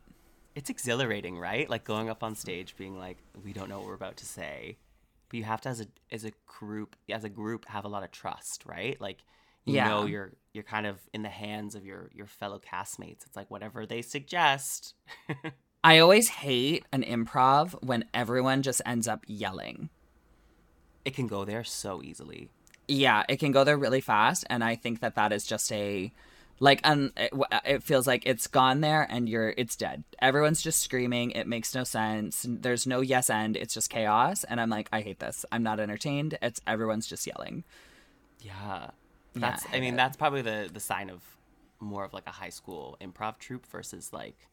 It's 0.54 0.70
exhilarating, 0.70 1.38
right? 1.38 1.68
Like 1.68 1.84
going 1.84 2.08
up 2.08 2.22
on 2.22 2.34
stage 2.34 2.76
being 2.76 2.96
like, 2.98 3.18
we 3.44 3.52
don't 3.52 3.68
know 3.68 3.78
what 3.78 3.88
we're 3.88 3.94
about 3.94 4.16
to 4.18 4.26
say. 4.26 4.76
But 5.28 5.38
you 5.38 5.44
have 5.44 5.60
to 5.62 5.68
as 5.70 5.80
a 5.80 5.86
as 6.12 6.24
a 6.24 6.32
group 6.46 6.96
as 7.10 7.24
a 7.24 7.28
group 7.28 7.66
have 7.68 7.84
a 7.84 7.88
lot 7.88 8.04
of 8.04 8.10
trust, 8.10 8.64
right? 8.66 9.00
Like 9.00 9.18
you 9.64 9.74
Yeah. 9.74 9.88
know 9.88 10.06
you're 10.06 10.32
you're 10.52 10.64
kind 10.64 10.86
of 10.86 10.98
in 11.12 11.22
the 11.22 11.28
hands 11.28 11.74
of 11.74 11.84
your 11.84 12.10
your 12.14 12.26
fellow 12.26 12.60
castmates. 12.60 13.24
It's 13.26 13.36
like 13.36 13.50
whatever 13.50 13.86
they 13.86 14.02
suggest. 14.02 14.94
I 15.84 15.98
always 15.98 16.28
hate 16.28 16.86
an 16.92 17.02
improv 17.02 17.72
when 17.82 18.04
everyone 18.14 18.62
just 18.62 18.80
ends 18.86 19.06
up 19.06 19.22
yelling. 19.26 19.90
It 21.04 21.14
can 21.14 21.26
go 21.26 21.44
there 21.44 21.64
so 21.64 22.02
easily. 22.02 22.48
Yeah, 22.88 23.24
it 23.28 23.38
can 23.38 23.52
go 23.52 23.64
there 23.64 23.76
really 23.76 24.00
fast, 24.00 24.44
and 24.48 24.62
I 24.64 24.76
think 24.76 25.00
that 25.00 25.14
that 25.16 25.32
is 25.32 25.44
just 25.46 25.70
a 25.72 26.12
like 26.60 26.80
um 26.84 27.12
it, 27.16 27.32
it 27.64 27.82
feels 27.82 28.06
like 28.06 28.24
it's 28.26 28.46
gone 28.46 28.80
there 28.80 29.06
and 29.10 29.28
you're 29.28 29.52
it's 29.56 29.74
dead. 29.76 30.04
Everyone's 30.20 30.62
just 30.62 30.80
screaming. 30.82 31.32
It 31.32 31.46
makes 31.48 31.74
no 31.74 31.82
sense. 31.84 32.46
There's 32.48 32.86
no 32.86 33.00
yes 33.00 33.28
end. 33.28 33.56
It's 33.56 33.74
just 33.74 33.90
chaos, 33.90 34.44
and 34.44 34.60
I'm 34.60 34.70
like, 34.70 34.88
I 34.92 35.00
hate 35.00 35.18
this. 35.18 35.44
I'm 35.50 35.62
not 35.62 35.80
entertained. 35.80 36.38
It's 36.40 36.60
everyone's 36.66 37.06
just 37.06 37.26
yelling. 37.26 37.64
Yeah. 38.40 38.90
Yeah, 39.34 39.40
That's 39.40 39.66
I 39.72 39.76
I 39.76 39.80
mean, 39.80 39.96
that's 39.96 40.16
probably 40.16 40.42
the 40.42 40.70
the 40.72 40.80
sign 40.80 41.10
of 41.10 41.22
more 41.80 42.04
of 42.04 42.12
like 42.12 42.26
a 42.26 42.30
high 42.30 42.50
school 42.50 42.96
improv 43.00 43.38
troupe 43.38 43.66
versus 43.66 44.12
like. 44.12 44.48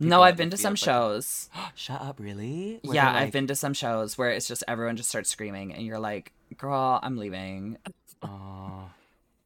No, 0.00 0.22
I've 0.22 0.36
been 0.36 0.50
to 0.50 0.56
some 0.56 0.72
like- 0.72 0.78
shows. 0.78 1.48
Shut 1.76 2.00
up, 2.00 2.18
really? 2.18 2.80
Where 2.82 2.94
yeah, 2.94 3.12
they're 3.12 3.22
I've 3.22 3.32
been 3.32 3.46
to 3.46 3.54
some 3.54 3.72
shows 3.74 4.18
where 4.18 4.30
it's 4.30 4.48
just 4.48 4.64
everyone 4.66 4.96
just 4.96 5.08
starts 5.08 5.30
screaming 5.30 5.72
and 5.72 5.86
you're 5.86 6.00
like, 6.00 6.32
"Girl, 6.56 6.98
I'm 7.02 7.16
leaving." 7.16 7.78
"Aw." 8.22 8.88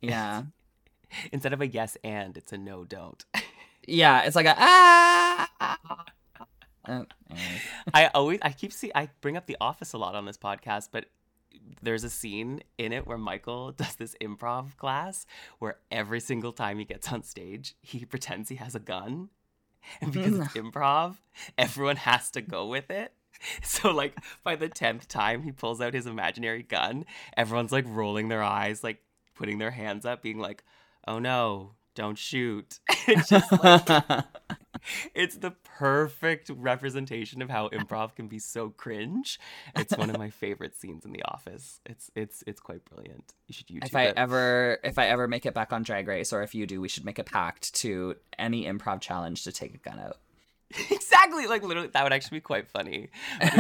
Yeah. 0.01 0.45
Instead 1.33 1.53
of 1.53 1.61
a 1.61 1.67
yes 1.67 1.97
and, 2.03 2.37
it's 2.37 2.53
a 2.53 2.59
no 2.59 2.85
don't. 2.85 3.25
yeah, 3.87 4.23
it's 4.23 4.37
like 4.37 4.47
a 4.47 4.55
ah. 4.57 5.79
Uh. 6.89 7.03
I 7.93 8.07
always 8.15 8.39
I 8.43 8.51
keep 8.53 8.73
see 8.73 8.93
I 8.95 9.09
bring 9.21 9.37
up 9.37 9.47
The 9.47 9.57
Office 9.61 9.93
a 9.93 9.99
lot 9.99 10.15
on 10.15 10.25
this 10.25 10.39
podcast, 10.39 10.91
but 10.93 11.07
there's 11.83 12.05
a 12.05 12.11
scene 12.11 12.63
in 12.79 12.93
it 12.93 13.07
where 13.07 13.19
Michael 13.19 13.73
does 13.77 13.97
this 13.97 14.15
improv 14.21 14.77
class 14.77 15.27
where 15.59 15.79
every 15.91 16.21
single 16.21 16.53
time 16.53 16.79
he 16.79 16.85
gets 16.85 17.13
on 17.13 17.23
stage, 17.23 17.75
he 17.81 18.05
pretends 18.05 18.49
he 18.49 18.57
has 18.57 18.75
a 18.75 18.81
gun. 18.81 19.31
And 20.01 20.13
because 20.13 20.39
it's 20.39 20.55
mm. 20.55 20.73
improv, 20.73 21.17
everyone 21.57 21.97
has 21.97 22.31
to 22.33 22.41
go 22.41 22.67
with 22.67 22.91
it. 22.91 23.13
So 23.63 23.91
like 23.91 24.17
by 24.45 24.57
the 24.57 24.71
10th 24.71 25.09
time 25.09 25.43
he 25.43 25.53
pulls 25.53 25.83
out 25.83 25.93
his 25.93 26.07
imaginary 26.07 26.63
gun, 26.63 27.05
everyone's 27.37 27.71
like 27.71 27.85
rolling 27.87 28.29
their 28.29 28.43
eyes, 28.43 28.83
like 28.83 29.03
putting 29.35 29.59
their 29.59 29.73
hands 29.73 30.07
up 30.07 30.23
being 30.23 30.39
like, 30.39 30.65
"Oh 31.07 31.19
no, 31.19 31.73
don't 31.97 32.17
shoot." 32.17 32.79
it's 33.09 33.29
just 33.29 33.53
like 33.63 33.89
it's 35.15 35.37
the 35.37 35.53
perfect 35.79 36.51
representation 36.51 37.43
of 37.43 37.51
how 37.51 37.69
improv 37.69 38.15
can 38.15 38.29
be 38.29 38.39
so 38.39 38.71
cringe. 38.71 39.39
It's 39.77 39.97
one 39.97 40.11
of 40.11 40.19
my 40.19 40.31
favorite 40.31 40.77
scenes 40.77 41.05
in 41.05 41.13
The 41.13 41.23
Office. 41.25 41.81
It's 41.87 42.11
it's 42.15 42.43
it's 42.47 42.61
quite 42.61 42.85
brilliant. 42.85 43.33
You 43.47 43.55
should 43.55 43.67
YouTube 43.69 43.87
if 43.87 43.97
I 43.97 44.05
it. 44.05 44.15
ever 44.17 44.79
if 44.83 44.99
I 44.99 45.07
ever 45.07 45.29
make 45.29 45.47
it 45.47 45.55
back 45.55 45.73
on 45.73 45.83
Drag 45.83 46.07
Race, 46.09 46.33
or 46.33 46.43
if 46.43 46.55
you 46.55 46.67
do, 46.67 46.81
we 46.81 46.89
should 46.89 47.05
make 47.05 47.19
a 47.19 47.25
pact 47.25 47.75
to 47.77 48.17
any 48.39 48.65
improv 48.65 49.01
challenge 49.01 49.45
to 49.45 49.53
take 49.53 49.75
a 49.75 49.79
gun 49.79 49.99
out. 49.99 50.19
exactly 50.91 51.47
like 51.47 51.63
literally 51.63 51.89
that 51.93 52.03
would 52.03 52.13
actually 52.13 52.39
be 52.39 52.43
quite 52.43 52.67
funny. 52.67 53.09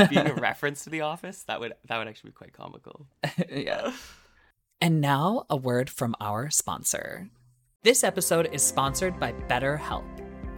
Being 0.08 0.26
a 0.26 0.34
reference 0.34 0.84
to 0.84 0.90
The 0.90 1.02
Office, 1.02 1.44
that 1.44 1.60
would 1.60 1.74
that 1.86 1.98
would 1.98 2.08
actually 2.08 2.30
be 2.30 2.34
quite 2.34 2.52
comical. 2.52 3.06
yeah. 3.48 3.92
And 4.80 5.00
now 5.00 5.46
a 5.48 5.56
word 5.56 5.88
from 5.88 6.14
our 6.20 6.50
sponsor. 6.50 7.30
This 7.86 8.02
episode 8.02 8.48
is 8.50 8.64
sponsored 8.64 9.20
by 9.20 9.30
BetterHelp. 9.48 10.02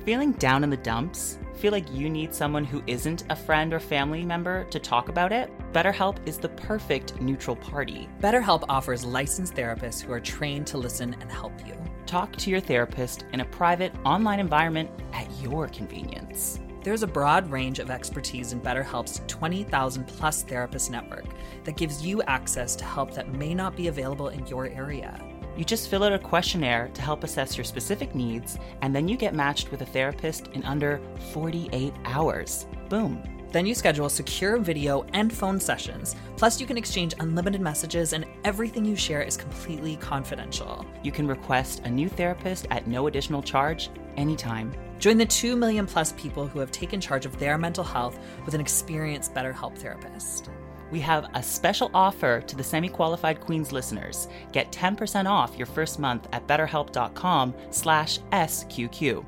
Feeling 0.07 0.33
down 0.33 0.65
in 0.65 0.71
the 0.71 0.79
dumps? 0.79 1.39
Feel 1.57 1.73
like 1.73 1.93
you 1.93 2.09
need 2.09 2.35
someone 2.35 2.65
who 2.65 2.83
isn't 2.87 3.25
a 3.29 3.37
friend 3.37 3.75
or 3.75 3.81
family 3.81 4.25
member 4.25 4.65
to 4.71 4.79
talk 4.79 5.11
about 5.11 5.31
it? 5.31 5.51
BetterHelp 5.75 6.27
is 6.27 6.39
the 6.39 6.49
perfect 6.49 7.21
neutral 7.21 7.55
party. 7.55 8.09
BetterHelp 8.23 8.65
offers 8.71 9.05
licensed 9.05 9.53
therapists 9.53 10.01
who 10.01 10.11
are 10.11 10.21
trained 10.21 10.67
to 10.69 10.79
listen 10.79 11.15
and 11.21 11.31
help 11.31 11.53
you. 11.67 11.75
Talk 12.07 12.35
to 12.37 12.49
your 12.49 12.61
therapist 12.61 13.27
in 13.35 13.41
a 13.41 13.45
private 13.45 13.93
online 14.07 14.41
environment 14.41 14.89
at 15.13 15.31
your 15.43 15.69
convenience. 15.69 16.61
There's 16.83 17.03
a 17.03 17.07
broad 17.07 17.51
range 17.51 17.79
of 17.79 17.91
expertise 17.91 18.55
in 18.55 18.63
BetterHelp's 18.63 19.21
20,000 19.27 20.07
plus 20.07 20.45
therapist 20.45 20.91
network 20.91 21.27
that 21.65 21.77
gives 21.77 22.03
you 22.03 22.23
access 22.23 22.75
to 22.77 22.87
help 22.87 23.13
that 23.13 23.35
may 23.35 23.53
not 23.55 23.77
be 23.77 23.89
available 23.89 24.29
in 24.29 24.47
your 24.47 24.69
area. 24.69 25.23
You 25.59 25.65
just 25.65 25.91
fill 25.91 26.05
out 26.05 26.13
a 26.13 26.21
questionnaire 26.21 26.89
to 26.95 27.03
help 27.03 27.25
assess 27.25 27.57
your 27.57 27.65
specific 27.65 28.15
needs, 28.15 28.61
and 28.81 28.95
then 28.95 29.09
you 29.09 29.17
get 29.17 29.35
matched 29.35 29.73
with 29.73 29.83
a 29.83 29.87
therapist 29.87 30.47
in 30.53 30.63
under 30.63 31.01
48 31.33 31.93
hours. 32.05 32.69
Boom. 32.89 33.21
Then 33.51 33.67
you 33.67 33.75
schedule 33.75 34.09
secure 34.09 34.59
video 34.59 35.05
and 35.15 35.33
phone 35.33 35.59
sessions. 35.59 36.15
Plus, 36.37 36.61
you 36.61 36.67
can 36.67 36.79
exchange 36.79 37.15
unlimited 37.19 37.61
messages, 37.61 38.13
and 38.13 38.25
everything 38.45 38.85
you 38.85 38.95
share 38.95 39.23
is 39.23 39.37
completely 39.37 39.97
confidential. 39.97 40.87
You 41.03 41.11
can 41.11 41.27
request 41.27 41.81
a 41.81 41.91
new 41.91 42.09
therapist 42.09 42.69
at 42.71 42.87
no 42.87 43.09
additional 43.09 43.43
charge 43.43 43.91
anytime. 44.17 44.73
Join 45.01 45.17
the 45.17 45.27
2 45.27 45.57
million 45.57 45.87
plus 45.87 46.13
people 46.13 46.47
who 46.47 46.61
have 46.61 46.71
taken 46.71 47.01
charge 47.01 47.27
of 47.27 47.37
their 47.41 47.59
mental 47.59 47.83
health 47.83 48.17
with 48.45 48.55
an 48.55 48.61
experienced 48.61 49.35
BetterHelp 49.35 49.77
therapist. 49.77 50.51
We 50.91 51.01
have 51.01 51.29
a 51.35 51.43
special 51.43 51.91
offer 51.93 52.41
to 52.41 52.57
the 52.57 52.65
semi-qualified 52.65 53.41
Queens 53.41 53.73
listeners. 53.73 54.29
Get 54.53 54.73
10% 54.73 55.29
off 55.29 55.59
your 55.59 55.67
first 55.67 55.99
month 55.99 56.27
at 56.33 56.47
betterhelp.com 56.47 57.55
slash 57.71 58.21
SQQ. 58.33 59.25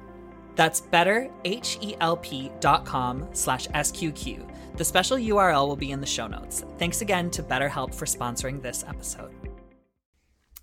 That's 0.56 0.80
betterhelp.com 0.80 3.28
slash 3.32 3.68
SQQ. 3.68 4.46
The 4.76 4.84
special 4.84 5.16
URL 5.18 5.68
will 5.68 5.76
be 5.76 5.90
in 5.90 6.00
the 6.00 6.06
show 6.06 6.26
notes. 6.26 6.64
Thanks 6.78 7.02
again 7.02 7.30
to 7.32 7.42
BetterHelp 7.42 7.94
for 7.94 8.06
sponsoring 8.06 8.62
this 8.62 8.82
episode. 8.86 9.34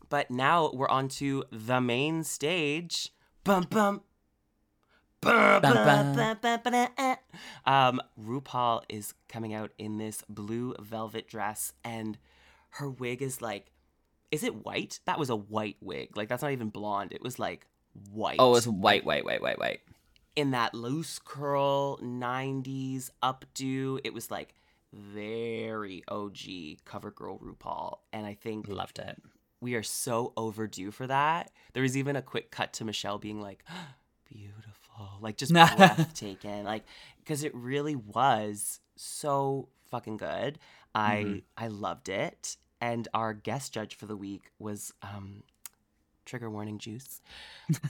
But 0.10 0.32
now 0.32 0.72
we're 0.74 0.90
on 0.90 1.08
to 1.10 1.44
the 1.52 1.80
main 1.82 2.24
stage. 2.24 3.12
Bum 3.44 3.68
bum. 3.70 3.70
Bum, 3.70 3.70
Bum, 3.70 3.72
bum, 3.72 3.80
bum. 3.80 3.92
bum, 3.92 3.94
bum, 3.94 3.96
bum, 4.00 4.02
eh. 5.12 5.16
Um, 7.66 8.02
RuPaul 8.22 8.82
is 8.90 9.14
coming 9.30 9.54
out 9.54 9.72
in 9.78 9.98
this 9.98 10.24
blue 10.30 10.76
velvet 10.80 11.28
dress, 11.28 11.74
and 11.84 12.18
her 12.72 12.90
wig 12.90 13.22
is 13.22 13.42
like, 13.42 13.72
is 14.32 14.44
it 14.44 14.66
white? 14.66 15.00
That 15.06 15.20
was 15.20 15.30
a 15.30 15.36
white 15.36 15.78
wig. 15.82 16.16
Like 16.18 16.30
that's 16.30 16.42
not 16.42 16.52
even 16.52 16.70
blonde. 16.70 17.12
It 17.14 17.22
was 17.22 17.40
like 17.40 17.66
white. 18.12 18.38
Oh, 18.40 18.56
it's 18.56 18.68
white, 18.68 19.06
white, 19.06 19.26
white, 19.26 19.42
white, 19.42 19.60
white. 19.60 19.80
in 20.36 20.52
that 20.52 20.74
loose 20.74 21.20
curl 21.24 21.98
90s 22.00 23.10
updo. 23.24 24.00
It 24.04 24.14
was 24.14 24.30
like 24.32 24.54
very 24.94 26.04
OG 26.08 26.80
cover 26.86 27.12
girl 27.12 27.40
RuPaul, 27.40 28.00
and 28.14 28.26
I 28.26 28.34
think 28.34 28.68
Loved 28.68 29.00
it. 29.00 29.22
we 29.62 29.76
are 29.76 29.84
so 29.84 30.34
overdue 30.38 30.92
for 30.92 31.08
that. 31.08 31.52
There 31.74 31.84
was 31.84 31.98
even 31.98 32.16
a 32.16 32.22
quick 32.22 32.52
cut 32.52 32.74
to 32.74 32.86
Michelle 32.86 33.18
being 33.18 33.42
like, 33.42 33.64
beautiful, 34.30 34.74
like 35.22 35.38
just 35.38 35.52
breathtaking, 35.54 36.64
like 36.64 36.84
because 37.20 37.44
it 37.44 37.54
really 37.56 37.96
was 37.96 38.80
so 38.96 39.70
fucking 39.90 40.18
good. 40.18 40.60
I 40.94 41.44
I 41.56 41.68
loved 41.68 42.10
it, 42.10 42.58
and 42.82 43.08
our 43.14 43.34
guest 43.34 43.74
judge 43.74 43.96
for 43.96 44.06
the 44.06 44.16
week 44.16 44.52
was 44.60 44.94
um, 45.02 45.44
trigger 46.26 46.50
warning 46.50 46.80
juice, 46.80 47.22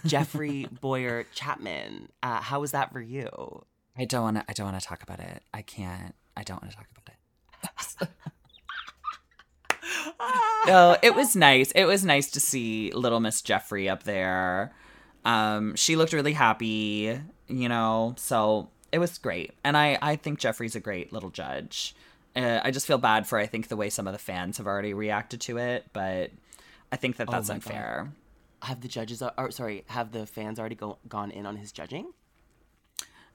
Jeffrey 0.06 0.68
Bowyer 0.82 1.26
Chapman. 1.34 2.10
Uh, 2.22 2.42
how 2.42 2.60
was 2.60 2.72
that 2.72 2.92
for 2.92 3.02
you? 3.02 3.66
I 3.98 4.06
don't 4.06 4.24
want 4.24 4.38
to. 4.38 4.46
I 4.48 4.54
don't 4.54 4.72
want 4.72 4.80
to 4.80 4.86
talk 4.88 5.04
about 5.04 5.20
it. 5.20 5.42
I 5.54 5.62
can't. 5.62 6.16
I 6.36 6.44
don't 6.44 6.62
want 6.62 6.72
to 6.72 6.78
talk 6.78 6.88
about 6.92 7.10
it. 7.10 8.10
oh, 10.68 10.98
it 11.02 11.16
was 11.16 11.36
nice. 11.36 11.72
It 11.72 11.86
was 11.86 12.06
nice 12.06 12.30
to 12.32 12.40
see 12.40 12.92
Little 12.92 13.20
Miss 13.20 13.42
Jeffrey 13.42 13.90
up 13.90 14.04
there. 14.04 14.74
Um, 15.28 15.76
she 15.76 15.96
looked 15.96 16.14
really 16.14 16.34
happy, 16.34 17.20
you 17.48 17.70
know. 17.70 18.16
So 18.18 18.70
it 18.92 19.00
was 19.00 19.18
great, 19.18 19.52
and 19.64 19.76
I 19.76 19.98
I 20.02 20.16
think 20.16 20.40
Jeffrey's 20.40 20.76
a 20.76 20.80
great 20.80 21.12
little 21.12 21.30
judge. 21.30 21.96
Uh, 22.36 22.62
I 22.64 22.72
just 22.72 22.88
feel 22.88 22.98
bad 22.98 23.28
for 23.28 23.38
I 23.38 23.46
think 23.46 23.68
the 23.68 23.76
way 23.76 23.90
some 23.90 24.08
of 24.08 24.14
the 24.14 24.20
fans 24.20 24.58
have 24.58 24.68
already 24.68 24.94
reacted 24.94 25.42
to 25.42 25.58
it, 25.58 25.86
but 25.92 26.32
I 26.92 26.96
think 26.96 27.18
that 27.18 27.30
that's 27.30 27.50
my 27.50 27.56
God. 27.56 27.66
unfair. 27.66 28.12
Have 28.64 28.82
the 28.82 28.88
judges, 28.88 29.22
or 29.38 29.52
sorry, 29.52 29.84
have 29.88 30.12
the 30.12 30.26
fans 30.26 30.60
already 30.60 30.76
go, 30.76 30.98
gone 31.08 31.30
in 31.30 31.46
on 31.46 31.58
his 31.58 31.72
judging? 31.72 32.14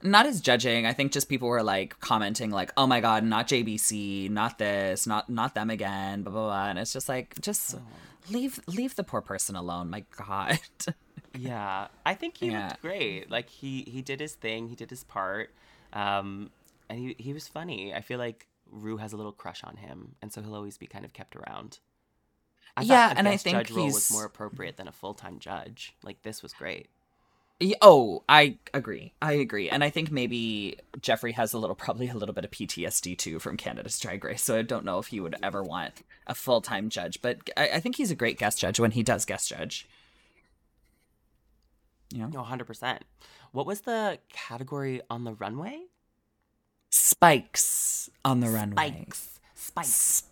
not 0.03 0.25
as 0.25 0.41
judging. 0.41 0.85
I 0.85 0.93
think 0.93 1.11
just 1.11 1.29
people 1.29 1.47
were 1.47 1.63
like 1.63 1.99
commenting 1.99 2.51
like, 2.51 2.73
"Oh 2.75 2.87
my 2.87 2.99
god, 2.99 3.23
not 3.23 3.47
JBC, 3.47 4.29
not 4.29 4.57
this, 4.57 5.07
not 5.07 5.29
not 5.29 5.55
them 5.55 5.69
again." 5.69 6.23
Blah 6.23 6.33
blah 6.33 6.45
blah. 6.47 6.69
And 6.69 6.79
it's 6.79 6.93
just 6.93 7.07
like, 7.07 7.39
just 7.39 7.77
leave 8.29 8.59
leave 8.67 8.95
the 8.95 9.03
poor 9.03 9.21
person 9.21 9.55
alone. 9.55 9.89
My 9.89 10.03
god. 10.17 10.59
Yeah, 11.33 11.87
I 12.05 12.13
think 12.13 12.37
he 12.37 12.47
Yeah. 12.47 12.67
looked 12.67 12.81
great. 12.81 13.29
Like 13.29 13.49
he 13.49 13.83
he 13.87 14.01
did 14.01 14.19
his 14.19 14.35
thing, 14.35 14.69
he 14.69 14.75
did 14.75 14.89
his 14.89 15.03
part, 15.03 15.53
um, 15.91 16.51
and 16.89 16.99
he 16.99 17.15
he 17.17 17.33
was 17.33 17.47
funny. 17.47 17.93
I 17.93 18.01
feel 18.01 18.19
like 18.19 18.47
Rue 18.71 18.97
has 18.97 19.13
a 19.13 19.17
little 19.17 19.31
crush 19.31 19.63
on 19.63 19.77
him, 19.77 20.15
and 20.21 20.31
so 20.31 20.41
he'll 20.41 20.55
always 20.55 20.77
be 20.77 20.87
kind 20.87 21.05
of 21.05 21.13
kept 21.13 21.35
around. 21.35 21.79
I 22.75 22.83
Yeah, 22.83 23.13
and 23.15 23.27
I 23.27 23.37
think 23.37 23.57
judge 23.57 23.71
role 23.71 23.85
was 23.85 24.11
more 24.11 24.25
appropriate 24.25 24.77
than 24.77 24.87
a 24.87 24.91
full 24.91 25.13
time 25.13 25.39
judge. 25.39 25.95
Like 26.03 26.21
this 26.23 26.41
was 26.43 26.53
great. 26.53 26.89
Oh, 27.81 28.23
I 28.27 28.57
agree. 28.73 29.13
I 29.21 29.33
agree. 29.33 29.69
And 29.69 29.83
I 29.83 29.89
think 29.89 30.11
maybe 30.11 30.77
Jeffrey 30.99 31.31
has 31.33 31.53
a 31.53 31.57
little, 31.57 31.75
probably 31.75 32.09
a 32.09 32.13
little 32.15 32.33
bit 32.33 32.43
of 32.43 32.51
PTSD 32.51 33.17
too 33.17 33.39
from 33.39 33.55
Canada's 33.57 33.97
Drag 33.99 34.23
Race. 34.23 34.41
So 34.43 34.57
I 34.57 34.63
don't 34.63 34.83
know 34.83 34.99
if 34.99 35.07
he 35.07 35.19
would 35.21 35.35
ever 35.41 35.63
want 35.63 36.03
a 36.27 36.35
full 36.35 36.61
time 36.61 36.89
judge. 36.89 37.21
But 37.21 37.49
I, 37.55 37.69
I 37.75 37.79
think 37.79 37.95
he's 37.95 38.11
a 38.11 38.15
great 38.15 38.37
guest 38.37 38.59
judge 38.59 38.79
when 38.79 38.91
he 38.91 39.03
does 39.03 39.23
guest 39.23 39.47
judge. 39.49 39.87
Know, 42.19 42.25
oh, 42.25 42.29
No, 42.29 42.43
hundred 42.43 42.65
percent. 42.65 43.03
What 43.51 43.65
was 43.65 43.81
the 43.81 44.19
category 44.31 45.01
on 45.09 45.23
the 45.23 45.33
runway? 45.33 45.83
spikes 46.89 48.09
on 48.23 48.39
the 48.39 48.49
runway. 48.49 49.05
Spikes. 49.05 49.39
Spikes. 49.55 50.23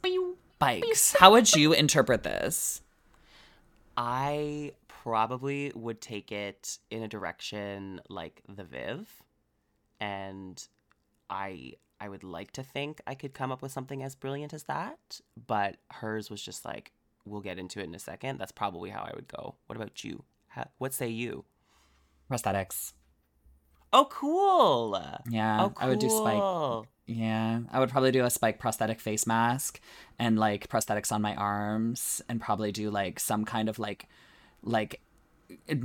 Spikes. 0.55 1.13
How 1.13 1.31
would 1.31 1.55
you 1.55 1.73
interpret 1.73 2.21
this? 2.21 2.81
I 3.97 4.73
probably 4.87 5.71
would 5.73 6.01
take 6.01 6.31
it 6.31 6.77
in 6.91 7.01
a 7.01 7.07
direction 7.07 7.99
like 8.09 8.41
the 8.47 8.63
Viv, 8.63 9.09
and 9.99 10.65
I 11.29 11.73
I 11.99 12.09
would 12.09 12.23
like 12.23 12.51
to 12.53 12.63
think 12.63 13.01
I 13.07 13.15
could 13.15 13.33
come 13.33 13.51
up 13.51 13.61
with 13.61 13.71
something 13.71 14.03
as 14.03 14.15
brilliant 14.15 14.53
as 14.53 14.63
that, 14.63 15.19
but 15.47 15.77
hers 15.89 16.29
was 16.29 16.41
just 16.41 16.63
like 16.63 16.91
we'll 17.25 17.41
get 17.41 17.57
into 17.57 17.79
it 17.79 17.83
in 17.85 17.95
a 17.95 17.99
second. 17.99 18.39
That's 18.39 18.51
probably 18.51 18.91
how 18.91 19.01
I 19.01 19.11
would 19.15 19.27
go. 19.27 19.55
What 19.65 19.75
about 19.75 20.03
you? 20.03 20.23
Ha- 20.49 20.67
what 20.77 20.93
say 20.93 21.07
you? 21.07 21.45
Prosthetics. 22.31 22.93
Oh, 23.93 24.07
cool. 24.09 24.97
Yeah, 25.29 25.63
oh, 25.65 25.69
cool. 25.69 25.85
I 25.85 25.89
would 25.89 25.99
do 25.99 26.09
spike. 26.09 26.87
Yeah, 27.07 27.59
I 27.71 27.79
would 27.79 27.89
probably 27.89 28.11
do 28.11 28.23
a 28.23 28.29
spike 28.29 28.57
prosthetic 28.57 29.01
face 29.01 29.27
mask 29.27 29.81
and 30.17 30.39
like 30.39 30.69
prosthetics 30.69 31.11
on 31.11 31.21
my 31.21 31.35
arms, 31.35 32.21
and 32.29 32.39
probably 32.39 32.71
do 32.71 32.89
like 32.89 33.19
some 33.19 33.43
kind 33.43 33.67
of 33.67 33.79
like, 33.79 34.07
like, 34.63 35.01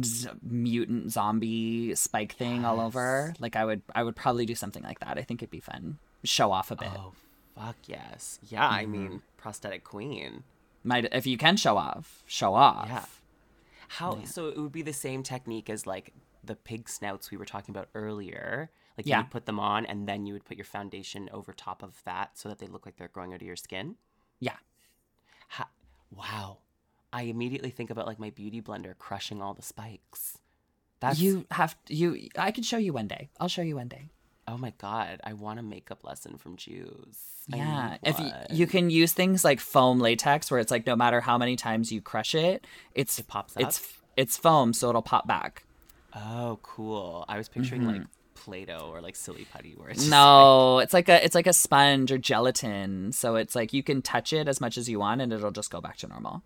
z- 0.05 0.29
mutant 0.43 1.11
zombie 1.11 1.97
spike 1.97 2.33
thing 2.35 2.65
all 2.65 2.81
over. 2.81 3.35
Like 3.41 3.57
I 3.57 3.65
would, 3.65 3.83
I 3.93 4.05
would 4.05 4.15
probably 4.15 4.47
do 4.47 4.55
something 4.55 4.85
like 4.85 5.01
that. 5.01 5.19
I 5.19 5.23
think 5.23 5.43
it'd 5.43 5.51
be 5.51 5.59
fun. 5.61 5.99
Show 6.23 6.53
off 6.53 6.71
a 6.71 6.77
bit. 6.77 6.91
Oh, 6.97 7.13
fuck 7.57 7.77
yes. 7.89 8.39
Yeah, 8.49 8.69
I 8.69 8.85
Mm-hmm. 8.85 8.93
mean, 8.93 9.23
prosthetic 9.37 9.83
queen. 9.83 10.45
Might 10.85 11.09
if 11.13 11.27
you 11.27 11.37
can 11.37 11.57
show 11.57 11.77
off, 11.77 12.23
show 12.27 12.55
off. 12.55 12.87
Yeah. 12.89 13.05
How? 13.89 14.23
So 14.25 14.47
it 14.49 14.59
would 14.59 14.71
be 14.73 14.83
the 14.83 14.93
same 14.93 15.25
technique 15.25 15.69
as 15.69 15.87
like 15.89 16.13
the 16.47 16.57
pig 16.57 16.89
snouts 16.89 17.31
we 17.31 17.37
were 17.37 17.45
talking 17.45 17.75
about 17.75 17.89
earlier. 17.95 18.71
Like 18.97 19.07
you 19.07 19.11
Yeah. 19.11 19.19
would 19.23 19.31
put 19.31 19.47
them 19.47 19.61
on, 19.61 19.85
and 19.87 20.09
then 20.09 20.27
you 20.27 20.33
would 20.33 20.45
put 20.45 20.57
your 20.57 20.65
foundation 20.65 21.29
over 21.33 21.53
top 21.53 21.83
of 21.83 22.03
that, 22.05 22.39
so 22.39 22.49
that 22.49 22.59
they 22.59 22.67
look 22.67 22.87
like 22.87 22.97
they're 22.97 23.09
growing 23.09 23.33
out 23.35 23.43
of 23.43 23.47
your 23.47 23.57
skin. 23.57 23.97
Yeah. 24.41 24.57
Ha- 25.49 25.69
wow. 26.11 26.59
I 27.13 27.23
immediately 27.23 27.71
think 27.71 27.91
about 27.91 28.07
like 28.07 28.19
my 28.19 28.31
beauty 28.31 28.61
blender 28.63 28.97
crushing 28.99 29.41
all 29.43 29.55
the 29.55 29.63
spikes. 29.63 30.39
That's 31.01 31.19
You 31.21 31.47
have 31.51 31.77
you. 31.89 32.29
I 32.39 32.51
could 32.53 32.65
show 32.65 32.79
you 32.79 32.93
one 32.93 33.07
day. 33.07 33.29
I'll 33.39 33.49
show 33.49 33.63
you 33.63 33.77
one 33.77 33.89
day. 33.89 34.09
oh 34.49 34.57
my 34.57 34.73
god! 34.79 35.21
I 35.25 35.33
want 35.33 35.59
a 35.59 35.63
makeup 35.63 36.05
lesson 36.05 36.39
from 36.39 36.57
Juice. 36.57 37.43
Yeah, 37.49 37.99
if 38.03 38.19
you, 38.19 38.31
you 38.51 38.67
can 38.67 38.91
use 38.91 39.13
things 39.13 39.45
like 39.45 39.61
foam 39.61 39.99
latex, 39.99 40.51
where 40.51 40.59
it's 40.61 40.71
like 40.71 40.87
no 40.87 40.97
matter 40.97 41.21
how 41.21 41.37
many 41.37 41.55
times 41.57 41.93
you 41.93 42.01
crush 42.01 42.35
it, 42.35 42.67
it's 42.95 43.19
It 43.19 43.27
pops 43.29 43.55
It's 43.57 43.99
it's 44.17 44.37
foam, 44.39 44.73
so 44.73 44.89
it'll 44.89 45.03
pop 45.03 45.27
back. 45.27 45.65
Oh, 46.17 46.59
cool. 46.62 47.25
I 47.29 47.37
was 47.39 47.49
picturing 47.49 47.87
like 47.87 48.03
Play-Doh 48.35 48.91
or 48.93 49.01
like 49.03 49.14
silly 49.17 49.47
putty, 49.53 49.73
where 49.77 49.91
it's 49.91 50.03
Mm-hmm. 50.03 50.11
No, 50.11 50.79
it's 50.79 50.95
like 50.95 51.09
a 51.09 51.23
it's 51.25 51.35
like 51.35 51.47
a 51.47 51.53
sponge 51.53 52.11
or 52.11 52.19
gelatin, 52.19 53.12
so 53.12 53.37
it's 53.37 53.55
like 53.55 53.73
you 53.73 53.83
can 53.83 54.01
touch 54.03 54.33
it 54.33 54.49
as 54.49 54.61
much 54.61 54.79
as 54.79 54.89
you 54.89 54.99
want, 54.99 55.21
and 55.21 55.33
it'll 55.33 55.51
just 55.51 55.71
go 55.71 55.81
back 55.81 55.97
to 55.99 56.07
normal. 56.09 56.43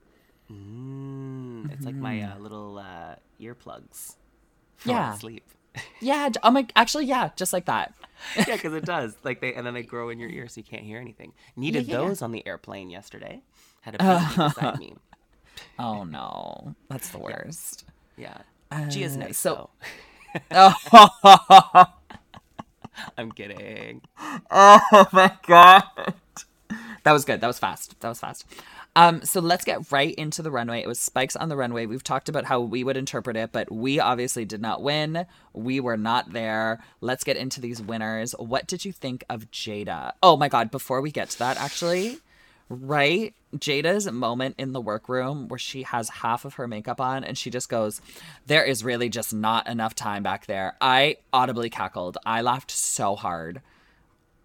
Mm, 0.51 1.73
it's 1.73 1.85
like 1.87 1.95
my 1.95 2.23
uh, 2.23 2.39
little 2.39 2.79
uh, 2.79 3.15
earplugs. 3.41 4.17
Yeah. 4.85 5.15
sleep. 5.15 5.45
Yeah. 6.01 6.31
Oh 6.43 6.51
my. 6.51 6.67
Actually, 6.75 7.05
yeah, 7.07 7.31
just 7.37 7.53
like 7.53 7.67
that. 7.67 7.95
yeah, 8.37 8.57
because 8.57 8.75
it 8.75 8.85
does. 8.97 9.17
Like 9.23 9.41
they 9.41 9.55
and 9.55 9.65
then 9.65 9.73
they 9.75 9.85
grow 9.85 10.09
in 10.09 10.19
your 10.19 10.29
ear 10.29 10.49
so 10.49 10.59
you 10.61 10.65
can't 10.65 10.83
hear 10.83 10.99
anything. 10.99 11.33
Needed 11.55 11.87
Yeah, 11.87 11.95
yeah, 11.95 12.03
yeah. 12.03 12.09
those 12.09 12.23
on 12.23 12.33
the 12.33 12.45
airplane 12.45 12.91
yesterday. 12.91 13.43
Had 13.83 13.95
a 13.95 13.99
baby 13.99 14.49
beside 14.49 14.79
me. 14.81 14.95
Oh 15.79 16.03
no, 16.03 16.75
that's 16.89 17.11
the 17.11 17.19
worst. 17.19 17.85
Yeah. 18.17 18.39
Gia's 18.89 19.13
is 19.13 19.17
nice. 19.17 19.39
so- 19.39 19.71
So 20.35 20.41
Oh, 20.53 21.87
I'm 23.19 23.33
kidding. 23.33 24.03
oh 24.51 25.07
my 25.13 25.33
god. 25.47 25.83
That 27.03 27.13
was 27.13 27.25
good. 27.25 27.41
That 27.41 27.47
was 27.47 27.59
fast. 27.59 27.99
That 28.01 28.09
was 28.11 28.21
fast. 28.21 28.45
Um, 28.97 29.23
so 29.25 29.41
let's 29.41 29.65
get 29.65 29.91
right 29.93 30.15
into 30.17 30.43
the 30.43 30.51
runway. 30.51 30.81
It 30.83 30.89
was 30.89 31.01
spikes 31.01 31.35
on 31.37 31.49
the 31.49 31.57
runway. 31.57 31.87
We've 31.87 32.03
talked 32.05 32.29
about 32.29 32.45
how 32.45 32.61
we 32.61 32.85
would 32.85 32.97
interpret 32.97 33.37
it, 33.37 33.53
but 33.53 33.71
we 33.73 34.01
obviously 34.01 34.45
did 34.45 34.61
not 34.61 34.83
win. 34.83 35.27
We 35.55 35.81
were 35.81 35.97
not 35.97 36.33
there. 36.33 36.81
Let's 37.01 37.25
get 37.25 37.37
into 37.37 37.61
these 37.61 37.81
winners. 37.81 38.33
What 38.39 38.67
did 38.67 38.85
you 38.85 38.93
think 38.93 39.25
of 39.31 39.51
Jaida? 39.51 40.13
Oh 40.23 40.37
my 40.37 40.49
god, 40.49 40.71
before 40.71 41.01
we 41.01 41.11
get 41.11 41.31
to 41.31 41.39
that, 41.39 41.57
actually, 41.57 42.19
right? 42.71 43.35
Jaida's 43.59 44.11
moment 44.11 44.55
in 44.57 44.73
the 44.73 44.81
workroom 44.81 45.49
where 45.49 45.59
she 45.59 45.83
has 45.83 46.09
half 46.09 46.45
of 46.45 46.55
her 46.55 46.69
makeup 46.69 47.01
on 47.01 47.25
and 47.25 47.37
she 47.37 47.51
just 47.51 47.69
goes, 47.69 48.01
There 48.47 48.65
is 48.65 48.85
really 48.85 49.09
just 49.09 49.35
not 49.35 49.69
enough 49.69 49.95
time 49.95 50.23
back 50.23 50.47
there. 50.47 50.77
I 50.81 51.17
audibly 51.33 51.69
cackled. 51.69 52.17
I 52.25 52.43
laughed 52.43 52.71
so 52.71 53.17
hard. 53.17 53.61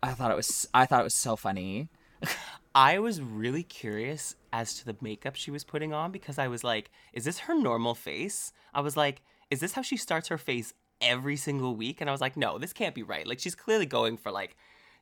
I 0.01 0.11
thought 0.11 0.31
it 0.31 0.37
was 0.37 0.67
I 0.73 0.85
thought 0.85 1.01
it 1.01 1.05
was 1.05 1.15
so 1.15 1.35
funny. 1.35 1.87
I 2.75 2.99
was 2.99 3.21
really 3.21 3.63
curious 3.63 4.35
as 4.51 4.73
to 4.79 4.85
the 4.85 4.97
makeup 4.99 5.35
she 5.35 5.51
was 5.51 5.63
putting 5.63 5.93
on 5.93 6.11
because 6.11 6.37
I 6.37 6.47
was 6.47 6.63
like, 6.63 6.89
is 7.13 7.23
this 7.23 7.39
her 7.39 7.55
normal 7.55 7.95
face? 7.95 8.51
I 8.73 8.81
was 8.81 8.97
like, 8.97 9.21
is 9.49 9.59
this 9.61 9.73
how 9.73 9.81
she 9.81 9.95
starts 9.95 10.27
her 10.27 10.37
face 10.37 10.73
every 10.99 11.37
single 11.37 11.75
week? 11.75 12.01
And 12.01 12.09
I 12.09 12.11
was 12.11 12.21
like, 12.21 12.35
no, 12.35 12.57
this 12.57 12.73
can't 12.73 12.95
be 12.95 13.03
right. 13.03 13.25
Like, 13.25 13.39
she's 13.39 13.55
clearly 13.55 13.85
going 13.85 14.17
for 14.17 14.31
like 14.31 14.57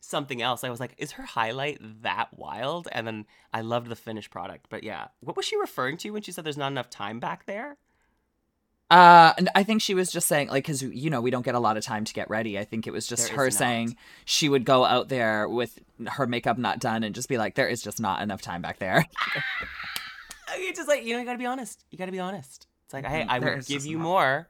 something 0.05 0.41
else. 0.41 0.63
I 0.63 0.69
was 0.69 0.79
like, 0.79 0.93
is 0.97 1.11
her 1.13 1.23
highlight 1.23 1.79
that 2.03 2.37
wild? 2.37 2.87
And 2.91 3.07
then 3.07 3.25
I 3.53 3.61
loved 3.61 3.87
the 3.87 3.95
finished 3.95 4.29
product. 4.31 4.67
But 4.69 4.83
yeah, 4.83 5.07
what 5.21 5.37
was 5.37 5.45
she 5.45 5.57
referring 5.57 5.97
to 5.97 6.11
when 6.11 6.21
she 6.21 6.31
said 6.31 6.43
there's 6.43 6.57
not 6.57 6.71
enough 6.71 6.89
time 6.89 7.19
back 7.19 7.45
there? 7.45 7.77
Uh, 8.91 9.33
and 9.37 9.49
I 9.55 9.63
think 9.63 9.81
she 9.81 9.93
was 9.95 10.11
just 10.11 10.27
saying, 10.27 10.49
like, 10.49 10.65
because 10.65 10.83
you 10.83 11.09
know 11.09 11.19
we 11.21 11.31
don't 11.31 11.41
get 11.43 11.55
a 11.55 11.59
lot 11.59 11.77
of 11.77 11.83
time 11.83 12.03
to 12.05 12.13
get 12.13 12.29
ready. 12.29 12.59
I 12.59 12.63
think 12.65 12.85
it 12.85 12.91
was 12.91 13.07
just 13.07 13.29
There 13.29 13.37
her 13.37 13.49
saying 13.51 13.95
she 14.25 14.49
would 14.49 14.65
go 14.65 14.83
out 14.85 15.07
there 15.09 15.47
with 15.49 15.79
her 16.05 16.27
makeup 16.27 16.57
not 16.59 16.79
done 16.79 17.03
and 17.03 17.15
just 17.15 17.27
be 17.29 17.37
like, 17.39 17.55
"There 17.55 17.67
is 17.67 17.81
just 17.81 17.99
not 17.99 18.21
enough 18.21 18.41
time 18.41 18.61
back 18.61 18.79
there." 18.79 19.05
It's 20.55 20.77
just 20.77 20.87
like, 20.87 21.03
you 21.03 21.13
know, 21.13 21.19
you 21.19 21.25
gotta 21.25 21.39
be 21.39 21.47
honest. 21.47 21.83
You 21.89 21.97
gotta 21.97 22.11
be 22.11 22.19
honest. 22.19 22.67
It's 22.85 22.93
like, 22.93 23.05
hey. 23.05 23.25
I 23.27 23.39
There 23.39 23.55
would 23.55 23.65
give 23.65 23.85
you 23.87 23.97
not- 23.97 24.03
more, 24.03 24.47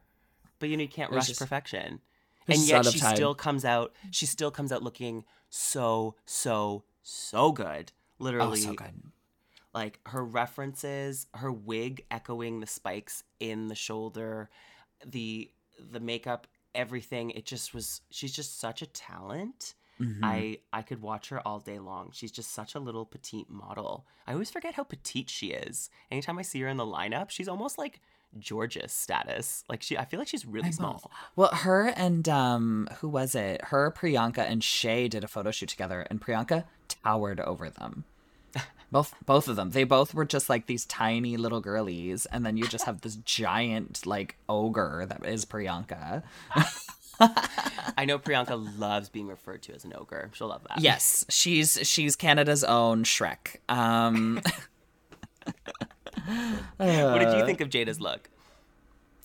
but 0.59 0.67
you 0.67 0.75
know, 0.75 0.83
you 0.83 0.89
can't 0.89 1.09
There's 1.09 1.21
rush 1.21 1.27
just- 1.29 1.39
perfection. 1.39 2.01
And 2.45 2.59
yet 2.59 2.85
she 2.87 2.99
time. 2.99 3.15
still 3.15 3.33
comes 3.33 3.63
out, 3.63 3.93
she 4.11 4.25
still 4.25 4.51
comes 4.51 4.73
out 4.73 4.83
looking 4.83 5.23
so, 5.55 6.15
so, 6.25 6.83
so 7.03 7.51
good. 7.51 7.91
Literally, 8.17 8.59
Oh, 8.61 8.63
so 8.69 8.73
good. 8.73 9.03
like 9.73 9.99
her 10.07 10.23
references, 10.25 11.27
her 11.35 11.51
wig 11.51 12.05
echoing 12.09 12.59
the 12.59 12.65
spikes 12.67 13.23
in 13.39 13.67
the 13.67 13.75
shoulder, 13.75 14.49
the 15.05 15.51
the 15.91 15.99
makeup, 15.99 16.47
everything. 16.73 17.29
It 17.31 17.45
just 17.45 17.73
was 17.73 18.01
she's 18.09 18.31
just 18.33 18.59
such 18.59 18.81
a 18.81 18.85
talent. 18.87 19.75
Mhm. 19.99 20.19
I 20.23 20.57
I 20.71 20.81
could 20.81 21.01
watch 21.01 21.29
her 21.29 21.45
all 21.47 21.59
day 21.59 21.77
long. 21.79 22.09
She's 22.13 22.31
just 22.31 22.51
such 22.51 22.73
a 22.73 22.79
little 22.79 23.05
petite 23.05 23.49
model. 23.49 24.07
I 24.25 24.33
always 24.33 24.49
forget 24.49 24.73
how 24.73 24.83
petite 24.83 25.29
she 25.29 25.47
is. 25.51 25.89
Anytime 26.09 26.39
I 26.39 26.43
see 26.43 26.61
her 26.61 26.67
in 26.67 26.77
the 26.77 26.85
lineup, 26.85 27.29
she's 27.29 27.47
almost 27.47 27.77
like 27.77 27.99
Georgia 28.39 28.87
status. 28.87 29.63
Like 29.69 29.81
she 29.81 29.97
I 29.97 30.05
feel 30.05 30.19
like 30.19 30.27
she's 30.27 30.45
really 30.45 30.71
small. 30.71 31.11
Well, 31.35 31.49
her 31.49 31.87
and 31.87 32.27
um, 32.29 32.87
who 32.99 33.09
was 33.09 33.35
it? 33.35 33.65
Her, 33.65 33.91
Priyanka, 33.91 34.39
and 34.39 34.63
Shea 34.63 35.07
did 35.07 35.23
a 35.23 35.27
photo 35.27 35.51
shoot 35.51 35.69
together, 35.69 36.05
and 36.09 36.21
Priyanka 36.21 36.65
towered 37.03 37.39
over 37.39 37.69
them. 37.69 38.05
Both, 38.91 39.15
both 39.25 39.47
of 39.47 39.55
them. 39.55 39.71
They 39.71 39.85
both 39.85 40.13
were 40.13 40.23
just 40.23 40.49
like 40.49 40.67
these 40.67 40.85
tiny 40.85 41.35
little 41.35 41.61
girlies, 41.61 42.27
and 42.27 42.45
then 42.45 42.57
you 42.57 42.67
just 42.67 42.85
have 42.85 43.01
this 43.01 43.15
giant 43.15 44.05
like 44.05 44.35
ogre 44.47 45.07
that 45.07 45.25
is 45.25 45.45
Priyanka. 45.45 46.21
I 47.97 48.05
know 48.05 48.19
Priyanka 48.19 48.77
loves 48.77 49.09
being 49.09 49.27
referred 49.27 49.63
to 49.63 49.73
as 49.73 49.83
an 49.83 49.93
ogre. 49.97 50.29
She'll 50.33 50.49
love 50.49 50.61
that. 50.69 50.79
Yes, 50.79 51.25
she's 51.29 51.79
she's 51.81 52.15
Canada's 52.15 52.63
own 52.63 53.03
Shrek. 53.03 53.57
Um, 53.67 54.41
What 56.77 57.19
did 57.19 57.27
Uh, 57.29 57.37
you 57.37 57.45
think 57.45 57.61
of 57.61 57.69
Jaida's 57.69 57.99
look? 57.99 58.29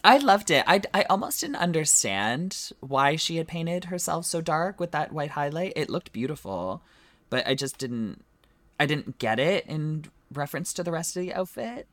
I 0.04 0.18
loved 0.18 0.50
it. 0.50 0.64
I, 0.66 0.80
I 0.94 1.02
almost 1.10 1.40
didn't 1.40 1.56
understand 1.56 2.70
why 2.80 3.16
she 3.16 3.36
had 3.36 3.48
painted 3.48 3.86
herself 3.86 4.26
so 4.26 4.40
dark 4.40 4.78
with 4.78 4.92
that 4.92 5.12
white 5.12 5.30
highlight. 5.32 5.72
It 5.76 5.90
looked 5.90 6.12
beautiful, 6.12 6.82
but 7.30 7.46
I 7.46 7.54
just 7.54 7.78
didn't 7.78 8.24
I 8.80 8.86
didn't 8.86 9.18
get 9.18 9.38
it 9.40 9.66
in 9.66 10.04
reference 10.32 10.72
to 10.74 10.84
the 10.84 10.92
rest 10.92 11.16
of 11.16 11.22
the 11.22 11.34
outfit. 11.34 11.88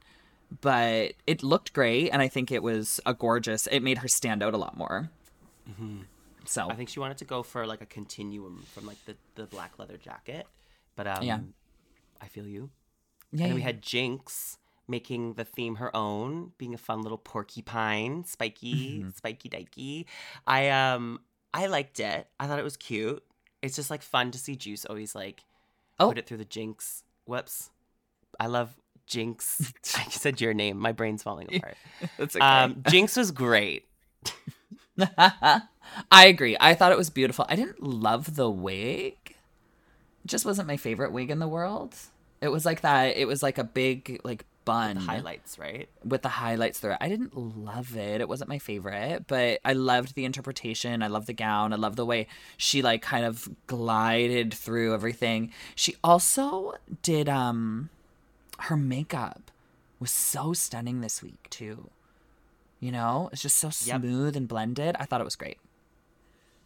But 0.62 1.14
it 1.26 1.42
looked 1.42 1.74
great, 1.74 2.10
and 2.12 2.22
I 2.22 2.28
think 2.28 2.52
it 2.52 2.62
was 2.62 3.00
a 3.08 3.16
gorgeous. 3.16 3.66
It 3.68 3.80
made 3.82 3.98
her 3.98 4.08
stand 4.08 4.44
out 4.44 4.54
a 4.54 4.58
lot 4.58 4.78
more. 4.78 5.10
So 6.46 6.70
I 6.70 6.76
think 6.76 6.90
she 6.90 7.00
wanted 7.00 7.18
to 7.18 7.26
go 7.26 7.42
for 7.42 7.66
like 7.66 7.82
a 7.82 7.88
continuum 7.88 8.64
from 8.74 8.86
like 8.86 9.04
the, 9.06 9.16
the 9.34 9.46
black 9.48 9.80
leather 9.80 9.98
jacket. 9.98 10.46
But 10.96 11.08
um 11.08 11.24
Yeah. 11.24 11.40
I 12.22 12.28
feel 12.28 12.48
you. 12.48 12.70
yeah, 13.32 13.46
And 13.46 13.50
then 13.52 13.56
we 13.56 13.62
had 13.62 13.82
Jinkx 13.82 14.58
making 14.88 15.34
the 15.34 15.44
theme 15.46 15.76
her 15.76 15.96
own, 15.96 16.52
being 16.58 16.74
a 16.74 16.78
fun 16.78 17.02
little 17.02 17.18
porcupine, 17.18 18.24
spiky, 18.26 19.00
Mm-hmm. 19.00 19.10
spiky 19.12 19.50
dikey. 19.50 20.08
I 20.48 20.70
um 20.70 21.20
I 21.54 21.68
liked 21.68 22.00
it. 22.00 22.28
I 22.40 22.48
thought 22.48 22.60
it 22.60 22.64
was 22.64 22.78
cute. 22.78 23.24
It's 23.62 23.76
just 23.76 23.90
like 23.90 24.02
fun 24.04 24.32
to 24.32 24.38
see 24.38 24.56
Juice 24.56 24.86
always 24.86 25.16
like 25.16 25.44
Oh. 26.00 26.10
put 26.10 26.18
it 26.18 26.28
through 26.28 26.38
the 26.38 26.46
Jinkx. 26.46 27.04
Whoops. 27.26 27.70
I 28.40 28.48
love 28.48 28.76
Jinkx. 29.10 29.72
I 29.98 30.10
said 30.10 30.42
your 30.42 30.54
name. 30.54 30.78
My 30.78 30.92
brain's 30.92 31.24
falling 31.24 31.48
apart. 31.56 31.78
That's 32.18 32.36
okay. 32.36 32.46
Um, 32.46 32.76
Jinkx 32.84 33.16
was 33.18 33.32
great. 33.32 33.88
I 34.98 35.62
agree. 36.26 36.58
I 36.60 36.74
thought 36.74 36.92
it 36.92 36.98
was 36.98 37.10
beautiful. 37.10 37.46
I 37.50 37.56
didn't 37.56 37.82
love 37.84 38.36
the 38.36 38.50
wig. 38.50 39.16
It 39.26 39.36
just 40.28 40.46
wasn't 40.46 40.68
my 40.68 40.78
favorite 40.78 41.12
wig 41.12 41.30
in 41.32 41.40
the 41.40 41.48
world. 41.48 41.96
It 42.42 42.50
was 42.50 42.66
like 42.66 42.82
that. 42.82 43.18
It 43.18 43.28
was 43.28 43.42
like 43.44 43.58
a 43.58 43.64
big 43.64 44.20
like 44.24 44.46
bun 44.66 44.96
The 44.96 45.02
highlights, 45.02 45.58
right? 45.60 45.88
with 46.04 46.22
the 46.24 46.30
highlights 46.30 46.80
through 46.80 46.92
it. 46.94 46.98
I 47.00 47.08
didn't 47.10 47.36
love 47.38 47.96
it. 47.96 48.20
It 48.22 48.28
wasn't 48.28 48.50
my 48.50 48.60
favorite, 48.60 49.26
but 49.28 49.60
I 49.64 49.74
loved 49.74 50.16
the 50.16 50.26
interpretation. 50.26 51.02
I 51.04 51.08
loved 51.08 51.28
the 51.28 51.34
gown. 51.34 51.72
I 51.72 51.76
loved 51.78 51.96
the 51.96 52.06
way 52.06 52.28
she 52.58 52.82
like 52.82 53.02
kind 53.02 53.26
of 53.26 53.48
glided 53.68 54.54
through 54.54 54.94
everything. 54.94 55.52
She 55.76 55.96
also 56.04 56.74
did 57.02 57.30
um 57.30 57.90
her 58.60 58.76
makeup 58.78 59.52
was 60.00 60.12
so 60.12 60.54
stunning 60.54 61.02
this 61.02 61.22
week 61.24 61.48
too. 61.50 61.90
You 62.80 62.92
know, 62.92 63.30
it's 63.32 63.42
just 63.42 63.58
so 63.58 63.68
Yep. 63.68 64.02
smooth 64.02 64.36
and 64.36 64.48
blended. 64.48 64.96
I 65.00 65.06
thought 65.06 65.22
it 65.22 65.26
was 65.26 65.36
great. 65.36 65.58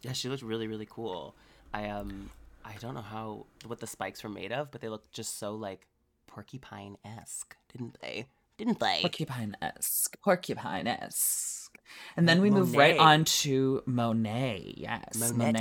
Yeah, 0.02 0.12
she 0.12 0.28
looked 0.28 0.42
really, 0.42 0.66
really 0.66 0.86
cool. 0.88 1.34
I 1.72 1.88
um, 1.88 2.30
I 2.64 2.74
don't 2.80 2.94
know 2.94 3.02
how 3.02 3.46
what 3.66 3.80
the 3.80 3.86
spikes 3.86 4.22
were 4.24 4.30
made 4.30 4.50
of, 4.52 4.70
but 4.70 4.80
they 4.80 4.88
looked 4.88 5.12
just 5.12 5.38
so 5.38 5.54
like 5.54 5.86
porcupine 6.34 6.96
esque, 7.04 7.56
didn't 7.72 8.00
they? 8.00 8.26
Didn't 8.56 8.78
they? 8.80 8.98
Porcupine 9.00 9.56
esque. 9.62 10.20
Porcupine 10.22 10.86
esque. 10.86 11.78
And 12.16 12.28
then 12.28 12.40
we 12.40 12.50
move 12.50 12.74
right 12.76 12.98
on 12.98 13.24
to 13.24 13.82
Monet. 13.86 14.74
Yes. 14.76 15.18
Monette 15.18 15.54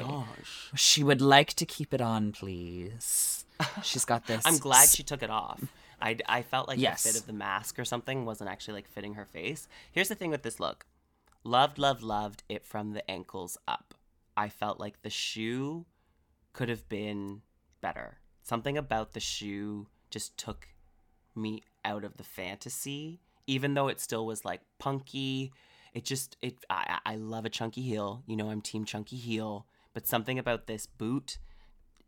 Monet. 0.00 0.24
She 0.74 1.04
would 1.04 1.20
like 1.20 1.52
to 1.54 1.66
keep 1.66 1.92
it 1.94 2.00
on, 2.00 2.32
please. 2.32 3.44
She's 3.82 4.04
got 4.04 4.26
this. 4.26 4.42
I'm 4.44 4.58
glad 4.58 4.88
she 4.88 5.02
took 5.02 5.22
it 5.22 5.30
off. 5.30 5.62
I, 6.00 6.16
I 6.28 6.42
felt 6.42 6.68
like 6.68 6.78
Yes. 6.78 7.02
the 7.04 7.10
fit 7.10 7.20
of 7.20 7.26
the 7.26 7.32
mask 7.32 7.78
or 7.78 7.84
something 7.84 8.24
wasn't 8.24 8.50
actually 8.50 8.74
like 8.74 8.88
fitting 8.88 9.14
her 9.14 9.24
face. 9.24 9.68
Here's 9.92 10.08
the 10.08 10.14
thing 10.14 10.30
with 10.30 10.42
this 10.42 10.58
look. 10.60 10.86
Loved, 11.44 11.78
loved, 11.78 12.02
loved 12.02 12.42
it 12.48 12.66
from 12.66 12.92
the 12.92 13.08
ankles 13.10 13.56
up. 13.68 13.94
I 14.36 14.48
felt 14.48 14.80
like 14.80 15.02
the 15.02 15.10
shoe 15.10 15.86
could 16.52 16.68
have 16.68 16.88
been 16.88 17.42
better. 17.80 18.18
Something 18.42 18.76
about 18.76 19.12
the 19.12 19.20
shoe 19.20 19.86
just 20.10 20.36
took 20.36 20.68
me 21.34 21.62
out 21.84 22.04
of 22.04 22.16
the 22.16 22.24
fantasy, 22.24 23.20
even 23.46 23.74
though 23.74 23.88
it 23.88 24.00
still 24.00 24.26
was 24.26 24.44
like 24.44 24.60
punky. 24.78 25.52
It 25.94 26.04
just 26.04 26.36
it 26.42 26.56
I, 26.68 26.98
I 27.06 27.16
love 27.16 27.44
a 27.44 27.50
chunky 27.50 27.82
heel. 27.82 28.22
You 28.26 28.36
know 28.36 28.50
I'm 28.50 28.60
team 28.60 28.84
chunky 28.84 29.16
heel, 29.16 29.66
but 29.94 30.06
something 30.06 30.38
about 30.38 30.66
this 30.66 30.86
boot 30.86 31.38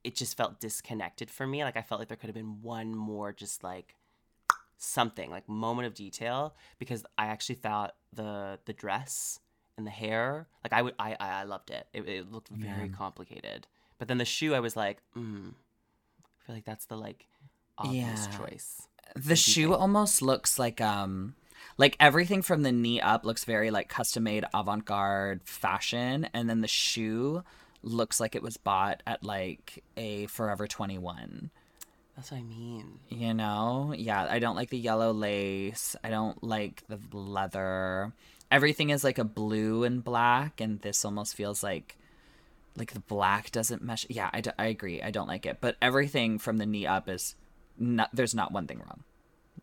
it 0.05 0.15
just 0.15 0.37
felt 0.37 0.61
disconnected 0.61 1.29
for 1.29 1.45
me. 1.47 1.65
Like 1.65 1.77
I 1.77 1.83
felt 1.83 1.99
like 2.01 2.07
there 2.09 2.17
could 2.17 2.29
have 2.29 2.35
been 2.35 2.63
one 2.63 2.95
more 2.95 3.33
just 3.33 3.65
like 3.65 3.97
something, 4.77 5.31
like 5.31 5.49
moment 5.49 5.87
of 5.87 5.95
detail 5.95 6.55
because 6.79 7.05
I 7.17 7.27
actually 7.27 7.57
thought 7.57 7.95
the 8.13 8.59
the 8.65 8.73
dress 8.73 9.41
and 9.77 9.87
the 9.87 9.91
hair, 9.91 10.47
like 10.65 10.73
I 10.73 10.83
would 10.83 10.95
I 10.99 11.17
I 11.19 11.29
I 11.41 11.43
loved 11.45 11.71
it. 11.71 11.87
It, 11.93 12.09
it 12.09 12.33
looked 12.33 12.49
very 12.49 12.89
Yeah. 12.89 12.95
complicated. 12.97 13.67
But 13.99 14.07
then 14.09 14.19
the 14.19 14.25
shoe 14.25 14.55
I 14.55 14.61
was 14.61 14.77
like, 14.77 14.99
mm, 15.17 15.51
I 15.51 16.47
feel 16.47 16.55
like 16.55 16.65
that's 16.65 16.87
the 16.87 16.97
like 16.97 17.27
obvious 17.79 18.29
Yeah. 18.31 18.39
choice. 18.39 18.83
the 19.17 19.37
shoe 19.37 19.73
almost 19.75 20.21
looks 20.23 20.59
like 20.59 20.81
um 20.81 21.35
like 21.77 21.97
everything 22.01 22.43
from 22.43 22.63
the 22.63 22.73
knee 22.73 23.01
up 23.01 23.25
looks 23.25 23.45
very 23.45 23.71
like 23.71 23.89
custom 23.89 24.25
made 24.25 24.45
avant-garde 24.53 25.41
fashion 25.45 26.29
and 26.35 26.49
then 26.51 26.61
the 26.61 26.69
shoe 26.69 27.43
looks 27.83 28.19
like 28.21 28.35
it 28.35 28.43
was 28.43 28.57
bought 28.57 29.03
at 29.07 29.23
like 29.25 29.83
a 29.97 30.27
forever 30.27 30.67
21 30.67 31.51
That's 32.17 32.31
what 32.33 32.39
I 32.39 32.43
mean. 32.43 32.99
you 33.09 33.33
know? 33.35 33.95
Yeah 33.97 34.27
i 34.29 34.39
don't 34.41 34.57
like 34.57 34.71
the 34.71 34.79
yellow 34.79 35.13
lace. 35.13 35.95
I 36.05 36.11
don't 36.11 36.43
like 36.43 36.83
the 36.89 36.99
leather. 37.17 38.13
Everything 38.51 38.91
is 38.91 39.05
like 39.05 39.19
a 39.19 39.25
blue 39.25 39.85
and 39.85 40.03
black 40.03 40.61
and 40.61 40.81
this 40.81 41.05
almost 41.05 41.35
feels 41.35 41.63
like 41.63 41.97
like 42.77 42.93
the 42.93 43.01
black 43.01 43.51
doesn't 43.53 43.83
mesh. 43.83 44.05
Yeah 44.09 44.31
i, 44.33 44.41
d- 44.41 44.51
I 44.59 44.67
agree. 44.67 45.01
I 45.03 45.11
don't 45.11 45.29
like 45.29 45.47
it. 45.47 45.59
But 45.61 45.77
everything 45.81 46.39
from 46.39 46.59
the 46.59 46.67
knee 46.67 46.87
up 46.87 47.09
is 47.09 47.35
not 47.79 48.11
there's 48.13 48.35
not 48.35 48.53
one 48.53 48.67
thing 48.67 48.79
wrong 48.79 49.05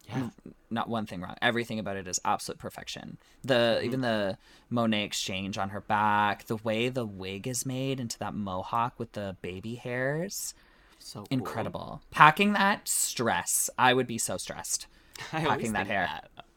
Yeah. 0.08 0.30
not 0.70 0.90
one 0.90 1.06
thing 1.06 1.22
wrong. 1.22 1.36
Everything 1.42 1.80
about 1.80 1.96
it 1.98 2.08
is 2.08 2.20
absolute 2.26 2.60
perfection. 2.60 3.18
The 3.44 3.54
mm-hmm. 3.78 3.86
even 3.86 4.02
the 4.02 4.38
Monet 4.70 5.06
X 5.06 5.22
Change 5.22 5.58
on 5.58 5.70
her 5.70 5.82
back, 5.82 6.46
the 6.46 6.58
way 6.58 6.90
the 6.90 7.06
wig 7.06 7.48
is 7.48 7.66
made 7.66 8.00
into 8.00 8.20
that 8.20 8.34
mohawk 8.36 9.00
with 9.00 9.14
the 9.14 9.38
baby 9.42 9.76
hairs, 9.76 10.54
So 11.00 11.20
cool. 11.20 11.28
incredible. 11.32 12.02
Packing 12.12 12.54
that 12.54 12.88
stress, 12.88 13.70
I 13.78 13.94
would 13.94 14.08
be 14.08 14.18
so 14.18 14.38
stressed. 14.38 14.88
I 15.34 15.46
Packing 15.46 15.74
that 15.74 15.88
hair. 15.88 16.10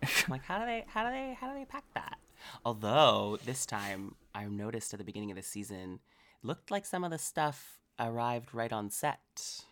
I'm 0.02 0.08
like, 0.28 0.44
how 0.44 0.58
do 0.58 0.64
they, 0.66 0.84
how 0.88 1.04
do 1.04 1.10
they, 1.10 1.36
how 1.40 1.48
do 1.52 1.54
they 1.58 1.64
pack 1.64 1.84
that? 1.94 2.18
Although 2.64 3.38
this 3.44 3.66
time 3.66 4.14
I 4.34 4.44
noticed 4.46 4.92
at 4.94 4.98
the 4.98 5.04
beginning 5.04 5.30
of 5.30 5.36
the 5.36 5.42
season, 5.42 6.00
looked 6.42 6.70
like 6.70 6.86
some 6.86 7.04
of 7.04 7.10
the 7.10 7.18
stuff 7.18 7.78
arrived 7.98 8.54
right 8.54 8.72
on 8.72 8.90
set. 8.90 9.62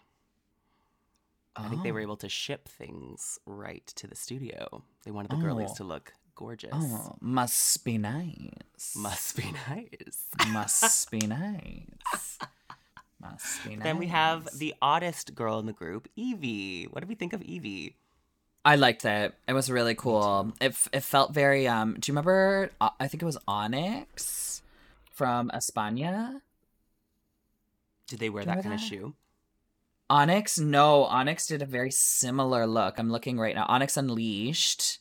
I 1.58 1.68
think 1.68 1.82
they 1.82 1.92
were 1.92 2.00
Oh. 2.00 2.02
able 2.02 2.16
to 2.18 2.28
ship 2.28 2.68
things 2.68 3.38
right 3.46 3.86
to 3.96 4.06
the 4.06 4.14
studio. 4.16 4.82
They 5.04 5.10
wanted 5.10 5.30
the 5.30 5.36
girlies 5.36 5.70
Oh. 5.72 5.76
to 5.76 5.84
look 5.84 6.12
gorgeous. 6.34 6.70
Oh, 6.74 7.16
must 7.20 7.84
be 7.84 7.96
nice. 7.98 8.94
Must 8.96 9.36
be 9.36 9.52
nice. 9.68 10.26
must 10.48 11.10
be 11.10 11.18
nice. 11.26 12.38
Must 13.20 13.64
be 13.64 13.76
nice. 13.76 13.82
Then 13.84 13.96
we 13.98 14.08
have 14.08 14.48
the 14.58 14.74
oddest 14.82 15.34
girl 15.34 15.58
in 15.58 15.66
the 15.66 15.72
group, 15.72 16.08
Yvie. 16.16 16.86
What 16.92 17.00
did 17.00 17.08
we 17.08 17.14
think 17.14 17.32
of 17.32 17.40
Yvie? 17.40 17.94
I 18.64 18.76
liked 18.76 19.04
it. 19.04 19.34
It 19.48 19.52
was 19.54 19.70
really 19.70 19.94
cool. 19.94 20.52
It 20.60 20.76
it 20.92 21.00
felt 21.00 21.32
very 21.32 21.66
um. 21.68 21.94
Do 21.98 22.10
you 22.10 22.12
remember? 22.12 22.70
uh, 22.80 22.90
I 23.00 23.08
think 23.08 23.22
it 23.22 23.26
was 23.26 23.38
Onyx 23.48 24.60
from 25.12 25.50
España. 25.54 26.42
Did 28.08 28.18
they 28.18 28.28
wear 28.28 28.44
that 28.44 28.54
kind 28.62 28.64
remember 28.64 28.74
of 28.74 28.80
that? 28.80 28.86
shoe? 28.86 29.14
Onyx, 30.08 30.58
no, 30.58 31.04
Onyx 31.04 31.46
did 31.46 31.62
a 31.62 31.66
very 31.66 31.90
similar 31.90 32.66
look. 32.66 32.98
I'm 32.98 33.10
looking 33.10 33.38
right 33.38 33.54
now. 33.56 33.66
Onyx 33.68 33.96
Unleashed 33.96 35.00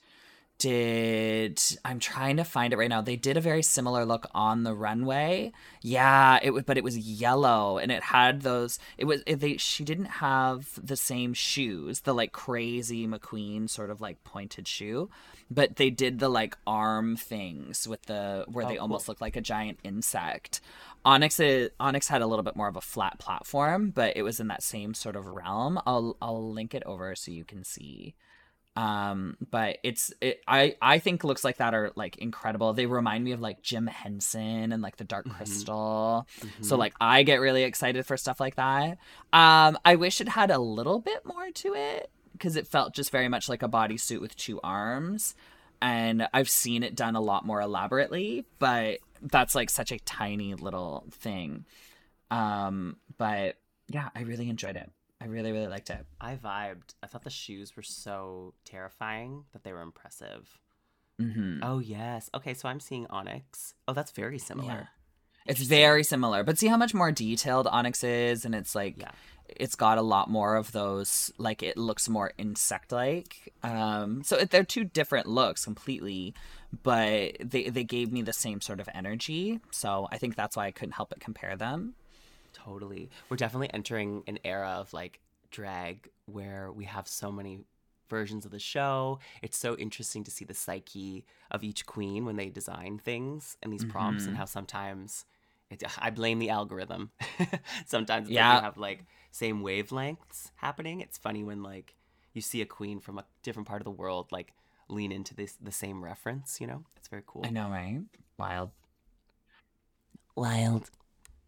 did 0.57 1.61
I'm 1.83 1.99
trying 1.99 2.37
to 2.37 2.43
find 2.43 2.73
it 2.73 2.77
right 2.77 2.89
now. 2.89 3.01
They 3.01 3.15
did 3.17 3.37
a 3.37 3.41
very 3.41 3.61
similar 3.61 4.05
look 4.05 4.25
on 4.33 4.63
the 4.63 4.73
runway. 4.73 5.51
Yeah, 5.81 6.39
it 6.41 6.51
was 6.51 6.63
but 6.63 6.77
it 6.77 6.83
was 6.83 6.97
yellow 6.97 7.77
and 7.77 7.91
it 7.91 8.03
had 8.03 8.41
those 8.41 8.79
it 8.97 9.05
was 9.05 9.21
it, 9.27 9.39
they 9.41 9.57
she 9.57 9.83
didn't 9.83 10.05
have 10.05 10.67
the 10.81 10.95
same 10.95 11.33
shoes, 11.33 12.01
the 12.01 12.13
like 12.13 12.31
crazy 12.31 13.07
McQueen 13.07 13.69
sort 13.69 13.89
of 13.89 14.01
like 14.01 14.23
pointed 14.23 14.67
shoe, 14.67 15.09
but 15.51 15.75
they 15.75 15.89
did 15.89 16.19
the 16.19 16.29
like 16.29 16.57
arm 16.65 17.15
things 17.17 17.87
with 17.87 18.03
the 18.03 18.45
where 18.47 18.65
Oh, 18.65 18.69
they 18.69 18.75
cool. 18.75 18.83
almost 18.83 19.07
looked 19.07 19.21
like 19.21 19.35
a 19.35 19.41
giant 19.41 19.79
insect. 19.83 20.61
Onyx 21.03 21.39
is, 21.39 21.69
Onyx 21.79 22.07
had 22.07 22.21
a 22.23 22.27
little 22.27 22.41
bit 22.43 22.55
more 22.55 22.67
of 22.67 22.75
a 22.75 22.81
flat 22.81 23.19
platform, 23.19 23.91
but 23.91 24.17
it 24.17 24.23
was 24.23 24.39
in 24.39 24.47
that 24.47 24.63
same 24.63 24.93
sort 24.95 25.15
of 25.15 25.27
realm. 25.27 25.79
I'll 25.85 26.17
I'll 26.21 26.51
link 26.51 26.73
it 26.73 26.81
over 26.85 27.13
so 27.15 27.31
you 27.31 27.43
can 27.43 27.63
see. 27.63 28.15
Um, 28.75 29.37
but 29.51 29.77
it's 29.83 30.11
it, 30.19 30.41
I 30.47 30.75
I 30.81 30.99
think 30.99 31.23
looks 31.23 31.43
like 31.45 31.57
that 31.57 31.73
are 31.73 31.91
like 31.95 32.17
incredible. 32.17 32.73
They 32.73 32.85
remind 32.87 33.23
me 33.23 33.31
of 33.31 33.39
like 33.39 33.61
Jim 33.61 33.87
Henson 33.87 34.73
and 34.73 34.81
like 34.83 34.97
the 34.97 35.05
Dark 35.05 35.25
Mhm. 35.27 35.31
Crystal. 35.37 36.27
So 36.61 36.75
Mhm. 36.75 36.79
like 36.79 36.93
I 36.99 37.23
get 37.23 37.39
really 37.39 37.63
excited 37.63 38.05
for 38.05 38.17
stuff 38.17 38.39
like 38.39 38.55
that. 38.55 38.97
Um, 39.31 39.77
I 39.85 39.95
wish 39.95 40.19
it 40.19 40.27
had 40.29 40.51
a 40.51 40.59
little 40.59 40.99
bit 40.99 41.25
more 41.25 41.51
to 41.51 41.73
it 41.73 42.09
because 42.33 42.57
it 42.57 42.67
felt 42.67 42.93
just 42.93 43.11
very 43.11 43.29
much 43.29 43.47
like 43.47 43.63
a 43.63 43.69
bodysuit 43.69 44.19
with 44.19 44.35
two 44.35 44.59
arms. 44.61 45.35
And 45.81 46.27
I've 46.33 46.49
seen 46.49 46.83
it 46.83 46.95
done 46.95 47.15
a 47.15 47.21
lot 47.21 47.45
more 47.45 47.61
elaborately, 47.61 48.45
but 48.59 48.99
that's 49.21 49.55
like 49.55 49.69
such 49.69 49.91
a 49.91 49.99
tiny 49.99 50.53
little 50.53 51.05
thing. 51.11 51.65
Um, 52.31 52.97
but 53.17 53.55
yeah, 53.87 54.09
I 54.15 54.21
really 54.21 54.49
enjoyed 54.49 54.75
it. 54.75 54.89
I 55.25 55.27
really, 55.27 55.51
really 55.51 55.67
liked 55.67 55.89
it. 55.89 56.05
I 56.21 56.35
vibed. 56.35 56.93
I 57.01 57.07
thought 57.07 57.23
the 57.23 57.31
shoes 57.31 57.75
were 57.75 57.81
so 57.81 58.53
terrifying 58.63 59.45
that 59.53 59.63
they 59.63 59.73
were 59.73 59.81
impressive. 59.81 60.59
hmm 61.19 61.59
Oh 61.63 61.79
yes. 61.79 62.29
Okay, 62.35 62.53
so 62.53 62.69
I'm 62.69 62.79
seeing 62.79 63.07
Onyx. 63.09 63.73
Oh, 63.87 63.93
that's 63.93 64.11
very 64.11 64.37
similar. 64.37 64.67
Yeah. 64.73 64.85
It's 65.47 65.61
very 65.61 66.03
similar, 66.03 66.43
but 66.43 66.57
see 66.59 66.67
how 66.67 66.77
much 66.77 66.93
more 66.93 67.11
detailed 67.11 67.65
Onyx 67.67 68.03
is, 68.03 68.45
and 68.45 68.53
it's 68.53 68.75
like 68.75 68.97
Yeah. 68.99 69.11
it's 69.47 69.75
got 69.75 69.97
a 69.97 70.01
lot 70.03 70.29
more 70.29 70.55
of 70.55 70.71
those. 70.73 71.31
Like 71.39 71.63
it 71.63 71.75
looks 71.77 72.07
more 72.07 72.31
insect-like. 72.37 73.53
Um, 73.63 74.23
so 74.23 74.37
it, 74.37 74.51
they're 74.51 74.63
two 74.63 74.83
different 74.83 75.27
looks 75.27 75.63
completely, 75.63 76.35
but 76.83 77.37
they 77.39 77.69
they 77.69 77.83
gave 77.83 78.11
me 78.11 78.21
the 78.21 78.33
same 78.33 78.61
sort 78.61 78.79
of 78.79 78.87
energy. 78.93 79.59
So 79.71 80.07
I 80.11 80.17
think 80.19 80.35
that's 80.35 80.55
why 80.55 80.65
I 80.67 80.71
couldn't 80.71 80.93
help 80.93 81.09
but 81.09 81.19
compare 81.19 81.55
them. 81.55 81.95
Totally. 82.65 83.09
We're 83.29 83.37
definitely 83.37 83.71
entering 83.73 84.23
an 84.27 84.39
era 84.43 84.69
of 84.79 84.91
like 84.93 85.19
drag 85.51 86.09
where 86.25 86.71
we 86.71 86.85
have 86.85 87.07
so 87.07 87.31
many 87.31 87.59
versions 88.09 88.45
of 88.45 88.51
the 88.51 88.59
show. 88.59 89.19
It's 89.41 89.57
so 89.57 89.75
interesting 89.77 90.23
to 90.25 90.31
see 90.31 90.45
the 90.45 90.53
psyche 90.53 91.25
of 91.51 91.63
each 91.63 91.85
queen 91.85 92.25
when 92.25 92.35
they 92.35 92.49
design 92.49 92.97
things 92.97 93.57
and 93.63 93.71
these 93.71 93.85
prompts 93.85 94.25
and 94.25 94.35
Mhm. 94.35 94.39
how 94.39 94.45
sometimes 94.45 95.25
it, 95.69 95.83
I 95.99 96.09
blame 96.09 96.39
the 96.39 96.49
algorithm. 96.49 97.11
sometimes 97.85 98.29
Yeah. 98.29 98.61
have 98.61 98.77
like 98.77 99.05
same 99.31 99.61
wavelengths 99.61 100.51
happening. 100.55 101.01
It's 101.01 101.17
funny 101.17 101.43
when 101.43 101.63
like 101.63 101.95
you 102.33 102.41
see 102.41 102.61
a 102.61 102.65
queen 102.65 102.99
from 102.99 103.17
a 103.19 103.25
different 103.43 103.67
part 103.67 103.81
of 103.81 103.85
the 103.85 103.91
world 103.91 104.31
like 104.31 104.53
lean 104.89 105.11
into 105.11 105.33
this 105.35 105.53
the 105.61 105.71
same 105.71 106.03
reference, 106.03 106.59
you 106.61 106.67
know? 106.67 106.83
It's 106.97 107.07
very 107.07 107.23
cool. 107.25 107.45
I 107.45 107.49
know, 107.49 107.69
right? 107.69 108.01
Wild. 108.37 108.71
Wild. 110.35 110.89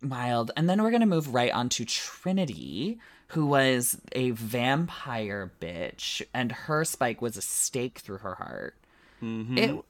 Wild. 0.03 0.51
And 0.55 0.69
then 0.69 0.81
we're 0.83 0.91
going 0.91 1.01
to 1.01 1.07
move 1.07 1.33
right 1.33 1.51
on 1.51 1.69
to 1.69 1.85
Trinity, 1.85 2.99
who 3.29 3.45
was 3.47 3.99
a 4.13 4.31
vampire 4.31 5.51
bitch, 5.59 6.21
and 6.33 6.51
her 6.51 6.85
spike 6.85 7.21
was 7.21 7.35
a 7.37 7.41
stake 7.41 7.99
through 7.99 8.19
her 8.19 8.35
heart. 8.35 8.75
Mm-hmm. 9.21 9.57
It 9.57 9.85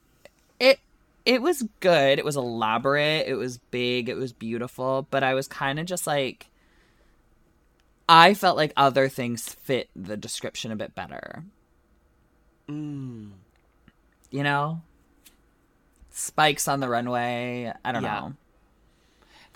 it 0.59 0.79
it 1.25 1.41
was 1.41 1.63
good. 1.81 2.19
It 2.19 2.25
was 2.25 2.37
elaborate. 2.37 3.27
It 3.27 3.35
was 3.35 3.57
big. 3.57 4.07
It 4.09 4.15
was 4.15 4.31
beautiful, 4.31 5.05
but 5.11 5.23
I 5.23 5.33
was 5.33 5.47
kind 5.47 5.77
of 5.79 5.85
just 5.85 6.07
like 6.07 6.47
I 8.07 8.33
felt 8.33 8.55
like 8.55 8.71
other 8.77 9.09
things 9.09 9.49
fit 9.49 9.89
the 9.95 10.15
description 10.15 10.71
a 10.71 10.77
bit 10.77 10.95
better. 10.95 11.43
mm. 12.69 13.31
You 14.31 14.43
know? 14.43 14.81
spikes 16.11 16.67
on 16.67 16.79
the 16.79 16.89
runway. 16.89 17.71
I 17.85 17.91
don't 17.91 18.01
Yeah. 18.03 18.19
know. 18.19 18.33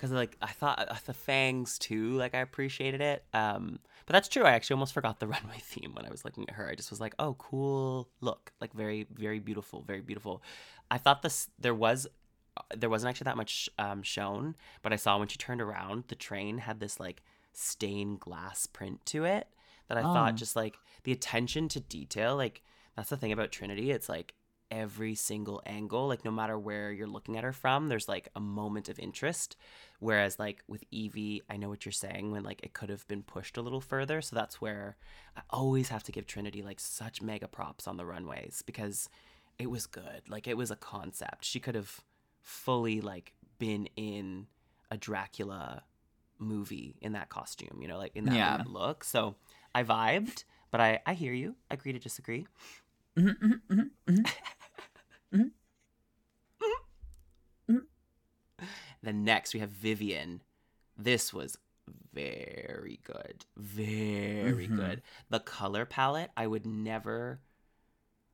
Because 0.02 0.12
like 0.12 0.36
I 0.42 0.48
thought 0.48 0.80
uh, 0.88 0.96
the 1.06 1.14
fangs 1.14 1.78
too. 1.78 2.14
Like 2.14 2.34
I 2.34 2.38
appreciated 2.40 3.00
it. 3.00 3.24
Um, 3.32 3.78
but 4.04 4.14
that's 4.14 4.26
true. 4.28 4.42
I 4.42 4.50
actually 4.50 4.74
almost 4.74 4.94
forgot 4.94 5.20
the 5.20 5.26
runway 5.28 5.58
theme 5.60 5.92
when 5.94 6.04
I 6.04 6.10
was 6.10 6.24
looking 6.24 6.48
at 6.48 6.56
her. 6.56 6.68
I 6.68 6.74
just 6.74 6.90
was 6.90 7.00
like, 7.00 7.14
oh, 7.20 7.34
cool 7.34 8.08
look, 8.20 8.50
like 8.60 8.72
very, 8.72 9.06
very 9.14 9.38
beautiful, 9.38 9.82
very 9.86 10.00
beautiful. 10.00 10.42
I 10.90 10.98
thought 10.98 11.22
this 11.22 11.48
there 11.56 11.74
was 11.74 12.08
uh, 12.56 12.62
there 12.76 12.90
wasn't 12.90 13.10
actually 13.10 13.26
that 13.26 13.36
much 13.36 13.70
um, 13.78 14.02
shown, 14.02 14.56
but 14.82 14.92
I 14.92 14.96
saw 14.96 15.18
when 15.20 15.28
she 15.28 15.38
turned 15.38 15.62
around, 15.62 16.04
the 16.08 16.16
train 16.16 16.58
had 16.58 16.80
this 16.80 16.98
like 16.98 17.22
stained 17.52 18.18
glass 18.18 18.66
print 18.66 19.06
to 19.06 19.24
it 19.24 19.46
that 19.86 19.98
I 19.98 20.00
Oh. 20.00 20.12
thought 20.12 20.34
just 20.34 20.56
like 20.56 20.78
the 21.04 21.12
attention 21.12 21.68
to 21.68 21.78
detail. 21.80 22.34
Like 22.34 22.62
that's 22.96 23.10
the 23.10 23.16
thing 23.16 23.30
about 23.30 23.52
Trinity. 23.52 23.92
It's 23.92 24.08
like 24.08 24.34
every 24.72 25.14
single 25.14 25.62
angle, 25.66 26.08
like 26.08 26.24
no 26.24 26.32
matter 26.32 26.58
where 26.58 26.90
you're 26.90 27.06
looking 27.06 27.36
at 27.36 27.44
her 27.44 27.52
from, 27.52 27.88
there's 27.88 28.08
like 28.08 28.28
a 28.34 28.40
moment 28.40 28.88
of 28.88 28.98
interest. 28.98 29.56
Whereas 30.00 30.38
like 30.40 30.64
with 30.66 30.82
Yvie, 30.90 31.42
I 31.48 31.56
know 31.58 31.68
what 31.68 31.84
you're 31.84 31.92
saying 31.92 32.32
when 32.32 32.42
like 32.42 32.62
it 32.64 32.72
could 32.72 32.88
have 32.90 33.06
been 33.06 33.22
pushed 33.22 33.56
a 33.56 33.62
little 33.62 33.80
further. 33.80 34.20
So 34.22 34.34
that's 34.34 34.60
where 34.60 34.96
I 35.36 35.42
always 35.50 35.90
have 35.90 36.02
to 36.04 36.12
give 36.12 36.26
Trinity 36.26 36.62
like 36.62 36.80
such 36.80 37.22
mega 37.22 37.46
props 37.46 37.86
on 37.86 37.96
the 37.98 38.06
runways 38.06 38.62
because 38.66 39.08
it 39.58 39.70
was 39.70 39.86
good. 39.86 40.22
Like 40.28 40.48
it 40.48 40.56
was 40.56 40.70
a 40.72 40.76
concept. 40.76 41.44
She 41.44 41.60
could 41.60 41.74
have 41.76 42.00
fully 42.40 43.00
like 43.00 43.34
been 43.58 43.88
in 43.96 44.46
a 44.90 44.96
Dracula 44.96 45.84
movie 46.38 46.96
in 47.00 47.12
that 47.12 47.28
costume, 47.28 47.78
you 47.80 47.86
know, 47.88 47.98
like 47.98 48.16
in 48.16 48.24
that, 48.24 48.32
in 48.32 48.38
Yeah. 48.38 48.56
that 48.58 48.70
look. 48.70 49.04
So 49.04 49.36
I 49.74 49.84
vibed, 49.84 50.44
but 50.70 50.80
I 50.80 51.00
I 51.06 51.14
hear 51.14 51.32
you. 51.34 51.54
Agree 51.70 51.92
to 51.92 51.98
disagree. 52.00 52.46
Mhm, 53.16 53.60
mhm, 55.32 55.50
mhm, 56.60 56.76
mhm. 57.68 57.86
Then 59.02 59.24
next 59.24 59.54
we 59.54 59.60
have 59.60 59.70
Vivienne. 59.70 60.42
This 60.96 61.32
was 61.32 61.58
very 62.12 63.00
good. 63.04 63.44
Very 63.56 64.66
good. 64.66 65.02
The 65.30 65.40
color 65.40 65.84
palette, 65.84 66.30
I 66.36 66.46
would 66.46 66.66
never 66.66 67.40